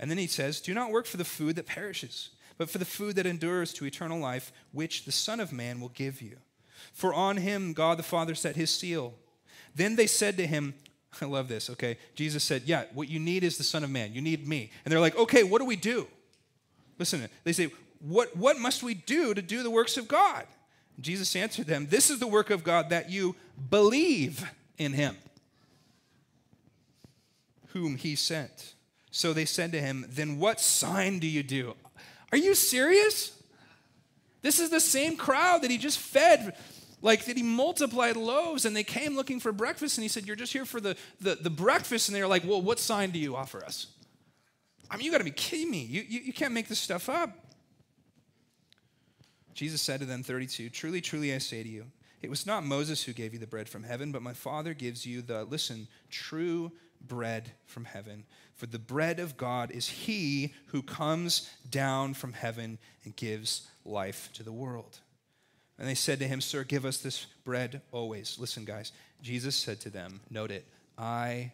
And 0.00 0.10
then 0.10 0.18
he 0.18 0.26
says, 0.26 0.60
Do 0.60 0.74
not 0.74 0.90
work 0.90 1.06
for 1.06 1.16
the 1.16 1.24
food 1.24 1.54
that 1.56 1.66
perishes, 1.66 2.30
but 2.58 2.68
for 2.68 2.78
the 2.78 2.84
food 2.84 3.14
that 3.14 3.26
endures 3.26 3.72
to 3.74 3.86
eternal 3.86 4.18
life, 4.18 4.50
which 4.72 5.04
the 5.04 5.12
Son 5.12 5.38
of 5.38 5.52
Man 5.52 5.80
will 5.80 5.90
give 5.90 6.20
you. 6.20 6.38
For 6.96 7.12
on 7.12 7.36
him 7.36 7.74
God 7.74 7.98
the 7.98 8.02
Father 8.02 8.34
set 8.34 8.56
his 8.56 8.70
seal. 8.70 9.12
Then 9.74 9.96
they 9.96 10.06
said 10.06 10.38
to 10.38 10.46
him, 10.46 10.72
I 11.20 11.26
love 11.26 11.46
this, 11.46 11.68
okay? 11.68 11.98
Jesus 12.14 12.42
said, 12.42 12.62
Yeah, 12.64 12.84
what 12.94 13.10
you 13.10 13.20
need 13.20 13.44
is 13.44 13.58
the 13.58 13.64
Son 13.64 13.84
of 13.84 13.90
Man. 13.90 14.14
You 14.14 14.22
need 14.22 14.48
me. 14.48 14.70
And 14.82 14.90
they're 14.90 15.00
like, 15.00 15.14
Okay, 15.18 15.44
what 15.44 15.58
do 15.58 15.66
we 15.66 15.76
do? 15.76 16.06
Listen, 16.98 17.28
they 17.44 17.52
say, 17.52 17.70
What, 18.00 18.34
what 18.34 18.58
must 18.58 18.82
we 18.82 18.94
do 18.94 19.34
to 19.34 19.42
do 19.42 19.62
the 19.62 19.70
works 19.70 19.98
of 19.98 20.08
God? 20.08 20.46
Jesus 20.98 21.36
answered 21.36 21.66
them, 21.66 21.86
This 21.90 22.08
is 22.08 22.18
the 22.18 22.26
work 22.26 22.48
of 22.48 22.64
God 22.64 22.88
that 22.88 23.10
you 23.10 23.36
believe 23.68 24.50
in 24.78 24.94
him, 24.94 25.18
whom 27.74 27.96
he 27.96 28.16
sent. 28.16 28.72
So 29.10 29.34
they 29.34 29.44
said 29.44 29.70
to 29.72 29.82
him, 29.82 30.06
Then 30.08 30.38
what 30.38 30.62
sign 30.62 31.18
do 31.18 31.26
you 31.26 31.42
do? 31.42 31.74
Are 32.32 32.38
you 32.38 32.54
serious? 32.54 33.38
This 34.40 34.60
is 34.60 34.70
the 34.70 34.80
same 34.80 35.18
crowd 35.18 35.60
that 35.60 35.70
he 35.70 35.76
just 35.76 35.98
fed 35.98 36.56
like 37.02 37.24
that 37.26 37.36
he 37.36 37.42
multiplied 37.42 38.16
loaves 38.16 38.64
and 38.64 38.74
they 38.74 38.84
came 38.84 39.14
looking 39.16 39.40
for 39.40 39.52
breakfast 39.52 39.98
and 39.98 40.02
he 40.02 40.08
said 40.08 40.26
you're 40.26 40.36
just 40.36 40.52
here 40.52 40.64
for 40.64 40.80
the, 40.80 40.96
the, 41.20 41.36
the 41.36 41.50
breakfast 41.50 42.08
and 42.08 42.16
they 42.16 42.22
were 42.22 42.28
like 42.28 42.44
well 42.44 42.62
what 42.62 42.78
sign 42.78 43.10
do 43.10 43.18
you 43.18 43.36
offer 43.36 43.64
us 43.64 43.86
i 44.90 44.96
mean 44.96 45.04
you 45.04 45.12
got 45.12 45.18
to 45.18 45.24
be 45.24 45.30
kidding 45.30 45.70
me 45.70 45.82
you, 45.82 46.02
you, 46.08 46.20
you 46.20 46.32
can't 46.32 46.52
make 46.52 46.68
this 46.68 46.78
stuff 46.78 47.08
up 47.08 47.30
jesus 49.54 49.82
said 49.82 50.00
to 50.00 50.06
them 50.06 50.22
32 50.22 50.70
truly 50.70 51.00
truly 51.00 51.34
i 51.34 51.38
say 51.38 51.62
to 51.62 51.68
you 51.68 51.84
It 52.22 52.30
was 52.30 52.46
not 52.46 52.64
Moses 52.64 53.04
who 53.04 53.12
gave 53.12 53.34
you 53.34 53.38
the 53.38 53.46
bread 53.46 53.68
from 53.68 53.84
heaven, 53.84 54.10
but 54.10 54.22
my 54.22 54.32
Father 54.32 54.74
gives 54.74 55.06
you 55.06 55.22
the, 55.22 55.44
listen, 55.44 55.86
true 56.10 56.72
bread 57.00 57.52
from 57.66 57.84
heaven. 57.84 58.24
For 58.54 58.66
the 58.66 58.78
bread 58.78 59.20
of 59.20 59.36
God 59.36 59.70
is 59.70 59.88
he 59.88 60.54
who 60.68 60.82
comes 60.82 61.48
down 61.68 62.14
from 62.14 62.32
heaven 62.32 62.78
and 63.04 63.14
gives 63.14 63.68
life 63.84 64.30
to 64.32 64.42
the 64.42 64.52
world. 64.52 64.98
And 65.78 65.88
they 65.88 65.94
said 65.94 66.18
to 66.20 66.28
him, 66.28 66.40
Sir, 66.40 66.64
give 66.64 66.84
us 66.84 66.98
this 66.98 67.26
bread 67.44 67.82
always. 67.92 68.38
Listen, 68.38 68.64
guys. 68.64 68.92
Jesus 69.22 69.56
said 69.56 69.80
to 69.80 69.90
them, 69.90 70.20
Note 70.30 70.50
it, 70.50 70.66
I 70.96 71.52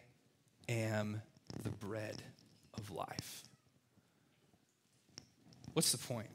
am 0.69 1.21
the 1.63 1.69
bread 1.69 2.21
of 2.77 2.89
life. 2.91 3.43
What's 5.73 5.91
the 5.91 5.97
point? 5.97 6.27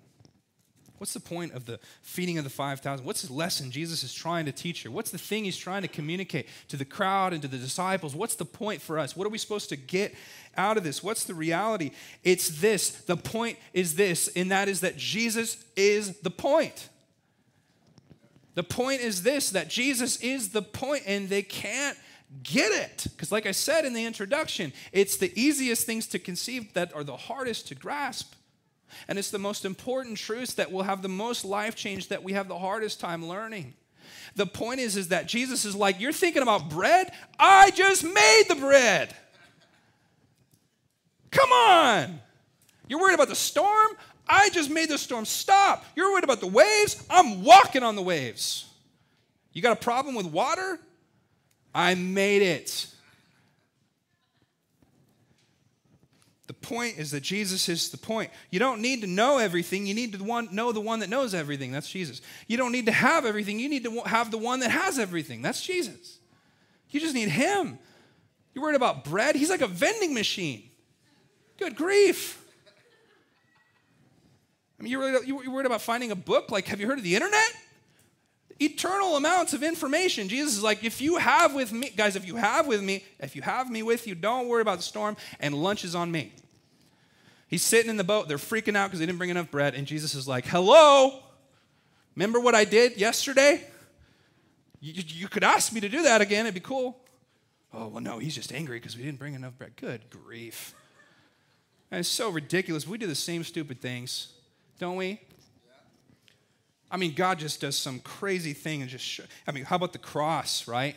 What's 0.99 1.13
the 1.13 1.21
point 1.21 1.53
of 1.53 1.65
the 1.65 1.79
feeding 2.03 2.39
of 2.39 2.45
the 2.45 2.51
5,000? 2.51 3.07
What's 3.07 3.23
the 3.23 3.33
lesson 3.33 3.71
Jesus 3.71 4.03
is 4.03 4.13
trying 4.13 4.47
to 4.47 4.53
teach 4.53 4.81
here? 4.81 4.91
What's 4.91 5.13
the 5.13 5.19
thing 5.19 5.45
he's 5.45 5.57
trying 5.57 5.83
to 5.83 5.89
communicate 5.89 6.49
to 6.69 6.77
the 6.77 6.85
crowd 6.85 7.33
and 7.33 7.41
to 7.43 7.49
the 7.49 7.57
disciples? 7.57 8.17
What's 8.17 8.35
the 8.35 8.45
point 8.45 8.83
for 8.83 8.99
us? 8.99 9.17
What 9.17 9.25
are 9.25 9.31
we 9.31 9.39
supposed 9.39 9.69
to 9.69 9.77
get 9.77 10.15
out 10.57 10.77
of 10.77 10.83
this? 10.83 11.01
What's 11.01 11.23
the 11.23 11.35
reality? 11.35 11.93
It's 12.25 12.49
this. 12.49 12.91
The 12.91 13.17
point 13.17 13.59
is 13.73 13.95
this, 13.95 14.29
and 14.35 14.51
that 14.51 14.69
is 14.69 14.81
that 14.81 14.97
Jesus 14.97 15.65
is 15.77 16.19
the 16.19 16.31
point. 16.31 16.89
The 18.59 18.65
point 18.65 19.03
is 19.03 19.23
this 19.23 19.51
that 19.51 19.69
Jesus 19.69 20.17
is 20.17 20.49
the 20.49 20.63
point, 20.63 21.05
and 21.07 21.29
they 21.29 21.43
can't 21.43 21.97
get 22.43 22.73
it. 22.73 23.07
Because, 23.13 23.31
like 23.31 23.47
I 23.47 23.53
said 23.53 23.85
in 23.85 23.93
the 23.93 24.05
introduction, 24.05 24.73
it's 24.91 25.17
the 25.17 25.33
easiest 25.41 25.87
things 25.87 26.09
to 26.09 26.19
conceive 26.19 26.75
that 26.75 26.93
are 26.93 27.05
the 27.05 27.17
hardest 27.17 27.69
to 27.69 27.77
grasp. 27.77 28.35
And 29.07 29.17
it's 29.17 29.31
the 29.31 29.39
most 29.39 29.65
important 29.65 30.19
truths 30.19 30.55
that 30.55 30.73
will 30.73 30.83
have 30.83 31.03
the 31.03 31.09
most 31.09 31.45
life 31.45 31.77
change 31.77 32.09
that 32.09 32.25
we 32.25 32.33
have 32.33 32.49
the 32.49 32.59
hardest 32.59 32.99
time 32.99 33.29
learning. 33.29 33.75
The 34.35 34.47
point 34.47 34.81
is, 34.81 34.97
is 34.97 35.07
that 35.11 35.29
Jesus 35.29 35.65
is 35.65 35.77
like, 35.77 36.01
You're 36.01 36.11
thinking 36.11 36.43
about 36.43 36.69
bread? 36.69 37.13
I 37.39 37.71
just 37.71 38.03
made 38.03 38.43
the 38.49 38.57
bread. 38.57 39.15
Come 41.31 41.53
on. 41.53 42.19
You're 42.89 42.99
worried 42.99 43.15
about 43.15 43.29
the 43.29 43.37
storm? 43.37 43.91
I 44.29 44.51
just 44.51 44.71
made 44.71 44.89
the 44.89 44.99
storm 44.99 45.25
stop. 45.25 45.85
You're 45.97 46.13
worried 46.13 46.25
about 46.25 46.41
the 46.41 46.47
waves? 46.47 47.05
I'm 47.09 47.43
walking 47.43 47.83
on 47.83 47.97
the 47.97 48.03
waves. 48.03 48.67
You 49.53 49.63
got 49.63 49.73
a 49.73 49.81
problem 49.81 50.15
with 50.15 50.27
water? 50.27 50.79
I 51.75 51.95
made 51.95 52.43
it. 52.43 52.87
The 56.49 56.55
point 56.55 56.99
is 56.99 57.11
that 57.11 57.23
Jesus 57.23 57.69
is 57.69 57.91
the 57.91 57.99
point. 57.99 58.31
You 58.51 58.59
don't 58.59 58.81
need 58.81 59.03
to 59.03 59.07
know 59.07 59.39
everything. 59.39 59.87
You 59.87 59.95
need 59.95 60.15
to 60.15 60.43
know 60.51 60.73
the 60.73 60.81
one 60.81 61.01
that 61.01 61.11
knows 61.11 61.35
everything. 61.35 61.73
That's 61.73 61.89
Jesus. 61.89 62.23
You 62.47 62.57
don't 62.57 62.73
need 62.73 62.87
to 62.87 62.93
have 62.93 63.27
everything. 63.27 63.59
You 63.59 63.69
need 63.69 63.85
to 63.85 64.01
have 64.01 64.31
the 64.31 64.39
one 64.39 64.61
that 64.61 64.71
has 64.71 64.99
everything. 64.99 65.43
That's 65.43 65.63
Jesus. 65.63 66.19
You 66.91 67.01
just 67.01 67.15
need 67.15 67.29
Him. 67.29 67.79
You're 68.55 68.63
worried 68.63 68.77
about 68.77 69.05
bread? 69.05 69.37
He's 69.37 69.51
like 69.51 69.61
a 69.61 69.67
vending 69.67 70.15
machine. 70.15 70.63
Good 71.59 71.77
grief. 71.77 72.38
I 74.79 74.83
mean, 74.83 74.93
you're 74.93 75.01
worried, 75.01 75.27
you're 75.27 75.51
worried 75.51 75.67
about 75.67 75.83
finding 75.83 76.11
a 76.11 76.17
book? 76.17 76.51
Like, 76.51 76.67
have 76.67 76.81
you 76.81 76.87
heard 76.87 76.99
of 76.99 77.05
the 77.05 77.15
internet? 77.15 77.53
Eternal 78.61 79.17
amounts 79.17 79.53
of 79.53 79.63
information. 79.63 80.29
Jesus 80.29 80.57
is 80.57 80.63
like, 80.63 80.83
if 80.85 81.01
you 81.01 81.17
have 81.17 81.55
with 81.55 81.73
me, 81.73 81.91
guys, 81.91 82.17
if 82.17 82.27
you 82.27 82.37
have 82.37 82.67
with 82.67 82.83
me, 82.83 83.05
if 83.21 83.37
you 83.37 83.43
have 83.43 83.71
me 83.71 83.83
with 83.83 84.07
you, 84.07 84.15
don't 84.15 84.49
worry 84.49 84.63
about 84.63 84.79
the 84.79 84.85
storm, 84.85 85.17
and 85.41 85.55
lunch 85.55 85.85
is 85.85 85.95
on 85.95 86.11
me. 86.11 86.33
He's 87.49 87.63
sitting 87.63 87.89
in 87.89 87.97
the 87.97 88.05
boat. 88.05 88.29
They're 88.29 88.37
freaking 88.37 88.77
out 88.77 88.89
because 88.89 89.01
they 89.01 89.07
didn't 89.07 89.19
bring 89.19 89.31
enough 89.31 89.51
bread. 89.51 89.75
And 89.75 89.87
Jesus 89.87 90.15
is 90.15 90.29
like, 90.29 90.45
Hello? 90.45 91.23
Remember 92.15 92.41
what 92.41 92.55
I 92.55 92.65
did 92.65 92.97
yesterday? 92.97 93.65
You, 94.81 95.03
you 95.07 95.29
could 95.29 95.45
ask 95.45 95.73
me 95.73 95.81
to 95.81 95.89
do 95.89 96.03
that 96.03 96.21
again. 96.21 96.47
It'd 96.47 96.55
be 96.55 96.61
cool. 96.61 96.99
Oh, 97.73 97.89
well, 97.89 98.03
no, 98.03 98.19
he's 98.19 98.35
just 98.35 98.53
angry 98.53 98.79
because 98.79 98.97
we 98.97 99.03
didn't 99.03 99.19
bring 99.19 99.35
enough 99.35 99.57
bread. 99.57 99.77
Good 99.77 100.11
grief. 100.11 100.75
It's 101.91 102.09
so 102.09 102.29
ridiculous. 102.31 102.87
We 102.87 102.99
do 102.99 103.07
the 103.07 103.15
same 103.15 103.45
stupid 103.45 103.81
things, 103.81 104.33
don't 104.79 104.97
we? 104.97 105.21
I 106.91 106.97
mean, 106.97 107.15
God 107.15 107.39
just 107.39 107.61
does 107.61 107.77
some 107.77 107.99
crazy 108.01 108.55
thing 108.55 108.81
and 108.81 108.91
just, 108.91 109.21
I 109.47 109.53
mean, 109.53 109.65
how 109.65 109.77
about 109.77 109.93
the 109.93 109.99
cross, 109.99 110.67
right? 110.67 110.97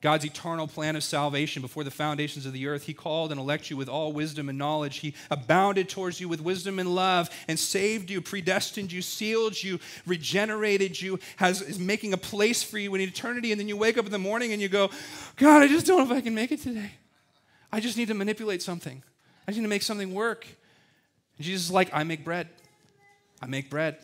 God's 0.00 0.24
eternal 0.24 0.66
plan 0.66 0.96
of 0.96 1.04
salvation 1.04 1.60
before 1.60 1.84
the 1.84 1.90
foundations 1.90 2.46
of 2.46 2.54
the 2.54 2.66
earth. 2.66 2.84
He 2.84 2.94
called 2.94 3.32
and 3.32 3.38
elected 3.38 3.70
you 3.70 3.76
with 3.76 3.88
all 3.88 4.14
wisdom 4.14 4.48
and 4.48 4.56
knowledge. 4.56 4.98
He 4.98 5.14
abounded 5.30 5.90
towards 5.90 6.18
you 6.20 6.28
with 6.28 6.40
wisdom 6.40 6.78
and 6.78 6.94
love 6.94 7.28
and 7.48 7.58
saved 7.58 8.08
you, 8.08 8.22
predestined 8.22 8.90
you, 8.92 9.02
sealed 9.02 9.62
you, 9.62 9.78
regenerated 10.06 10.98
you, 10.98 11.18
has, 11.36 11.60
is 11.60 11.78
making 11.78 12.14
a 12.14 12.16
place 12.16 12.62
for 12.62 12.78
you 12.78 12.94
in 12.94 13.02
eternity. 13.02 13.52
And 13.52 13.60
then 13.60 13.68
you 13.68 13.76
wake 13.76 13.98
up 13.98 14.06
in 14.06 14.12
the 14.12 14.18
morning 14.18 14.54
and 14.54 14.62
you 14.62 14.70
go, 14.70 14.88
God, 15.36 15.62
I 15.62 15.68
just 15.68 15.86
don't 15.86 15.98
know 15.98 16.14
if 16.14 16.18
I 16.18 16.22
can 16.22 16.34
make 16.34 16.50
it 16.50 16.62
today. 16.62 16.92
I 17.70 17.80
just 17.80 17.98
need 17.98 18.08
to 18.08 18.14
manipulate 18.14 18.62
something. 18.62 19.02
I 19.46 19.50
just 19.50 19.58
need 19.58 19.64
to 19.64 19.68
make 19.68 19.82
something 19.82 20.14
work. 20.14 20.46
And 21.36 21.44
Jesus 21.44 21.66
is 21.66 21.70
like, 21.70 21.90
I 21.92 22.04
make 22.04 22.24
bread. 22.24 22.48
I 23.40 23.46
make 23.46 23.70
bread. 23.70 23.96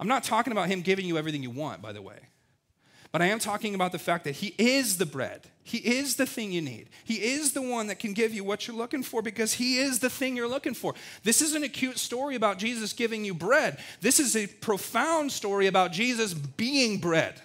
I'm 0.00 0.08
not 0.08 0.24
talking 0.24 0.52
about 0.52 0.68
him 0.68 0.82
giving 0.82 1.06
you 1.06 1.18
everything 1.18 1.42
you 1.42 1.50
want, 1.50 1.82
by 1.82 1.92
the 1.92 2.02
way. 2.02 2.18
But 3.10 3.22
I 3.22 3.26
am 3.26 3.38
talking 3.38 3.74
about 3.74 3.92
the 3.92 3.98
fact 3.98 4.24
that 4.24 4.36
He 4.36 4.54
is 4.58 4.98
the 4.98 5.06
bread. 5.06 5.46
He 5.64 5.78
is 5.78 6.16
the 6.16 6.26
thing 6.26 6.52
you 6.52 6.60
need. 6.60 6.90
He 7.04 7.14
is 7.14 7.52
the 7.52 7.62
one 7.62 7.86
that 7.86 7.98
can 7.98 8.12
give 8.12 8.34
you 8.34 8.44
what 8.44 8.66
you're 8.66 8.76
looking 8.76 9.02
for 9.02 9.22
because 9.22 9.54
He 9.54 9.78
is 9.78 9.98
the 9.98 10.10
thing 10.10 10.36
you're 10.36 10.48
looking 10.48 10.74
for. 10.74 10.94
This 11.22 11.40
isn't 11.40 11.64
a 11.64 11.68
cute 11.68 11.98
story 11.98 12.34
about 12.34 12.58
Jesus 12.58 12.92
giving 12.92 13.24
you 13.24 13.32
bread. 13.32 13.78
This 14.02 14.20
is 14.20 14.36
a 14.36 14.46
profound 14.46 15.32
story 15.32 15.68
about 15.68 15.92
Jesus 15.92 16.34
being 16.34 16.98
bread. 16.98 17.40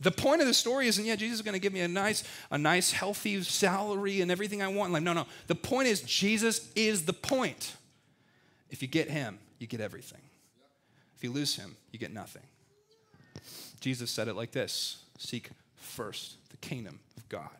The 0.00 0.10
point 0.10 0.40
of 0.40 0.46
the 0.46 0.54
story 0.54 0.88
isn't, 0.88 1.04
yeah, 1.04 1.16
Jesus 1.16 1.36
is 1.36 1.42
going 1.42 1.54
to 1.54 1.58
give 1.58 1.74
me 1.74 1.80
a 1.80 1.88
nice, 1.88 2.24
a 2.50 2.56
nice, 2.56 2.90
healthy 2.90 3.42
salary 3.42 4.20
and 4.20 4.30
everything 4.30 4.62
I 4.62 4.68
want 4.68 4.88
in 4.88 4.92
life. 4.94 5.02
No, 5.02 5.12
no. 5.12 5.26
The 5.46 5.54
point 5.54 5.88
is, 5.88 6.00
Jesus 6.02 6.70
is 6.74 7.04
the 7.04 7.12
point. 7.12 7.76
If 8.70 8.82
you 8.82 8.88
get 8.88 9.10
Him, 9.10 9.38
you 9.60 9.68
get 9.68 9.80
everything. 9.80 10.22
If 11.16 11.22
you 11.22 11.30
lose 11.30 11.54
Him, 11.54 11.76
you 11.92 11.98
get 12.00 12.12
nothing. 12.12 12.42
Jesus 13.78 14.10
said 14.10 14.26
it 14.26 14.34
like 14.34 14.50
this 14.50 15.04
Seek 15.18 15.50
first 15.76 16.36
the 16.50 16.56
kingdom 16.56 16.98
of 17.16 17.28
God. 17.28 17.50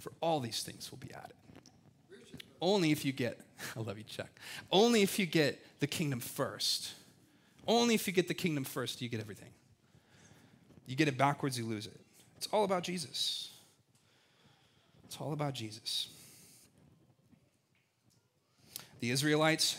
For 0.00 0.12
all 0.20 0.40
these 0.40 0.62
things 0.62 0.90
will 0.90 0.98
be 0.98 1.12
added. 1.14 1.32
Only 2.60 2.90
if 2.90 3.04
you 3.04 3.12
get, 3.12 3.40
I 3.76 3.80
love 3.80 3.98
you, 3.98 4.04
Chuck. 4.04 4.30
Only 4.70 5.02
if 5.02 5.18
you 5.18 5.26
get 5.26 5.64
the 5.80 5.86
kingdom 5.86 6.20
first. 6.20 6.92
Only 7.66 7.94
if 7.94 8.06
you 8.06 8.12
get 8.12 8.28
the 8.28 8.34
kingdom 8.34 8.64
first, 8.64 9.00
you 9.00 9.08
get 9.08 9.20
everything. 9.20 9.50
You 10.86 10.96
get 10.96 11.06
it 11.06 11.18
backwards, 11.18 11.58
you 11.58 11.66
lose 11.66 11.86
it. 11.86 12.00
It's 12.36 12.48
all 12.52 12.64
about 12.64 12.82
Jesus. 12.82 13.50
It's 15.04 15.18
all 15.20 15.32
about 15.32 15.54
Jesus. 15.54 16.08
The 19.00 19.10
Israelites 19.10 19.76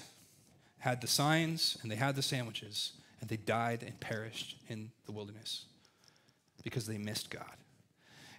had 0.79 1.01
the 1.01 1.07
signs 1.07 1.77
and 1.81 1.91
they 1.91 1.95
had 1.95 2.15
the 2.15 2.21
sandwiches 2.21 2.93
and 3.21 3.29
they 3.29 3.37
died 3.37 3.83
and 3.83 3.99
perished 3.99 4.57
in 4.67 4.91
the 5.05 5.11
wilderness 5.11 5.65
because 6.63 6.87
they 6.87 6.97
missed 6.97 7.29
God. 7.29 7.57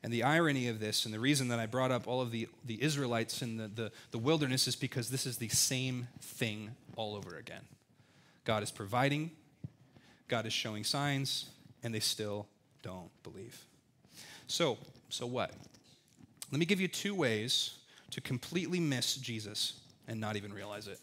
And 0.03 0.12
the 0.12 0.22
irony 0.22 0.68
of 0.68 0.80
this, 0.80 1.05
and 1.05 1.12
the 1.12 1.20
reason 1.20 1.49
that 1.49 1.59
I 1.59 1.66
brought 1.66 1.91
up 1.91 2.09
all 2.09 2.22
of 2.22 2.30
the, 2.30 2.49
the 2.64 2.82
Israelites 2.82 3.43
in 3.43 3.59
the, 3.59 3.68
the, 3.68 3.93
the 4.12 4.18
wilderness, 4.18 4.66
is 4.66 4.74
because 4.74 5.11
this 5.11 5.26
is 5.26 5.36
the 5.36 5.49
same 5.49 6.09
thing 6.22 6.70
all 6.97 7.14
over 7.14 7.36
again. 7.36 7.62
God 8.45 8.62
is 8.62 8.70
providing, 8.70 9.30
God 10.26 10.47
is 10.47 10.55
showing 10.55 10.84
signs, 10.84 11.51
and 11.82 11.95
they 11.95 12.01
still 12.01 12.47
don't 12.82 13.11
believe. 13.22 13.62
So, 14.47 14.78
so 15.11 15.26
what? 15.26 15.53
Let 16.51 16.59
me 16.59 16.64
give 16.64 16.80
you 16.80 16.88
two 16.88 17.14
ways 17.14 17.74
to 18.11 18.22
completely 18.22 18.80
miss 18.80 19.16
Jesus 19.16 19.74
and 20.09 20.18
not 20.18 20.36
even 20.36 20.53
realize 20.53 20.88
it. 20.88 20.99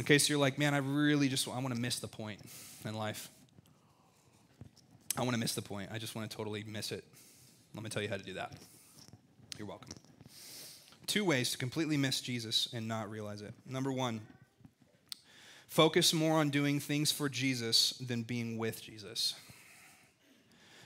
Okay, 0.00 0.18
so 0.18 0.32
you're 0.32 0.40
like, 0.40 0.58
man, 0.58 0.74
I 0.74 0.78
really 0.78 1.28
just 1.28 1.48
I 1.48 1.58
want 1.58 1.74
to 1.74 1.80
miss 1.80 1.98
the 1.98 2.08
point 2.08 2.40
in 2.84 2.94
life. 2.94 3.28
I 5.16 5.22
want 5.22 5.32
to 5.32 5.38
miss 5.38 5.54
the 5.54 5.62
point. 5.62 5.90
I 5.92 5.98
just 5.98 6.14
want 6.14 6.30
to 6.30 6.36
totally 6.36 6.64
miss 6.64 6.92
it. 6.92 7.02
Let 7.74 7.82
me 7.82 7.90
tell 7.90 8.02
you 8.02 8.08
how 8.08 8.16
to 8.16 8.22
do 8.22 8.34
that. 8.34 8.52
You're 9.58 9.66
welcome. 9.66 9.88
Two 11.08 11.24
ways 11.24 11.50
to 11.50 11.58
completely 11.58 11.96
miss 11.96 12.20
Jesus 12.20 12.68
and 12.72 12.86
not 12.86 13.10
realize 13.10 13.42
it. 13.42 13.52
Number 13.66 13.90
one, 13.90 14.20
focus 15.68 16.12
more 16.12 16.36
on 16.36 16.50
doing 16.50 16.78
things 16.78 17.10
for 17.10 17.28
Jesus 17.28 17.90
than 17.94 18.22
being 18.22 18.56
with 18.56 18.80
Jesus. 18.80 19.34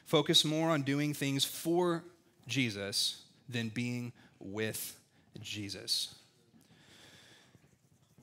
Focus 0.07 0.45
more 0.45 0.71
on 0.71 0.83
doing 0.83 1.13
things 1.13 1.45
for 1.45 2.03
Jesus 2.47 3.23
than 3.49 3.69
being 3.69 4.13
with 4.41 4.99
Jesus. 5.41 6.15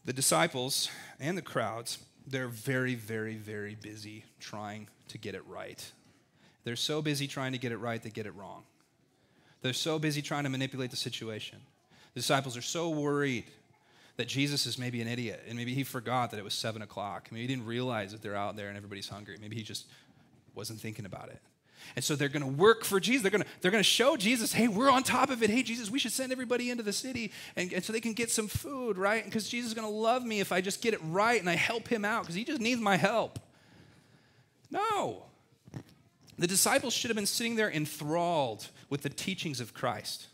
The 0.06 0.14
disciples 0.14 0.90
and 1.20 1.38
the 1.38 1.42
crowds, 1.42 2.00
they're 2.26 2.48
very, 2.48 2.96
very, 2.96 3.36
very 3.36 3.76
busy 3.76 4.26
trying 4.40 4.88
to 5.10 5.18
get 5.18 5.36
it 5.36 5.46
right. 5.48 5.92
They're 6.64 6.76
so 6.76 7.02
busy 7.02 7.28
trying 7.28 7.52
to 7.54 7.58
get 7.58 7.72
it 7.72 7.78
right, 7.78 8.02
they 8.02 8.10
get 8.10 8.26
it 8.26 8.36
wrong. 8.36 8.64
They're 9.62 9.74
so 9.74 10.00
busy 10.00 10.22
trying 10.22 10.44
to 10.44 10.50
manipulate 10.50 10.92
the 10.92 10.98
situation. 10.98 11.60
The 12.14 12.22
disciples 12.22 12.56
are 12.56 12.62
so 12.62 12.90
worried 12.90 13.46
that 14.18 14.28
Jesus 14.28 14.66
is 14.66 14.78
maybe 14.78 15.02
an 15.02 15.08
idiot 15.08 15.44
and 15.48 15.58
maybe 15.58 15.74
he 15.74 15.84
forgot 15.84 16.32
that 16.32 16.38
it 16.38 16.44
was 16.44 16.54
seven 16.54 16.82
o'clock. 16.82 17.30
Maybe 17.32 17.42
he 17.42 17.48
didn't 17.48 17.66
realize 17.66 18.12
that 18.12 18.22
they're 18.22 18.36
out 18.36 18.56
there 18.56 18.68
and 18.68 18.78
everybody's 18.78 19.10
hungry. 19.10 19.38
Maybe 19.40 19.56
he 19.56 19.64
just 19.64 19.86
wasn't 20.56 20.80
thinking 20.80 21.06
about 21.06 21.30
it. 21.30 21.40
And 21.96 22.04
so 22.04 22.16
they're 22.16 22.30
going 22.30 22.44
to 22.44 22.62
work 22.62 22.84
for 22.84 23.00
Jesus. 23.00 23.24
They're 23.24 23.32
going 23.32 23.44
to, 23.44 23.50
they're 23.62 23.72
going 23.72 23.84
to 23.84 23.90
show 23.90 24.18
Jesus, 24.18 24.54
hey, 24.54 24.68
we're 24.68 24.90
on 24.90 25.04
top 25.04 25.30
of 25.30 25.44
it. 25.44 25.50
Hey, 25.50 25.64
Jesus, 25.64 25.90
we 25.90 26.00
should 26.00 26.12
send 26.12 26.32
everybody 26.32 26.70
into 26.70 26.84
the 26.84 26.94
city 26.94 27.32
and, 27.56 27.72
and 27.74 27.84
so 27.84 27.94
they 27.94 28.02
can 28.02 28.14
get 28.14 28.32
some 28.32 28.48
food, 28.48 28.98
right? 28.98 29.24
Because 29.24 29.48
Jesus 29.50 29.70
is 29.70 29.74
going 29.74 29.88
to 29.88 29.94
love 29.94 30.24
me 30.24 30.40
if 30.40 30.52
I 30.52 30.62
just 30.62 30.82
get 30.82 30.94
it 30.94 31.00
right 31.04 31.40
and 31.40 31.50
I 31.50 31.56
help 31.56 31.88
him 31.88 32.06
out 32.06 32.24
because 32.24 32.36
he 32.36 32.44
just 32.44 32.62
needs 32.62 32.82
my 32.82 32.96
help. 32.96 33.40
No. 34.72 35.24
The 36.38 36.48
disciples 36.48 36.94
should 36.94 37.10
have 37.10 37.18
been 37.18 37.26
sitting 37.26 37.56
there 37.56 37.72
enthralled 37.72 38.68
with 38.90 39.02
the 39.02 39.10
teachings 39.10 39.60
of 39.60 39.74
Christ 39.74 40.28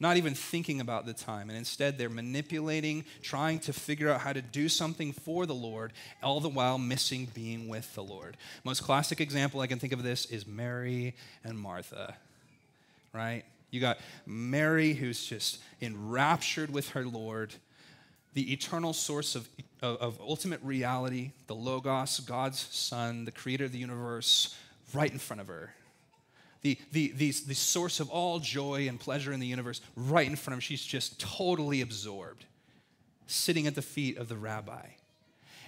not 0.00 0.16
even 0.16 0.34
thinking 0.34 0.80
about 0.80 1.06
the 1.06 1.12
time. 1.12 1.48
And 1.48 1.56
instead, 1.56 1.96
they're 1.96 2.08
manipulating, 2.08 3.04
trying 3.22 3.60
to 3.60 3.72
figure 3.72 4.10
out 4.10 4.20
how 4.20 4.32
to 4.32 4.42
do 4.42 4.68
something 4.68 5.12
for 5.12 5.46
the 5.46 5.54
Lord, 5.54 5.92
all 6.22 6.40
the 6.40 6.48
while 6.48 6.78
missing 6.78 7.28
being 7.32 7.68
with 7.68 7.94
the 7.94 8.02
Lord. 8.02 8.36
Most 8.64 8.82
classic 8.82 9.20
example 9.20 9.60
I 9.60 9.66
can 9.66 9.78
think 9.78 9.92
of 9.92 10.02
this 10.02 10.26
is 10.26 10.46
Mary 10.46 11.14
and 11.44 11.58
Martha, 11.58 12.16
right? 13.12 13.44
You 13.70 13.80
got 13.80 13.98
Mary, 14.26 14.94
who's 14.94 15.24
just 15.24 15.58
enraptured 15.80 16.70
with 16.70 16.90
her 16.90 17.04
Lord, 17.04 17.54
the 18.34 18.52
eternal 18.52 18.92
source 18.92 19.36
of, 19.36 19.48
of, 19.80 19.96
of 19.98 20.20
ultimate 20.20 20.60
reality, 20.62 21.30
the 21.46 21.54
Logos, 21.54 22.18
God's 22.20 22.58
Son, 22.58 23.24
the 23.24 23.32
creator 23.32 23.64
of 23.64 23.72
the 23.72 23.78
universe, 23.78 24.56
right 24.92 25.10
in 25.10 25.18
front 25.18 25.40
of 25.40 25.46
her 25.46 25.72
the, 26.64 26.78
the, 26.92 27.12
the, 27.14 27.30
the 27.30 27.54
source 27.54 28.00
of 28.00 28.08
all 28.08 28.38
joy 28.38 28.88
and 28.88 28.98
pleasure 28.98 29.34
in 29.34 29.38
the 29.38 29.46
universe, 29.46 29.82
right 29.96 30.26
in 30.26 30.34
front 30.34 30.54
of 30.54 30.56
him. 30.56 30.60
She's 30.60 30.82
just 30.82 31.20
totally 31.20 31.82
absorbed, 31.82 32.46
sitting 33.26 33.66
at 33.66 33.74
the 33.74 33.82
feet 33.82 34.16
of 34.16 34.28
the 34.28 34.36
rabbi. 34.36 34.86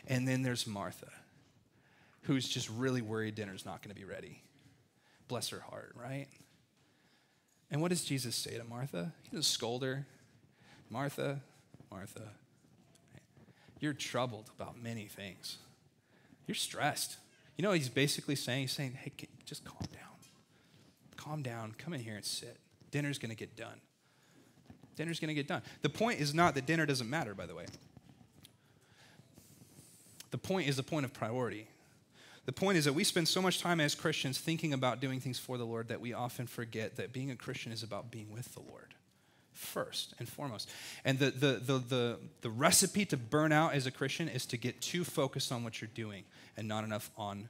And 0.07 0.26
then 0.26 0.42
there's 0.42 0.66
Martha, 0.66 1.11
who's 2.22 2.49
just 2.49 2.70
really 2.70 3.03
worried 3.03 3.34
dinner's 3.34 3.66
not 3.66 3.82
going 3.82 3.94
to 3.94 4.01
be 4.01 4.07
ready. 4.07 4.40
Bless 5.28 5.51
her 5.51 5.61
heart, 5.61 5.94
right? 6.03 6.28
And 7.70 7.82
what 7.82 7.90
does 7.90 8.03
Jesus 8.03 8.34
say 8.34 8.57
to 8.57 8.64
Martha? 8.64 9.12
He 9.24 9.36
doesn't 9.36 9.42
scold 9.42 9.82
her. 9.82 10.07
Martha, 10.88 11.40
Martha, 11.90 12.22
you're 13.80 13.92
troubled 13.92 14.49
about 14.59 14.82
many 14.82 15.09
things. 15.09 15.59
You're 16.47 16.55
stressed. 16.55 17.18
You 17.59 17.64
know 17.64 17.72
he's 17.72 17.90
basically 17.90 18.36
saying? 18.36 18.62
He's 18.62 18.72
saying, 18.72 18.97
hey, 19.03 19.12
just 19.44 19.62
calm 19.62 19.76
down 19.92 20.05
calm 21.27 21.43
down, 21.43 21.74
come 21.79 21.93
in 21.93 22.01
here 22.01 22.14
and 22.14 22.24
sit. 22.24 22.57
Dinner's 22.91 23.18
going 23.18 23.31
to 23.31 23.37
get 23.37 23.57
done. 23.57 23.81
Dinner's 24.97 25.20
going 25.20 25.29
to 25.29 25.35
get 25.35 25.49
done. 25.49 25.62
The 25.83 25.89
point 25.89 26.20
is 26.20 26.33
not 26.35 26.55
that 26.55 26.66
dinner 26.66 26.87
doesn't 26.87 27.09
matter, 27.11 27.35
by 27.35 27.47
the 27.47 27.55
way. 27.55 27.66
The 30.31 30.39
point 30.39 30.68
is 30.68 30.77
the 30.77 30.83
point 30.83 31.05
of 31.05 31.12
priority. 31.12 31.68
The 32.47 32.53
point 32.53 32.79
is 32.79 32.85
that 32.85 32.93
we 32.93 33.05
spend 33.05 33.29
so 33.29 33.43
much 33.43 33.61
time 33.61 33.81
as 33.81 33.95
Christians 33.95 34.39
thinking 34.39 34.72
about 34.72 35.01
doing 35.01 35.20
things 35.20 35.39
for 35.39 35.59
the 35.59 35.64
Lord 35.64 35.89
that 35.89 36.01
we 36.01 36.12
often 36.12 36.47
forget 36.47 36.97
that 36.97 37.12
being 37.12 37.31
a 37.31 37.37
Christian 37.37 37.72
is 37.72 37.83
about 37.83 38.11
being 38.11 38.31
with 38.31 38.55
the 38.55 38.61
Lord 38.61 38.95
first 39.53 40.14
and 40.18 40.29
foremost. 40.29 40.70
And 41.05 41.18
the, 41.18 41.31
the, 41.31 41.47
the, 41.55 41.79
the, 41.79 42.18
the 42.43 42.51
recipe 42.51 43.05
to 43.07 43.16
burn 43.16 43.53
out 43.53 43.74
as 43.74 43.87
a 43.87 43.91
Christian 43.91 44.29
is 44.29 44.47
to 44.47 44.57
get 44.57 44.81
too 44.81 45.03
focused 45.03 45.51
on 45.51 45.64
what 45.64 45.81
you're 45.81 45.91
doing 45.95 46.24
and 46.57 46.68
not 46.68 46.85
enough 46.85 47.11
on 47.16 47.49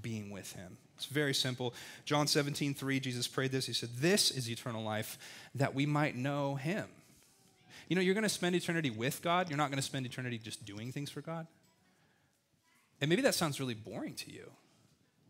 being 0.00 0.30
with 0.30 0.52
Him. 0.52 0.78
It's 1.02 1.06
very 1.06 1.34
simple. 1.34 1.74
John 2.04 2.28
17, 2.28 2.74
3, 2.74 3.00
Jesus 3.00 3.26
prayed 3.26 3.50
this. 3.50 3.66
He 3.66 3.72
said, 3.72 3.88
This 3.96 4.30
is 4.30 4.48
eternal 4.48 4.84
life, 4.84 5.18
that 5.56 5.74
we 5.74 5.84
might 5.84 6.14
know 6.14 6.54
him. 6.54 6.86
You 7.88 7.96
know, 7.96 8.02
you're 8.02 8.14
going 8.14 8.22
to 8.22 8.28
spend 8.28 8.54
eternity 8.54 8.90
with 8.90 9.20
God. 9.20 9.50
You're 9.50 9.56
not 9.56 9.70
going 9.70 9.78
to 9.78 9.82
spend 9.82 10.06
eternity 10.06 10.38
just 10.38 10.64
doing 10.64 10.92
things 10.92 11.10
for 11.10 11.20
God. 11.20 11.48
And 13.00 13.08
maybe 13.08 13.22
that 13.22 13.34
sounds 13.34 13.58
really 13.58 13.74
boring 13.74 14.14
to 14.14 14.30
you 14.30 14.52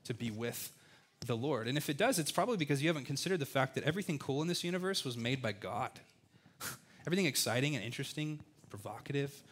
to 0.04 0.12
be 0.12 0.30
with 0.30 0.72
the 1.26 1.36
Lord. 1.36 1.68
And 1.68 1.78
if 1.78 1.88
it 1.88 1.96
does, 1.96 2.18
it's 2.18 2.30
probably 2.30 2.58
because 2.58 2.82
you 2.82 2.88
haven't 2.88 3.06
considered 3.06 3.40
the 3.40 3.46
fact 3.46 3.74
that 3.76 3.84
everything 3.84 4.18
cool 4.18 4.42
in 4.42 4.48
this 4.48 4.62
universe 4.62 5.06
was 5.06 5.16
made 5.16 5.40
by 5.40 5.52
God. 5.52 5.90
everything 7.06 7.24
exciting 7.24 7.74
and 7.76 7.82
interesting, 7.84 8.40
provocative, 8.68 9.42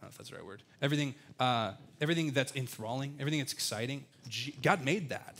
I 0.00 0.04
don't 0.04 0.10
know 0.10 0.12
if 0.12 0.18
that's 0.18 0.30
the 0.30 0.36
right 0.36 0.46
word. 0.46 0.62
Everything, 0.80 1.14
uh, 1.40 1.72
everything 2.00 2.30
that's 2.30 2.54
enthralling, 2.54 3.16
everything 3.18 3.40
that's 3.40 3.52
exciting, 3.52 4.04
God 4.62 4.84
made 4.84 5.08
that. 5.08 5.36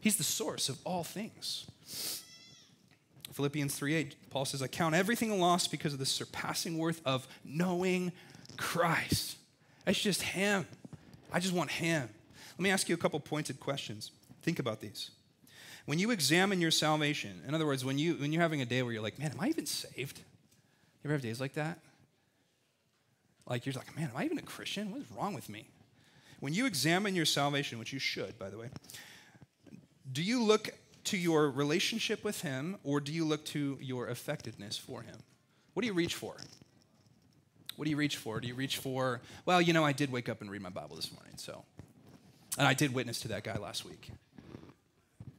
He's 0.00 0.16
the 0.16 0.24
source 0.24 0.68
of 0.68 0.78
all 0.84 1.04
things. 1.04 1.66
Philippians 3.32 3.78
3:8, 3.78 4.14
Paul 4.30 4.44
says, 4.44 4.60
I 4.60 4.66
count 4.66 4.94
everything 4.94 5.30
a 5.30 5.36
loss 5.36 5.66
because 5.66 5.92
of 5.92 5.98
the 5.98 6.06
surpassing 6.06 6.78
worth 6.78 7.00
of 7.06 7.26
knowing 7.44 8.12
Christ. 8.56 9.36
It's 9.86 10.00
just 10.00 10.22
Him. 10.22 10.66
I 11.32 11.40
just 11.40 11.54
want 11.54 11.70
Him. 11.70 12.08
Let 12.50 12.60
me 12.60 12.70
ask 12.70 12.88
you 12.88 12.94
a 12.94 12.98
couple 12.98 13.18
pointed 13.20 13.60
questions. 13.60 14.10
Think 14.42 14.58
about 14.58 14.80
these. 14.80 15.10
When 15.86 15.98
you 15.98 16.10
examine 16.10 16.60
your 16.60 16.70
salvation, 16.70 17.42
in 17.46 17.54
other 17.54 17.66
words, 17.66 17.84
when, 17.84 17.98
you, 17.98 18.14
when 18.14 18.32
you're 18.32 18.42
having 18.42 18.60
a 18.60 18.66
day 18.66 18.82
where 18.82 18.92
you're 18.92 19.02
like, 19.02 19.18
man, 19.18 19.32
am 19.32 19.40
I 19.40 19.48
even 19.48 19.66
saved? 19.66 20.18
You 20.18 21.08
ever 21.08 21.14
have 21.14 21.22
days 21.22 21.40
like 21.40 21.54
that? 21.54 21.78
Like 23.46 23.66
you're 23.66 23.74
like, 23.74 23.94
man, 23.96 24.10
am 24.10 24.16
I 24.16 24.24
even 24.24 24.38
a 24.38 24.42
Christian? 24.42 24.90
What 24.90 25.00
is 25.00 25.10
wrong 25.10 25.34
with 25.34 25.48
me? 25.48 25.66
When 26.40 26.52
you 26.52 26.66
examine 26.66 27.14
your 27.14 27.24
salvation, 27.24 27.78
which 27.78 27.92
you 27.92 27.98
should, 27.98 28.38
by 28.38 28.50
the 28.50 28.58
way, 28.58 28.68
do 30.10 30.22
you 30.22 30.42
look 30.42 30.70
to 31.04 31.16
your 31.16 31.50
relationship 31.50 32.24
with 32.24 32.42
Him 32.42 32.76
or 32.84 33.00
do 33.00 33.12
you 33.12 33.24
look 33.24 33.44
to 33.46 33.78
your 33.80 34.08
effectiveness 34.08 34.76
for 34.76 35.02
Him? 35.02 35.16
What 35.74 35.82
do 35.82 35.86
you 35.86 35.92
reach 35.92 36.14
for? 36.14 36.36
What 37.76 37.86
do 37.86 37.90
you 37.90 37.96
reach 37.96 38.16
for? 38.16 38.40
Do 38.40 38.48
you 38.48 38.54
reach 38.54 38.78
for, 38.78 39.20
well, 39.46 39.60
you 39.60 39.72
know, 39.72 39.84
I 39.84 39.92
did 39.92 40.12
wake 40.12 40.28
up 40.28 40.40
and 40.40 40.50
read 40.50 40.62
my 40.62 40.68
Bible 40.68 40.96
this 40.96 41.12
morning, 41.12 41.32
so. 41.36 41.64
And 42.58 42.68
I 42.68 42.74
did 42.74 42.92
witness 42.92 43.20
to 43.20 43.28
that 43.28 43.44
guy 43.44 43.56
last 43.56 43.84
week. 43.84 44.10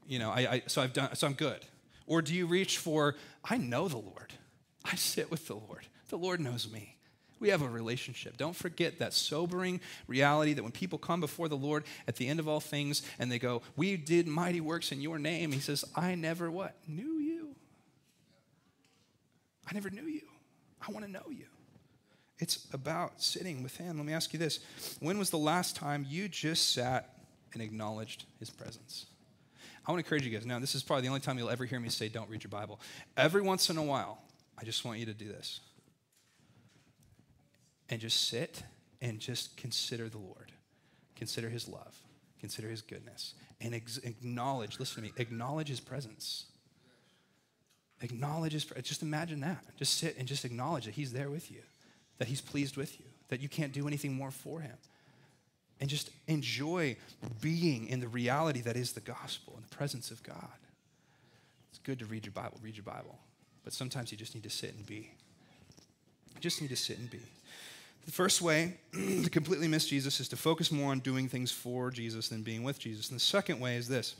You 0.07 0.19
know, 0.19 0.31
I, 0.31 0.39
I 0.39 0.63
so 0.67 0.81
I've 0.81 0.93
done, 0.93 1.15
so 1.15 1.27
I'm 1.27 1.33
good. 1.33 1.59
Or 2.07 2.21
do 2.21 2.33
you 2.33 2.47
reach 2.47 2.79
for, 2.79 3.15
I 3.45 3.57
know 3.57 3.87
the 3.87 3.97
Lord. 3.97 4.33
I 4.83 4.95
sit 4.95 5.29
with 5.31 5.47
the 5.47 5.53
Lord. 5.55 5.87
The 6.09 6.17
Lord 6.17 6.39
knows 6.39 6.69
me. 6.69 6.97
We 7.43 7.49
have 7.49 7.61
a 7.61 7.67
relationship. 7.67 8.37
Don't 8.37 8.55
forget 8.55 8.99
that 8.99 9.11
sobering 9.11 9.81
reality 10.07 10.53
that 10.53 10.63
when 10.63 10.71
people 10.71 10.97
come 10.97 11.19
before 11.19 11.49
the 11.49 11.57
Lord 11.57 11.83
at 12.07 12.15
the 12.15 12.25
end 12.25 12.39
of 12.39 12.47
all 12.47 12.61
things 12.61 13.01
and 13.19 13.29
they 13.29 13.37
go, 13.37 13.63
We 13.75 13.97
did 13.97 14.29
mighty 14.29 14.61
works 14.61 14.93
in 14.93 15.01
your 15.01 15.19
name, 15.19 15.51
He 15.51 15.59
says, 15.59 15.83
I 15.93 16.15
never 16.15 16.49
what? 16.49 16.73
Knew 16.87 17.19
you. 17.19 17.53
I 19.69 19.73
never 19.73 19.89
knew 19.89 20.05
you. 20.05 20.21
I 20.87 20.93
want 20.93 21.05
to 21.05 21.11
know 21.11 21.25
you. 21.29 21.47
It's 22.39 22.65
about 22.71 23.21
sitting 23.21 23.61
with 23.61 23.75
Him. 23.75 23.97
Let 23.97 24.05
me 24.05 24.13
ask 24.13 24.31
you 24.31 24.39
this 24.39 24.61
When 25.01 25.17
was 25.17 25.29
the 25.29 25.37
last 25.37 25.75
time 25.75 26.05
you 26.07 26.29
just 26.29 26.71
sat 26.71 27.09
and 27.51 27.61
acknowledged 27.61 28.23
His 28.39 28.49
presence? 28.49 29.07
I 29.85 29.91
want 29.91 29.99
to 29.99 30.05
encourage 30.05 30.25
you 30.25 30.31
guys. 30.31 30.45
Now, 30.45 30.59
this 30.59 30.75
is 30.75 30.81
probably 30.81 31.01
the 31.01 31.09
only 31.09 31.19
time 31.19 31.37
you'll 31.37 31.49
ever 31.49 31.65
hear 31.65 31.81
me 31.81 31.89
say, 31.89 32.07
Don't 32.07 32.29
read 32.29 32.41
your 32.41 32.51
Bible. 32.51 32.79
Every 33.17 33.41
once 33.41 33.69
in 33.69 33.75
a 33.75 33.83
while, 33.83 34.21
I 34.57 34.63
just 34.63 34.85
want 34.85 34.99
you 34.99 35.07
to 35.07 35.13
do 35.13 35.27
this 35.27 35.59
and 37.93 38.01
just 38.01 38.27
sit 38.27 38.63
and 39.03 39.19
just 39.19 39.55
consider 39.55 40.09
the 40.09 40.17
Lord. 40.17 40.51
Consider 41.15 41.47
his 41.47 41.67
love. 41.67 41.95
Consider 42.39 42.67
his 42.67 42.81
goodness. 42.81 43.35
And 43.61 43.75
ex- 43.75 43.99
acknowledge, 43.99 44.79
listen 44.79 44.95
to 44.95 45.01
me, 45.03 45.13
acknowledge 45.17 45.67
his 45.67 45.79
presence. 45.79 46.45
Acknowledge 48.01 48.53
his 48.53 48.65
presence. 48.65 48.87
Just 48.87 49.03
imagine 49.03 49.41
that. 49.41 49.63
Just 49.77 49.99
sit 49.99 50.17
and 50.17 50.27
just 50.27 50.43
acknowledge 50.43 50.85
that 50.85 50.95
he's 50.95 51.13
there 51.13 51.29
with 51.29 51.51
you, 51.51 51.61
that 52.17 52.27
he's 52.27 52.41
pleased 52.41 52.77
with 52.77 52.99
you, 52.99 53.05
that 53.29 53.41
you 53.41 53.47
can't 53.47 53.71
do 53.71 53.87
anything 53.87 54.15
more 54.15 54.31
for 54.31 54.59
him. 54.59 54.75
And 55.79 55.87
just 55.87 56.09
enjoy 56.25 56.97
being 57.41 57.89
in 57.89 57.99
the 57.99 58.07
reality 58.07 58.61
that 58.61 58.75
is 58.75 58.93
the 58.93 59.01
gospel 59.01 59.53
and 59.55 59.63
the 59.63 59.75
presence 59.75 60.09
of 60.09 60.23
God. 60.23 60.57
It's 61.69 61.77
good 61.77 61.99
to 61.99 62.05
read 62.05 62.25
your 62.25 62.33
Bible, 62.33 62.57
read 62.63 62.75
your 62.75 62.85
Bible. 62.85 63.19
But 63.63 63.71
sometimes 63.71 64.11
you 64.11 64.17
just 64.17 64.33
need 64.33 64.45
to 64.45 64.49
sit 64.49 64.73
and 64.73 64.83
be. 64.83 65.11
You 66.33 66.41
just 66.41 66.59
need 66.59 66.69
to 66.69 66.75
sit 66.75 66.97
and 66.97 67.07
be. 67.11 67.19
The 68.05 68.11
first 68.11 68.41
way 68.41 68.77
to 68.93 69.29
completely 69.29 69.67
miss 69.67 69.87
Jesus 69.87 70.19
is 70.19 70.27
to 70.29 70.35
focus 70.35 70.71
more 70.71 70.91
on 70.91 70.99
doing 70.99 71.29
things 71.29 71.51
for 71.51 71.89
Jesus 71.89 72.27
than 72.29 72.43
being 72.43 72.63
with 72.63 72.79
Jesus. 72.79 73.09
And 73.09 73.15
the 73.15 73.23
second 73.23 73.59
way 73.59 73.77
is 73.77 73.87
this 73.87 74.15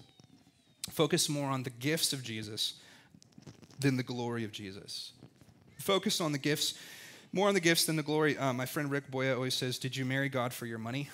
focus 0.90 1.30
more 1.30 1.50
on 1.50 1.64
the 1.64 1.70
gifts 1.70 2.14
of 2.14 2.24
Jesus 2.24 2.76
than 3.80 3.98
the 3.98 4.04
glory 4.04 4.44
of 4.44 4.52
Jesus. 4.52 5.12
Focus 5.80 6.22
on 6.22 6.32
the 6.32 6.38
gifts, 6.38 6.76
more 7.34 7.50
on 7.50 7.54
the 7.54 7.60
gifts 7.60 7.86
than 7.86 7.98
the 7.98 8.04
glory. 8.04 8.38
Uh, 8.38 8.54
my 8.54 8.66
friend 8.66 8.90
Rick 8.90 9.12
Boya 9.12 9.36
always 9.36 9.54
says, 9.54 9.78
Did 9.78 9.98
you 9.98 10.06
marry 10.06 10.30
God 10.30 10.54
for 10.54 10.66
your 10.66 10.78
money? 10.78 11.10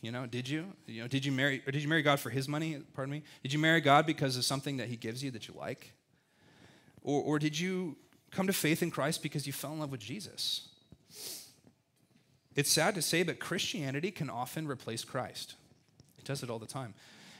You 0.00 0.12
know, 0.12 0.24
did 0.26 0.48
you? 0.48 0.66
You 0.86 1.02
know, 1.02 1.08
did 1.08 1.24
you 1.24 1.32
marry 1.32 1.62
or 1.66 1.72
did 1.72 1.82
you 1.82 1.88
marry 1.88 2.02
God 2.02 2.20
for 2.20 2.30
his 2.30 2.48
money? 2.48 2.78
Pardon 2.94 3.12
me. 3.12 3.22
Did 3.42 3.52
you 3.52 3.58
marry 3.58 3.80
God 3.80 4.06
because 4.06 4.36
of 4.36 4.44
something 4.44 4.76
that 4.78 4.88
he 4.88 4.96
gives 4.96 5.22
you 5.22 5.30
that 5.32 5.48
you 5.48 5.54
like? 5.58 5.92
Or, 7.02 7.22
or 7.22 7.38
did 7.38 7.58
you 7.58 7.96
come 8.30 8.46
to 8.46 8.52
faith 8.52 8.82
in 8.82 8.90
Christ 8.90 9.22
because 9.22 9.46
you 9.46 9.52
fell 9.52 9.72
in 9.72 9.80
love 9.80 9.90
with 9.90 10.00
Jesus? 10.00 10.68
It's 12.56 12.72
sad 12.72 12.94
to 12.94 13.02
say, 13.02 13.22
but 13.22 13.38
Christianity 13.38 14.10
can 14.10 14.30
often 14.30 14.66
replace 14.66 15.04
Christ. 15.04 15.54
It 16.18 16.24
does 16.24 16.42
it 16.42 16.50
all 16.50 16.58
the 16.58 16.66
time. 16.66 16.94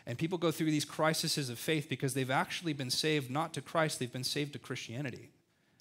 And 0.07 0.17
people 0.17 0.39
go 0.39 0.53
through 0.53 0.71
these 0.71 0.85
crises 0.85 1.49
of 1.49 1.59
faith 1.59 1.89
because 1.89 2.15
they've 2.15 2.31
actually 2.31 2.75
been 2.75 2.91
saved 2.91 3.31
not 3.31 3.53
to 3.55 3.61
Christ, 3.61 3.99
they've 3.99 4.13
been 4.13 4.23
saved 4.23 4.53
to 4.53 4.59
Christianity. 4.59 5.31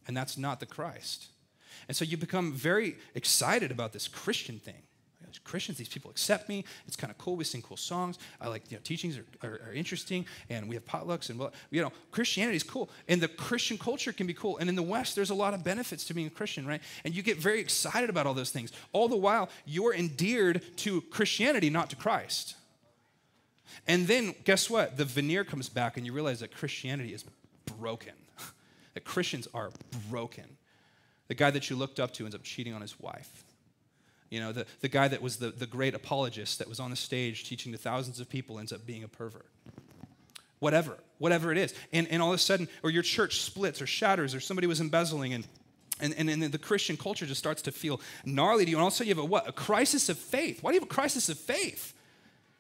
And 0.08 0.18
that's 0.18 0.38
not 0.38 0.60
the 0.60 0.66
Christ. 0.66 1.28
And 1.88 1.96
so 1.96 2.06
you 2.06 2.18
become 2.18 2.54
very 2.54 2.96
excited 3.14 3.70
about 3.70 3.94
this 3.94 4.08
Christian 4.08 4.58
thing. 4.58 4.82
Christians, 5.44 5.78
these 5.78 5.90
people 5.90 6.12
accept 6.12 6.50
me. 6.50 6.66
It's 6.88 6.96
kind 6.96 7.12
of 7.12 7.18
cool. 7.18 7.36
We 7.36 7.44
sing 7.44 7.62
cool 7.62 7.78
songs. 7.78 8.18
I 8.40 8.48
like, 8.48 8.70
you 8.72 8.78
know, 8.78 8.82
teachings 8.84 9.18
are, 9.18 9.26
are, 9.44 9.62
are 9.68 9.74
interesting, 9.74 10.26
and 10.50 10.68
we 10.68 10.76
have 10.76 10.86
potlucks, 10.86 11.30
and, 11.30 11.40
you 11.72 11.82
know, 11.82 11.92
Christianity 12.12 12.58
is 12.58 12.64
cool. 12.64 12.90
And 13.08 13.22
the 13.22 13.28
Christian 13.28 13.78
culture 13.78 14.12
can 14.12 14.28
be 14.28 14.34
cool. 14.34 14.58
And 14.58 14.70
in 14.70 14.76
the 14.76 14.84
West, 14.84 15.16
there's 15.16 15.30
a 15.30 15.36
lot 15.36 15.54
of 15.54 15.64
benefits 15.64 16.06
to 16.06 16.14
being 16.14 16.28
a 16.28 16.32
Christian, 16.32 16.66
right? 16.66 16.82
And 17.04 17.16
you 17.16 17.24
get 17.24 17.38
very 17.38 17.60
excited 17.60 18.10
about 18.10 18.28
all 18.28 18.34
those 18.34 18.52
things. 18.52 18.72
All 18.94 19.08
the 19.08 19.16
while, 19.16 19.50
you're 19.66 19.94
endeared 19.94 20.62
to 20.78 21.02
Christianity, 21.02 21.70
not 21.70 21.90
to 21.92 21.96
Christ. 21.96 22.56
And 23.88 24.08
then, 24.08 24.36
guess 24.44 24.70
what? 24.70 24.98
The 24.98 25.06
veneer 25.06 25.44
comes 25.44 25.70
back, 25.70 25.98
and 25.98 26.06
you 26.06 26.14
realize 26.14 26.40
that 26.40 26.56
Christianity 26.56 27.14
is 27.14 27.24
broken, 27.80 28.14
that 28.94 29.04
Christians 29.04 29.48
are 29.54 29.72
broken. 30.10 30.46
The 31.28 31.36
guy 31.36 31.52
that 31.52 31.70
you 31.70 31.76
looked 31.76 32.00
up 32.00 32.14
to 32.16 32.24
ends 32.24 32.36
up 32.36 32.44
cheating 32.44 32.74
on 32.74 32.82
his 32.82 33.00
wife. 33.00 33.45
You 34.36 34.42
know, 34.42 34.52
the, 34.52 34.66
the 34.82 34.90
guy 34.90 35.08
that 35.08 35.22
was 35.22 35.38
the, 35.38 35.50
the 35.50 35.66
great 35.66 35.94
apologist 35.94 36.60
that 36.60 36.68
was 36.68 36.82
on 36.82 36.90
the 36.90 36.98
stage 36.98 37.48
teaching 37.48 37.72
to 37.72 37.78
thousands 37.78 38.20
of 38.20 38.28
people 38.28 38.60
ends 38.60 38.74
up 38.74 38.86
being 38.86 39.02
a 39.06 39.08
pervert. 39.08 39.46
Whatever, 40.60 40.98
whatever 41.20 41.54
it 41.54 41.58
is. 41.58 41.74
And, 41.94 42.06
and 42.10 42.22
all 42.22 42.32
of 42.32 42.36
a 42.36 42.40
sudden, 42.40 42.68
or 42.84 42.90
your 42.90 43.02
church 43.02 43.40
splits 43.40 43.82
or 43.82 43.88
shatters, 43.88 44.36
or 44.36 44.42
somebody 44.42 44.68
was 44.68 44.82
embezzling, 44.82 45.34
and, 45.34 45.48
and, 46.02 46.14
and, 46.18 46.30
and 46.30 46.44
the 46.52 46.58
Christian 46.58 46.98
culture 46.98 47.26
just 47.26 47.40
starts 47.40 47.62
to 47.62 47.72
feel 47.72 48.02
gnarly 48.26 48.66
to 48.66 48.72
you. 48.72 48.76
And 48.76 48.82
all 48.82 48.90
of 48.90 48.94
a 48.94 48.98
sudden, 48.98 49.08
you 49.08 49.16
have 49.16 49.24
a 49.24 49.26
what? 49.26 49.48
A 49.48 49.54
crisis 49.54 50.10
of 50.10 50.18
faith. 50.18 50.62
Why 50.62 50.72
do 50.72 50.76
you 50.76 50.82
have 50.82 50.90
a 50.90 50.94
crisis 50.94 51.30
of 51.30 51.40
faith? 51.40 51.94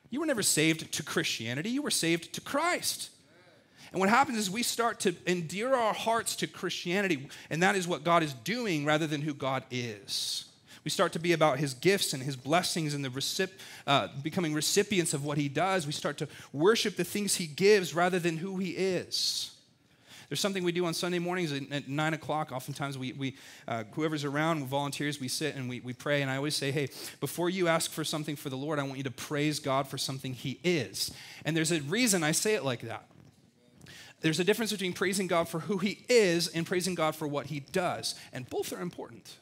You 0.09 0.21
were 0.21 0.26
never 0.26 0.43
saved 0.43 0.93
to 0.93 1.03
Christianity, 1.03 1.71
you 1.71 1.82
were 1.82 1.91
saved 1.91 2.32
to 2.36 2.41
Christ. 2.41 3.09
And 3.91 3.99
what 3.99 4.07
happens 4.07 4.38
is 4.38 4.49
we 4.49 4.63
start 4.63 5.01
to 5.01 5.13
endear 5.28 5.76
our 5.76 5.93
hearts 5.93 6.38
to 6.38 6.47
Christianity, 6.47 7.28
and 7.49 7.63
that 7.63 7.76
is 7.76 7.86
what 7.86 8.05
God 8.05 8.23
is 8.23 8.34
doing 8.34 8.86
rather 8.86 9.07
than 9.07 9.21
who 9.21 9.34
God 9.34 9.63
is. 9.69 10.45
We 10.86 10.91
start 10.91 11.13
to 11.13 11.19
be 11.19 11.33
about 11.33 11.57
his 11.57 11.73
gifts 11.73 12.13
and 12.13 12.21
his 12.21 12.36
blessings 12.36 12.93
and 12.93 13.03
the 13.03 13.09
recip- 13.09 13.59
uh, 13.88 14.09
becoming 14.21 14.53
recipients 14.53 15.15
of 15.15 15.25
what 15.25 15.39
he 15.39 15.49
does. 15.49 15.88
We 15.88 15.91
start 15.91 16.17
to 16.19 16.27
worship 16.53 16.95
the 16.95 17.03
things 17.03 17.36
he 17.36 17.47
gives 17.47 17.95
rather 17.95 18.19
than 18.19 18.38
who 18.38 18.57
he 18.57 18.69
is. 18.69 19.51
There's 20.29 20.39
something 20.39 20.63
we 20.63 20.71
do 20.71 20.86
on 20.86 20.93
Sunday 20.93 21.17
mornings 21.17 21.51
at, 21.51 21.71
at 21.71 21.88
9 21.88 22.13
o'clock. 22.13 22.51
Oftentimes, 22.51 22.99
we, 22.99 23.13
we 23.13 23.36
uh, 23.67 23.83
whoever's 23.93 24.23
around, 24.23 24.63
volunteers, 24.65 25.19
we 25.19 25.27
sit 25.27 25.55
and 25.55 25.67
we, 25.67 25.79
we 25.79 25.93
pray. 25.93 26.21
And 26.21 26.29
I 26.29 26.38
always 26.38 26.55
say, 26.55 26.71
hey, 26.71 26.89
before 27.19 27.49
you 27.49 27.67
ask 27.67 27.91
for 27.91 28.03
something 28.03 28.36
for 28.36 28.49
the 28.49 28.57
Lord, 28.57 28.77
I 28.77 28.83
want 28.83 28.97
you 28.97 29.03
to 29.03 29.11
praise 29.11 29.59
God 29.59 29.88
for 29.88 29.97
something 29.97 30.33
He 30.33 30.59
is. 30.63 31.11
And 31.45 31.57
there's 31.57 31.71
a 31.71 31.81
reason 31.81 32.23
I 32.23 32.31
say 32.31 32.53
it 32.53 32.63
like 32.63 32.81
that. 32.81 33.07
There's 34.21 34.39
a 34.39 34.43
difference 34.43 34.71
between 34.71 34.93
praising 34.93 35.27
God 35.27 35.47
for 35.47 35.61
who 35.61 35.77
He 35.79 36.05
is 36.09 36.47
and 36.47 36.65
praising 36.65 36.93
God 36.93 37.15
for 37.15 37.27
what 37.27 37.47
He 37.47 37.59
does. 37.59 38.15
And 38.33 38.47
both 38.49 38.71
are 38.71 38.81
important. 38.81 39.38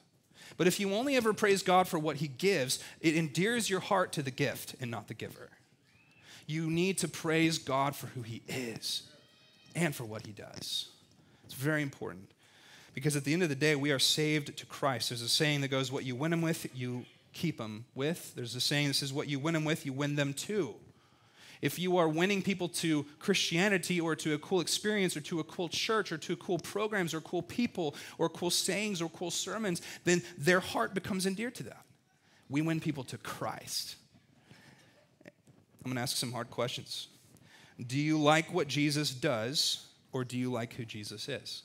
But 0.57 0.67
if 0.67 0.79
you 0.79 0.93
only 0.93 1.15
ever 1.15 1.33
praise 1.33 1.63
God 1.63 1.87
for 1.87 1.99
what 1.99 2.17
He 2.17 2.27
gives, 2.27 2.79
it 3.01 3.15
endears 3.15 3.69
your 3.69 3.79
heart 3.79 4.11
to 4.13 4.21
the 4.21 4.31
gift 4.31 4.75
and 4.79 4.89
not 4.91 5.07
the 5.07 5.13
giver. 5.13 5.49
You 6.45 6.69
need 6.69 6.97
to 6.99 7.07
praise 7.07 7.57
God 7.57 7.95
for 7.95 8.07
who 8.07 8.21
He 8.21 8.41
is 8.47 9.03
and 9.75 9.95
for 9.95 10.03
what 10.03 10.25
He 10.25 10.31
does. 10.31 10.89
It's 11.45 11.53
very 11.53 11.81
important. 11.81 12.29
Because 12.93 13.15
at 13.15 13.23
the 13.23 13.33
end 13.33 13.43
of 13.43 13.49
the 13.49 13.55
day, 13.55 13.75
we 13.75 13.91
are 13.91 13.99
saved 13.99 14.55
to 14.57 14.65
Christ. 14.65 15.09
There's 15.09 15.21
a 15.21 15.29
saying 15.29 15.61
that 15.61 15.69
goes, 15.69 15.91
What 15.91 16.05
you 16.05 16.15
win 16.15 16.31
them 16.31 16.41
with, 16.41 16.67
you 16.75 17.05
keep 17.33 17.57
them 17.57 17.85
with. 17.95 18.35
There's 18.35 18.55
a 18.55 18.61
saying 18.61 18.89
that 18.89 18.93
says, 18.95 19.11
What 19.11 19.27
you 19.27 19.39
win 19.39 19.55
them 19.55 19.65
with, 19.65 19.85
you 19.85 19.93
win 19.93 20.15
them 20.15 20.33
to 20.33 20.75
if 21.63 21.79
you 21.79 21.95
are 21.95 22.09
winning 22.09 22.41
people 22.41 22.67
to 22.67 23.05
Christianity 23.19 24.01
or 24.01 24.17
to 24.17 24.33
a 24.33 24.37
cool 24.37 24.59
experience 24.59 25.15
or 25.15 25.21
to 25.21 25.39
a 25.39 25.45
cool 25.45 25.69
church 25.69 26.11
or 26.11 26.17
to 26.17 26.35
cool 26.35 26.59
programs 26.59 27.13
or 27.13 27.21
cool 27.21 27.41
people 27.41 27.95
or 28.17 28.27
cool 28.27 28.49
sayings 28.49 29.01
or 29.01 29.07
cool 29.07 29.31
sermons, 29.31 29.81
then 30.03 30.21
their 30.37 30.59
heart 30.59 30.93
becomes 30.93 31.25
endeared 31.25 31.55
to 31.55 31.63
that. 31.63 31.85
We 32.49 32.61
win 32.61 32.81
people 32.81 33.05
to 33.05 33.17
Christ. 33.17 33.95
I'm 35.25 35.31
going 35.85 35.95
to 35.95 36.01
ask 36.01 36.17
some 36.17 36.33
hard 36.33 36.51
questions. 36.51 37.07
Do 37.87 37.97
you 37.97 38.19
like 38.19 38.53
what 38.53 38.67
Jesus 38.67 39.11
does 39.11 39.87
or 40.11 40.25
do 40.25 40.37
you 40.37 40.51
like 40.51 40.73
who 40.73 40.83
Jesus 40.83 41.29
is? 41.29 41.63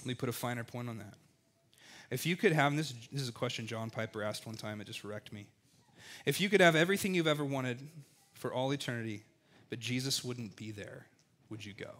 Let 0.00 0.06
me 0.06 0.14
put 0.14 0.28
a 0.28 0.32
finer 0.32 0.64
point 0.64 0.88
on 0.88 0.98
that. 0.98 1.14
If 2.10 2.26
you 2.26 2.34
could 2.34 2.52
have, 2.52 2.74
this, 2.76 2.92
this 3.12 3.22
is 3.22 3.28
a 3.28 3.32
question 3.32 3.68
John 3.68 3.88
Piper 3.88 4.24
asked 4.24 4.46
one 4.46 4.56
time, 4.56 4.80
it 4.80 4.88
just 4.88 5.04
wrecked 5.04 5.32
me. 5.32 5.46
If 6.24 6.40
you 6.40 6.48
could 6.48 6.60
have 6.60 6.74
everything 6.74 7.14
you've 7.14 7.28
ever 7.28 7.44
wanted 7.44 7.78
for 8.46 8.54
all 8.54 8.72
eternity, 8.72 9.24
but 9.70 9.80
Jesus 9.80 10.22
wouldn't 10.22 10.54
be 10.54 10.70
there, 10.70 11.06
would 11.50 11.64
you 11.64 11.72
go? 11.72 11.90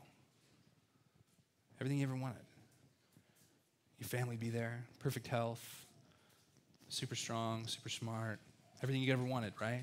Everything 1.80 1.98
you 1.98 2.06
ever 2.06 2.14
wanted. 2.14 2.44
Your 3.98 4.06
family 4.06 4.36
be 4.36 4.48
there, 4.48 4.84
perfect 5.00 5.26
health, 5.26 5.84
super 6.88 7.16
strong, 7.16 7.66
super 7.66 7.88
smart, 7.88 8.38
everything 8.80 9.02
you 9.02 9.12
ever 9.12 9.24
wanted, 9.24 9.54
right? 9.60 9.82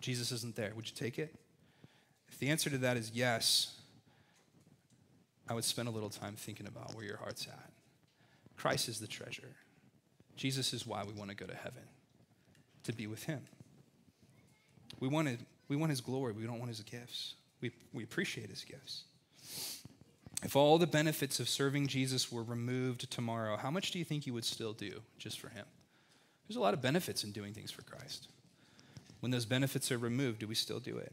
Jesus 0.00 0.32
isn't 0.32 0.56
there. 0.56 0.72
Would 0.74 0.88
you 0.88 0.96
take 0.96 1.20
it? 1.20 1.32
If 2.28 2.40
the 2.40 2.48
answer 2.48 2.70
to 2.70 2.78
that 2.78 2.96
is 2.96 3.12
yes, 3.14 3.76
I 5.48 5.54
would 5.54 5.62
spend 5.62 5.86
a 5.86 5.92
little 5.92 6.10
time 6.10 6.34
thinking 6.36 6.66
about 6.66 6.92
where 6.96 7.04
your 7.04 7.18
heart's 7.18 7.46
at. 7.46 7.70
Christ 8.56 8.88
is 8.88 8.98
the 8.98 9.06
treasure. 9.06 9.54
Jesus 10.34 10.72
is 10.74 10.88
why 10.88 11.04
we 11.04 11.12
want 11.12 11.30
to 11.30 11.36
go 11.36 11.46
to 11.46 11.54
heaven, 11.54 11.84
to 12.82 12.92
be 12.92 13.06
with 13.06 13.22
Him. 13.22 13.42
We 14.98 15.06
want 15.06 15.28
to 15.28 15.36
we 15.74 15.80
want 15.80 15.90
his 15.90 16.00
glory. 16.00 16.32
We 16.32 16.44
don't 16.44 16.60
want 16.60 16.68
his 16.68 16.80
gifts. 16.82 17.34
We, 17.60 17.72
we 17.92 18.04
appreciate 18.04 18.48
his 18.48 18.64
gifts. 18.64 19.02
If 20.44 20.54
all 20.54 20.78
the 20.78 20.86
benefits 20.86 21.40
of 21.40 21.48
serving 21.48 21.88
Jesus 21.88 22.30
were 22.30 22.44
removed 22.44 23.10
tomorrow, 23.10 23.56
how 23.56 23.72
much 23.72 23.90
do 23.90 23.98
you 23.98 24.04
think 24.04 24.24
you 24.24 24.34
would 24.34 24.44
still 24.44 24.72
do 24.72 25.00
just 25.18 25.40
for 25.40 25.48
him? 25.48 25.64
There's 26.46 26.56
a 26.56 26.60
lot 26.60 26.74
of 26.74 26.80
benefits 26.80 27.24
in 27.24 27.32
doing 27.32 27.52
things 27.52 27.72
for 27.72 27.82
Christ. 27.82 28.28
When 29.18 29.32
those 29.32 29.46
benefits 29.46 29.90
are 29.90 29.98
removed, 29.98 30.38
do 30.38 30.46
we 30.46 30.54
still 30.54 30.78
do 30.78 30.96
it? 30.96 31.12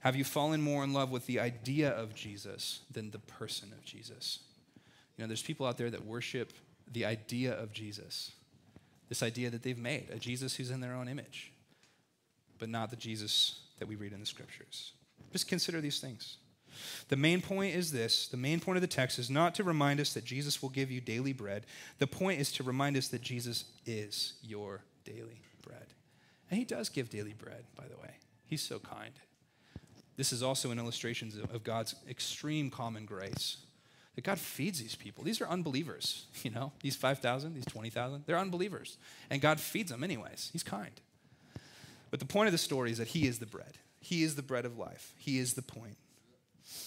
Have 0.00 0.16
you 0.16 0.24
fallen 0.24 0.60
more 0.60 0.84
in 0.84 0.92
love 0.92 1.10
with 1.10 1.26
the 1.26 1.40
idea 1.40 1.90
of 1.90 2.14
Jesus 2.14 2.80
than 2.90 3.10
the 3.10 3.20
person 3.20 3.72
of 3.72 3.82
Jesus? 3.86 4.40
You 5.16 5.24
know, 5.24 5.28
there's 5.28 5.42
people 5.42 5.64
out 5.64 5.78
there 5.78 5.90
that 5.90 6.04
worship 6.04 6.52
the 6.92 7.06
idea 7.06 7.54
of 7.54 7.72
Jesus, 7.72 8.32
this 9.08 9.22
idea 9.22 9.48
that 9.48 9.62
they've 9.62 9.78
made, 9.78 10.08
a 10.12 10.18
Jesus 10.18 10.56
who's 10.56 10.70
in 10.70 10.80
their 10.80 10.94
own 10.94 11.08
image 11.08 11.52
but 12.60 12.68
not 12.68 12.90
the 12.90 12.96
Jesus 12.96 13.60
that 13.78 13.88
we 13.88 13.96
read 13.96 14.12
in 14.12 14.20
the 14.20 14.26
scriptures. 14.26 14.92
Just 15.32 15.48
consider 15.48 15.80
these 15.80 15.98
things. 15.98 16.36
The 17.08 17.16
main 17.16 17.40
point 17.40 17.74
is 17.74 17.90
this 17.90 18.28
the 18.28 18.36
main 18.36 18.60
point 18.60 18.76
of 18.76 18.82
the 18.82 18.86
text 18.86 19.18
is 19.18 19.30
not 19.30 19.54
to 19.56 19.64
remind 19.64 19.98
us 19.98 20.12
that 20.12 20.24
Jesus 20.24 20.62
will 20.62 20.68
give 20.68 20.90
you 20.90 21.00
daily 21.00 21.32
bread. 21.32 21.66
The 21.98 22.06
point 22.06 22.40
is 22.40 22.52
to 22.52 22.62
remind 22.62 22.96
us 22.96 23.08
that 23.08 23.22
Jesus 23.22 23.64
is 23.86 24.34
your 24.42 24.82
daily 25.04 25.42
bread. 25.62 25.86
And 26.50 26.58
he 26.58 26.64
does 26.64 26.88
give 26.88 27.10
daily 27.10 27.32
bread, 27.32 27.64
by 27.76 27.84
the 27.88 27.96
way. 27.96 28.14
He's 28.44 28.62
so 28.62 28.78
kind. 28.78 29.12
This 30.16 30.32
is 30.32 30.42
also 30.42 30.70
an 30.70 30.78
illustration 30.78 31.32
of 31.52 31.64
God's 31.64 31.94
extreme 32.08 32.70
common 32.70 33.06
grace. 33.06 33.58
That 34.16 34.24
God 34.24 34.40
feeds 34.40 34.80
these 34.80 34.96
people. 34.96 35.22
These 35.22 35.40
are 35.40 35.46
unbelievers, 35.46 36.26
you 36.42 36.50
know, 36.50 36.72
these 36.82 36.96
5,000, 36.96 37.54
these 37.54 37.64
20,000, 37.66 38.24
they're 38.26 38.38
unbelievers. 38.38 38.98
And 39.30 39.40
God 39.40 39.60
feeds 39.60 39.90
them 39.90 40.02
anyways. 40.02 40.50
He's 40.52 40.64
kind. 40.64 41.00
But 42.10 42.20
the 42.20 42.26
point 42.26 42.48
of 42.48 42.52
the 42.52 42.58
story 42.58 42.90
is 42.90 42.98
that 42.98 43.08
He 43.08 43.26
is 43.26 43.38
the 43.38 43.46
bread. 43.46 43.78
He 44.00 44.22
is 44.22 44.34
the 44.34 44.42
bread 44.42 44.64
of 44.64 44.78
life. 44.78 45.12
He 45.18 45.38
is 45.38 45.54
the 45.54 45.62
point. 45.62 45.96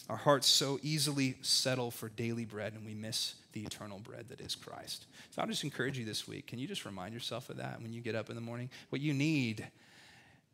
Our 0.09 0.17
hearts 0.17 0.47
so 0.47 0.79
easily 0.81 1.37
settle 1.41 1.91
for 1.91 2.09
daily 2.09 2.45
bread 2.45 2.73
and 2.73 2.85
we 2.85 2.93
miss 2.93 3.35
the 3.53 3.61
eternal 3.61 3.99
bread 3.99 4.29
that 4.29 4.41
is 4.41 4.55
Christ. 4.55 5.05
So 5.31 5.41
I'll 5.41 5.47
just 5.47 5.63
encourage 5.63 5.97
you 5.97 6.05
this 6.05 6.27
week. 6.27 6.47
Can 6.47 6.59
you 6.59 6.67
just 6.67 6.85
remind 6.85 7.13
yourself 7.13 7.49
of 7.49 7.57
that 7.57 7.81
when 7.81 7.93
you 7.93 8.01
get 8.01 8.15
up 8.15 8.29
in 8.29 8.35
the 8.35 8.41
morning? 8.41 8.69
What 8.89 9.01
you 9.01 9.13
need 9.13 9.67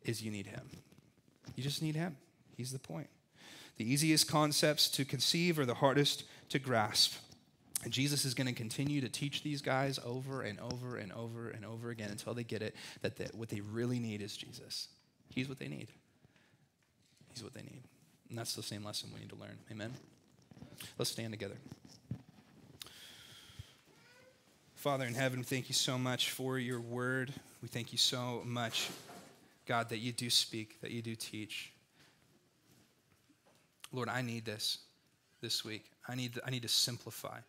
is 0.04 0.22
you 0.22 0.30
need 0.30 0.46
Him. 0.46 0.68
You 1.54 1.62
just 1.62 1.82
need 1.82 1.96
Him. 1.96 2.16
He's 2.56 2.72
the 2.72 2.78
point. 2.78 3.08
The 3.76 3.90
easiest 3.90 4.28
concepts 4.28 4.88
to 4.90 5.04
conceive 5.04 5.58
are 5.58 5.66
the 5.66 5.74
hardest 5.74 6.24
to 6.50 6.58
grasp. 6.58 7.14
And 7.82 7.92
Jesus 7.92 8.24
is 8.24 8.34
going 8.34 8.46
to 8.46 8.52
continue 8.52 9.00
to 9.00 9.08
teach 9.08 9.42
these 9.42 9.62
guys 9.62 9.98
over 10.04 10.42
and 10.42 10.60
over 10.60 10.96
and 10.96 11.12
over 11.12 11.48
and 11.48 11.64
over 11.64 11.90
again 11.90 12.10
until 12.10 12.34
they 12.34 12.44
get 12.44 12.60
it 12.60 12.74
that 13.00 13.16
they, 13.16 13.26
what 13.32 13.48
they 13.48 13.60
really 13.60 13.98
need 13.98 14.20
is 14.20 14.36
Jesus. 14.36 14.88
He's 15.30 15.48
what 15.48 15.58
they 15.58 15.68
need. 15.68 15.88
He's 17.32 17.42
what 17.42 17.54
they 17.54 17.62
need. 17.62 17.82
And 18.28 18.38
that's 18.38 18.54
the 18.54 18.62
same 18.62 18.84
lesson 18.84 19.10
we 19.14 19.20
need 19.20 19.30
to 19.30 19.36
learn. 19.36 19.56
Amen? 19.70 19.94
Let's 20.98 21.10
stand 21.10 21.32
together. 21.32 21.56
Father 24.74 25.04
in 25.04 25.14
heaven, 25.14 25.42
thank 25.42 25.68
you 25.68 25.74
so 25.74 25.98
much 25.98 26.30
for 26.30 26.58
your 26.58 26.80
word. 26.80 27.32
We 27.62 27.68
thank 27.68 27.92
you 27.92 27.98
so 27.98 28.42
much, 28.44 28.88
God, 29.66 29.88
that 29.90 29.98
you 29.98 30.12
do 30.12 30.30
speak, 30.30 30.80
that 30.80 30.90
you 30.90 31.02
do 31.02 31.14
teach. 31.14 31.72
Lord, 33.92 34.08
I 34.08 34.22
need 34.22 34.44
this 34.44 34.78
this 35.40 35.64
week. 35.64 35.84
I 36.08 36.14
need, 36.14 36.38
I 36.46 36.50
need 36.50 36.62
to 36.62 36.68
simplify. 36.68 37.40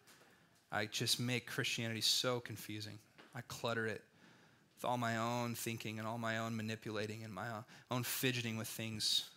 I 0.72 0.86
just 0.86 1.19
make 1.19 1.47
Christianity 1.47 2.01
so 2.01 2.39
confusing. 2.39 2.97
I 3.36 3.41
clutter 3.47 3.88
it 3.88 4.01
with 4.76 4.86
all 4.86 4.97
my 4.97 5.17
own 5.17 5.55
thinking 5.55 5.99
and 5.99 6.07
all 6.07 6.17
my 6.17 6.38
own 6.38 6.55
manipulating 6.55 7.24
and 7.24 7.34
my 7.34 7.47
own 7.89 8.03
fidgeting 8.03 8.57
with 8.57 8.67
things. 8.67 9.30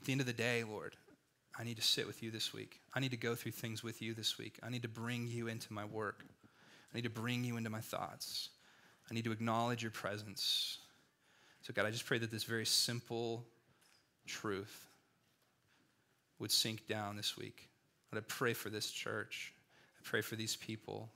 At 0.00 0.06
the 0.06 0.12
end 0.12 0.20
of 0.20 0.26
the 0.26 0.32
day, 0.32 0.64
Lord, 0.64 0.94
I 1.58 1.64
need 1.64 1.76
to 1.76 1.82
sit 1.82 2.06
with 2.06 2.22
you 2.22 2.30
this 2.30 2.52
week. 2.52 2.80
I 2.94 3.00
need 3.00 3.10
to 3.12 3.16
go 3.16 3.34
through 3.34 3.52
things 3.52 3.82
with 3.82 4.02
you 4.02 4.12
this 4.12 4.38
week. 4.38 4.58
I 4.62 4.68
need 4.68 4.82
to 4.82 4.88
bring 4.88 5.26
you 5.26 5.48
into 5.48 5.72
my 5.72 5.84
work. 5.84 6.24
I 6.92 6.98
need 6.98 7.04
to 7.04 7.10
bring 7.10 7.42
you 7.42 7.56
into 7.56 7.70
my 7.70 7.80
thoughts. 7.80 8.50
I 9.10 9.14
need 9.14 9.24
to 9.24 9.32
acknowledge 9.32 9.82
your 9.82 9.90
presence. 9.90 10.78
So, 11.62 11.72
God, 11.72 11.86
I 11.86 11.90
just 11.90 12.06
pray 12.06 12.18
that 12.18 12.30
this 12.30 12.44
very 12.44 12.66
simple 12.66 13.44
truth 14.26 14.86
would 16.38 16.52
sink 16.52 16.86
down 16.86 17.16
this 17.16 17.36
week. 17.36 17.68
I 18.14 18.20
pray 18.20 18.54
for 18.54 18.70
this 18.70 18.90
church. 18.90 19.52
Pray 20.06 20.20
for 20.20 20.36
these 20.36 20.56
people. 20.56 21.10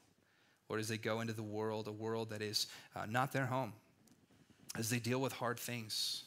Lord, 0.69 0.81
as 0.81 0.89
they 0.89 0.99
go 0.99 1.21
into 1.21 1.33
the 1.33 1.43
world, 1.43 1.87
a 1.87 1.93
world 1.93 2.31
that 2.31 2.43
is 2.43 2.67
uh, 2.95 3.07
not 3.09 3.33
their 3.33 3.47
home, 3.47 3.73
as 4.77 4.91
they 4.91 4.99
deal 4.99 5.21
with 5.21 5.33
hard 5.33 5.59
things, 5.59 6.25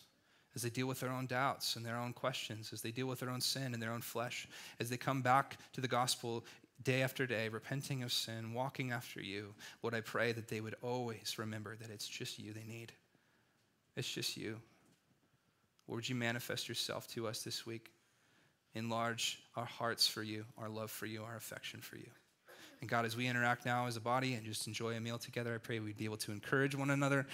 as 0.56 0.62
they 0.62 0.70
deal 0.70 0.88
with 0.88 1.00
their 1.00 1.12
own 1.12 1.26
doubts 1.26 1.76
and 1.76 1.86
their 1.86 1.98
own 1.98 2.14
questions, 2.14 2.72
as 2.72 2.82
they 2.82 2.92
deal 2.92 3.08
with 3.08 3.20
their 3.20 3.30
own 3.30 3.42
sin 3.42 3.74
and 3.74 3.84
their 3.84 3.92
own 3.92 4.02
flesh, 4.02 4.48
as 4.80 4.90
they 4.90 4.98
come 4.98 5.22
back 5.22 5.58
to 5.74 5.82
the 5.82 5.88
gospel 5.88 6.46
day 6.84 7.02
after 7.02 7.26
day, 7.26 7.50
repenting 7.50 8.02
of 8.02 8.12
sin, 8.12 8.54
walking 8.54 8.92
after 8.92 9.22
you, 9.22 9.54
Lord, 9.82 9.94
I 9.94 10.02
pray 10.02 10.32
that 10.32 10.48
they 10.48 10.62
would 10.62 10.76
always 10.82 11.36
remember 11.38 11.76
that 11.76 11.90
it's 11.90 12.08
just 12.08 12.40
you 12.40 12.54
they 12.54 12.66
need. 12.66 12.92
It's 13.96 14.12
just 14.12 14.38
you. 14.38 14.60
Lord, 15.88 15.98
would 15.98 16.10
you 16.10 16.16
manifest 16.16 16.70
yourself 16.70 17.08
to 17.10 17.28
us 17.28 17.44
this 17.44 17.66
week? 17.66 17.92
Enlarge 18.74 19.42
our 19.56 19.66
hearts 19.66 20.08
for 20.08 20.24
you, 20.24 20.46
our 20.58 20.70
love 20.70 20.92
for 20.92 21.06
you, 21.06 21.24
our 21.24 21.36
affection 21.36 21.82
for 21.82 21.98
you. 21.98 22.10
And 22.84 22.90
God, 22.90 23.06
as 23.06 23.16
we 23.16 23.28
interact 23.28 23.66
now 23.66 23.88
as 23.88 23.96
a 23.96 24.02
body 24.02 24.34
and 24.34 24.44
just 24.46 24.68
enjoy 24.68 24.98
a 24.98 25.00
meal 25.00 25.18
together, 25.18 25.56
I 25.56 25.58
pray 25.58 25.80
we'd 25.80 25.96
be 25.96 26.04
able 26.04 26.18
to 26.18 26.34
encourage 26.34 26.76
one 26.76 26.90
another, 26.90 27.26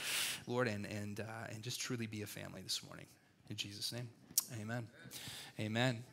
Lord, 0.45 0.67
and, 0.67 0.85
and, 0.85 1.21
uh, 1.21 1.23
and 1.49 1.63
just 1.63 1.79
truly 1.79 2.05
be 2.05 2.21
a 2.21 2.27
family 2.27 2.61
this 2.61 2.83
morning. 2.83 3.07
In 3.49 3.55
Jesus' 3.55 3.91
name, 3.91 4.07
amen. 4.61 4.85
Amen. 5.59 6.03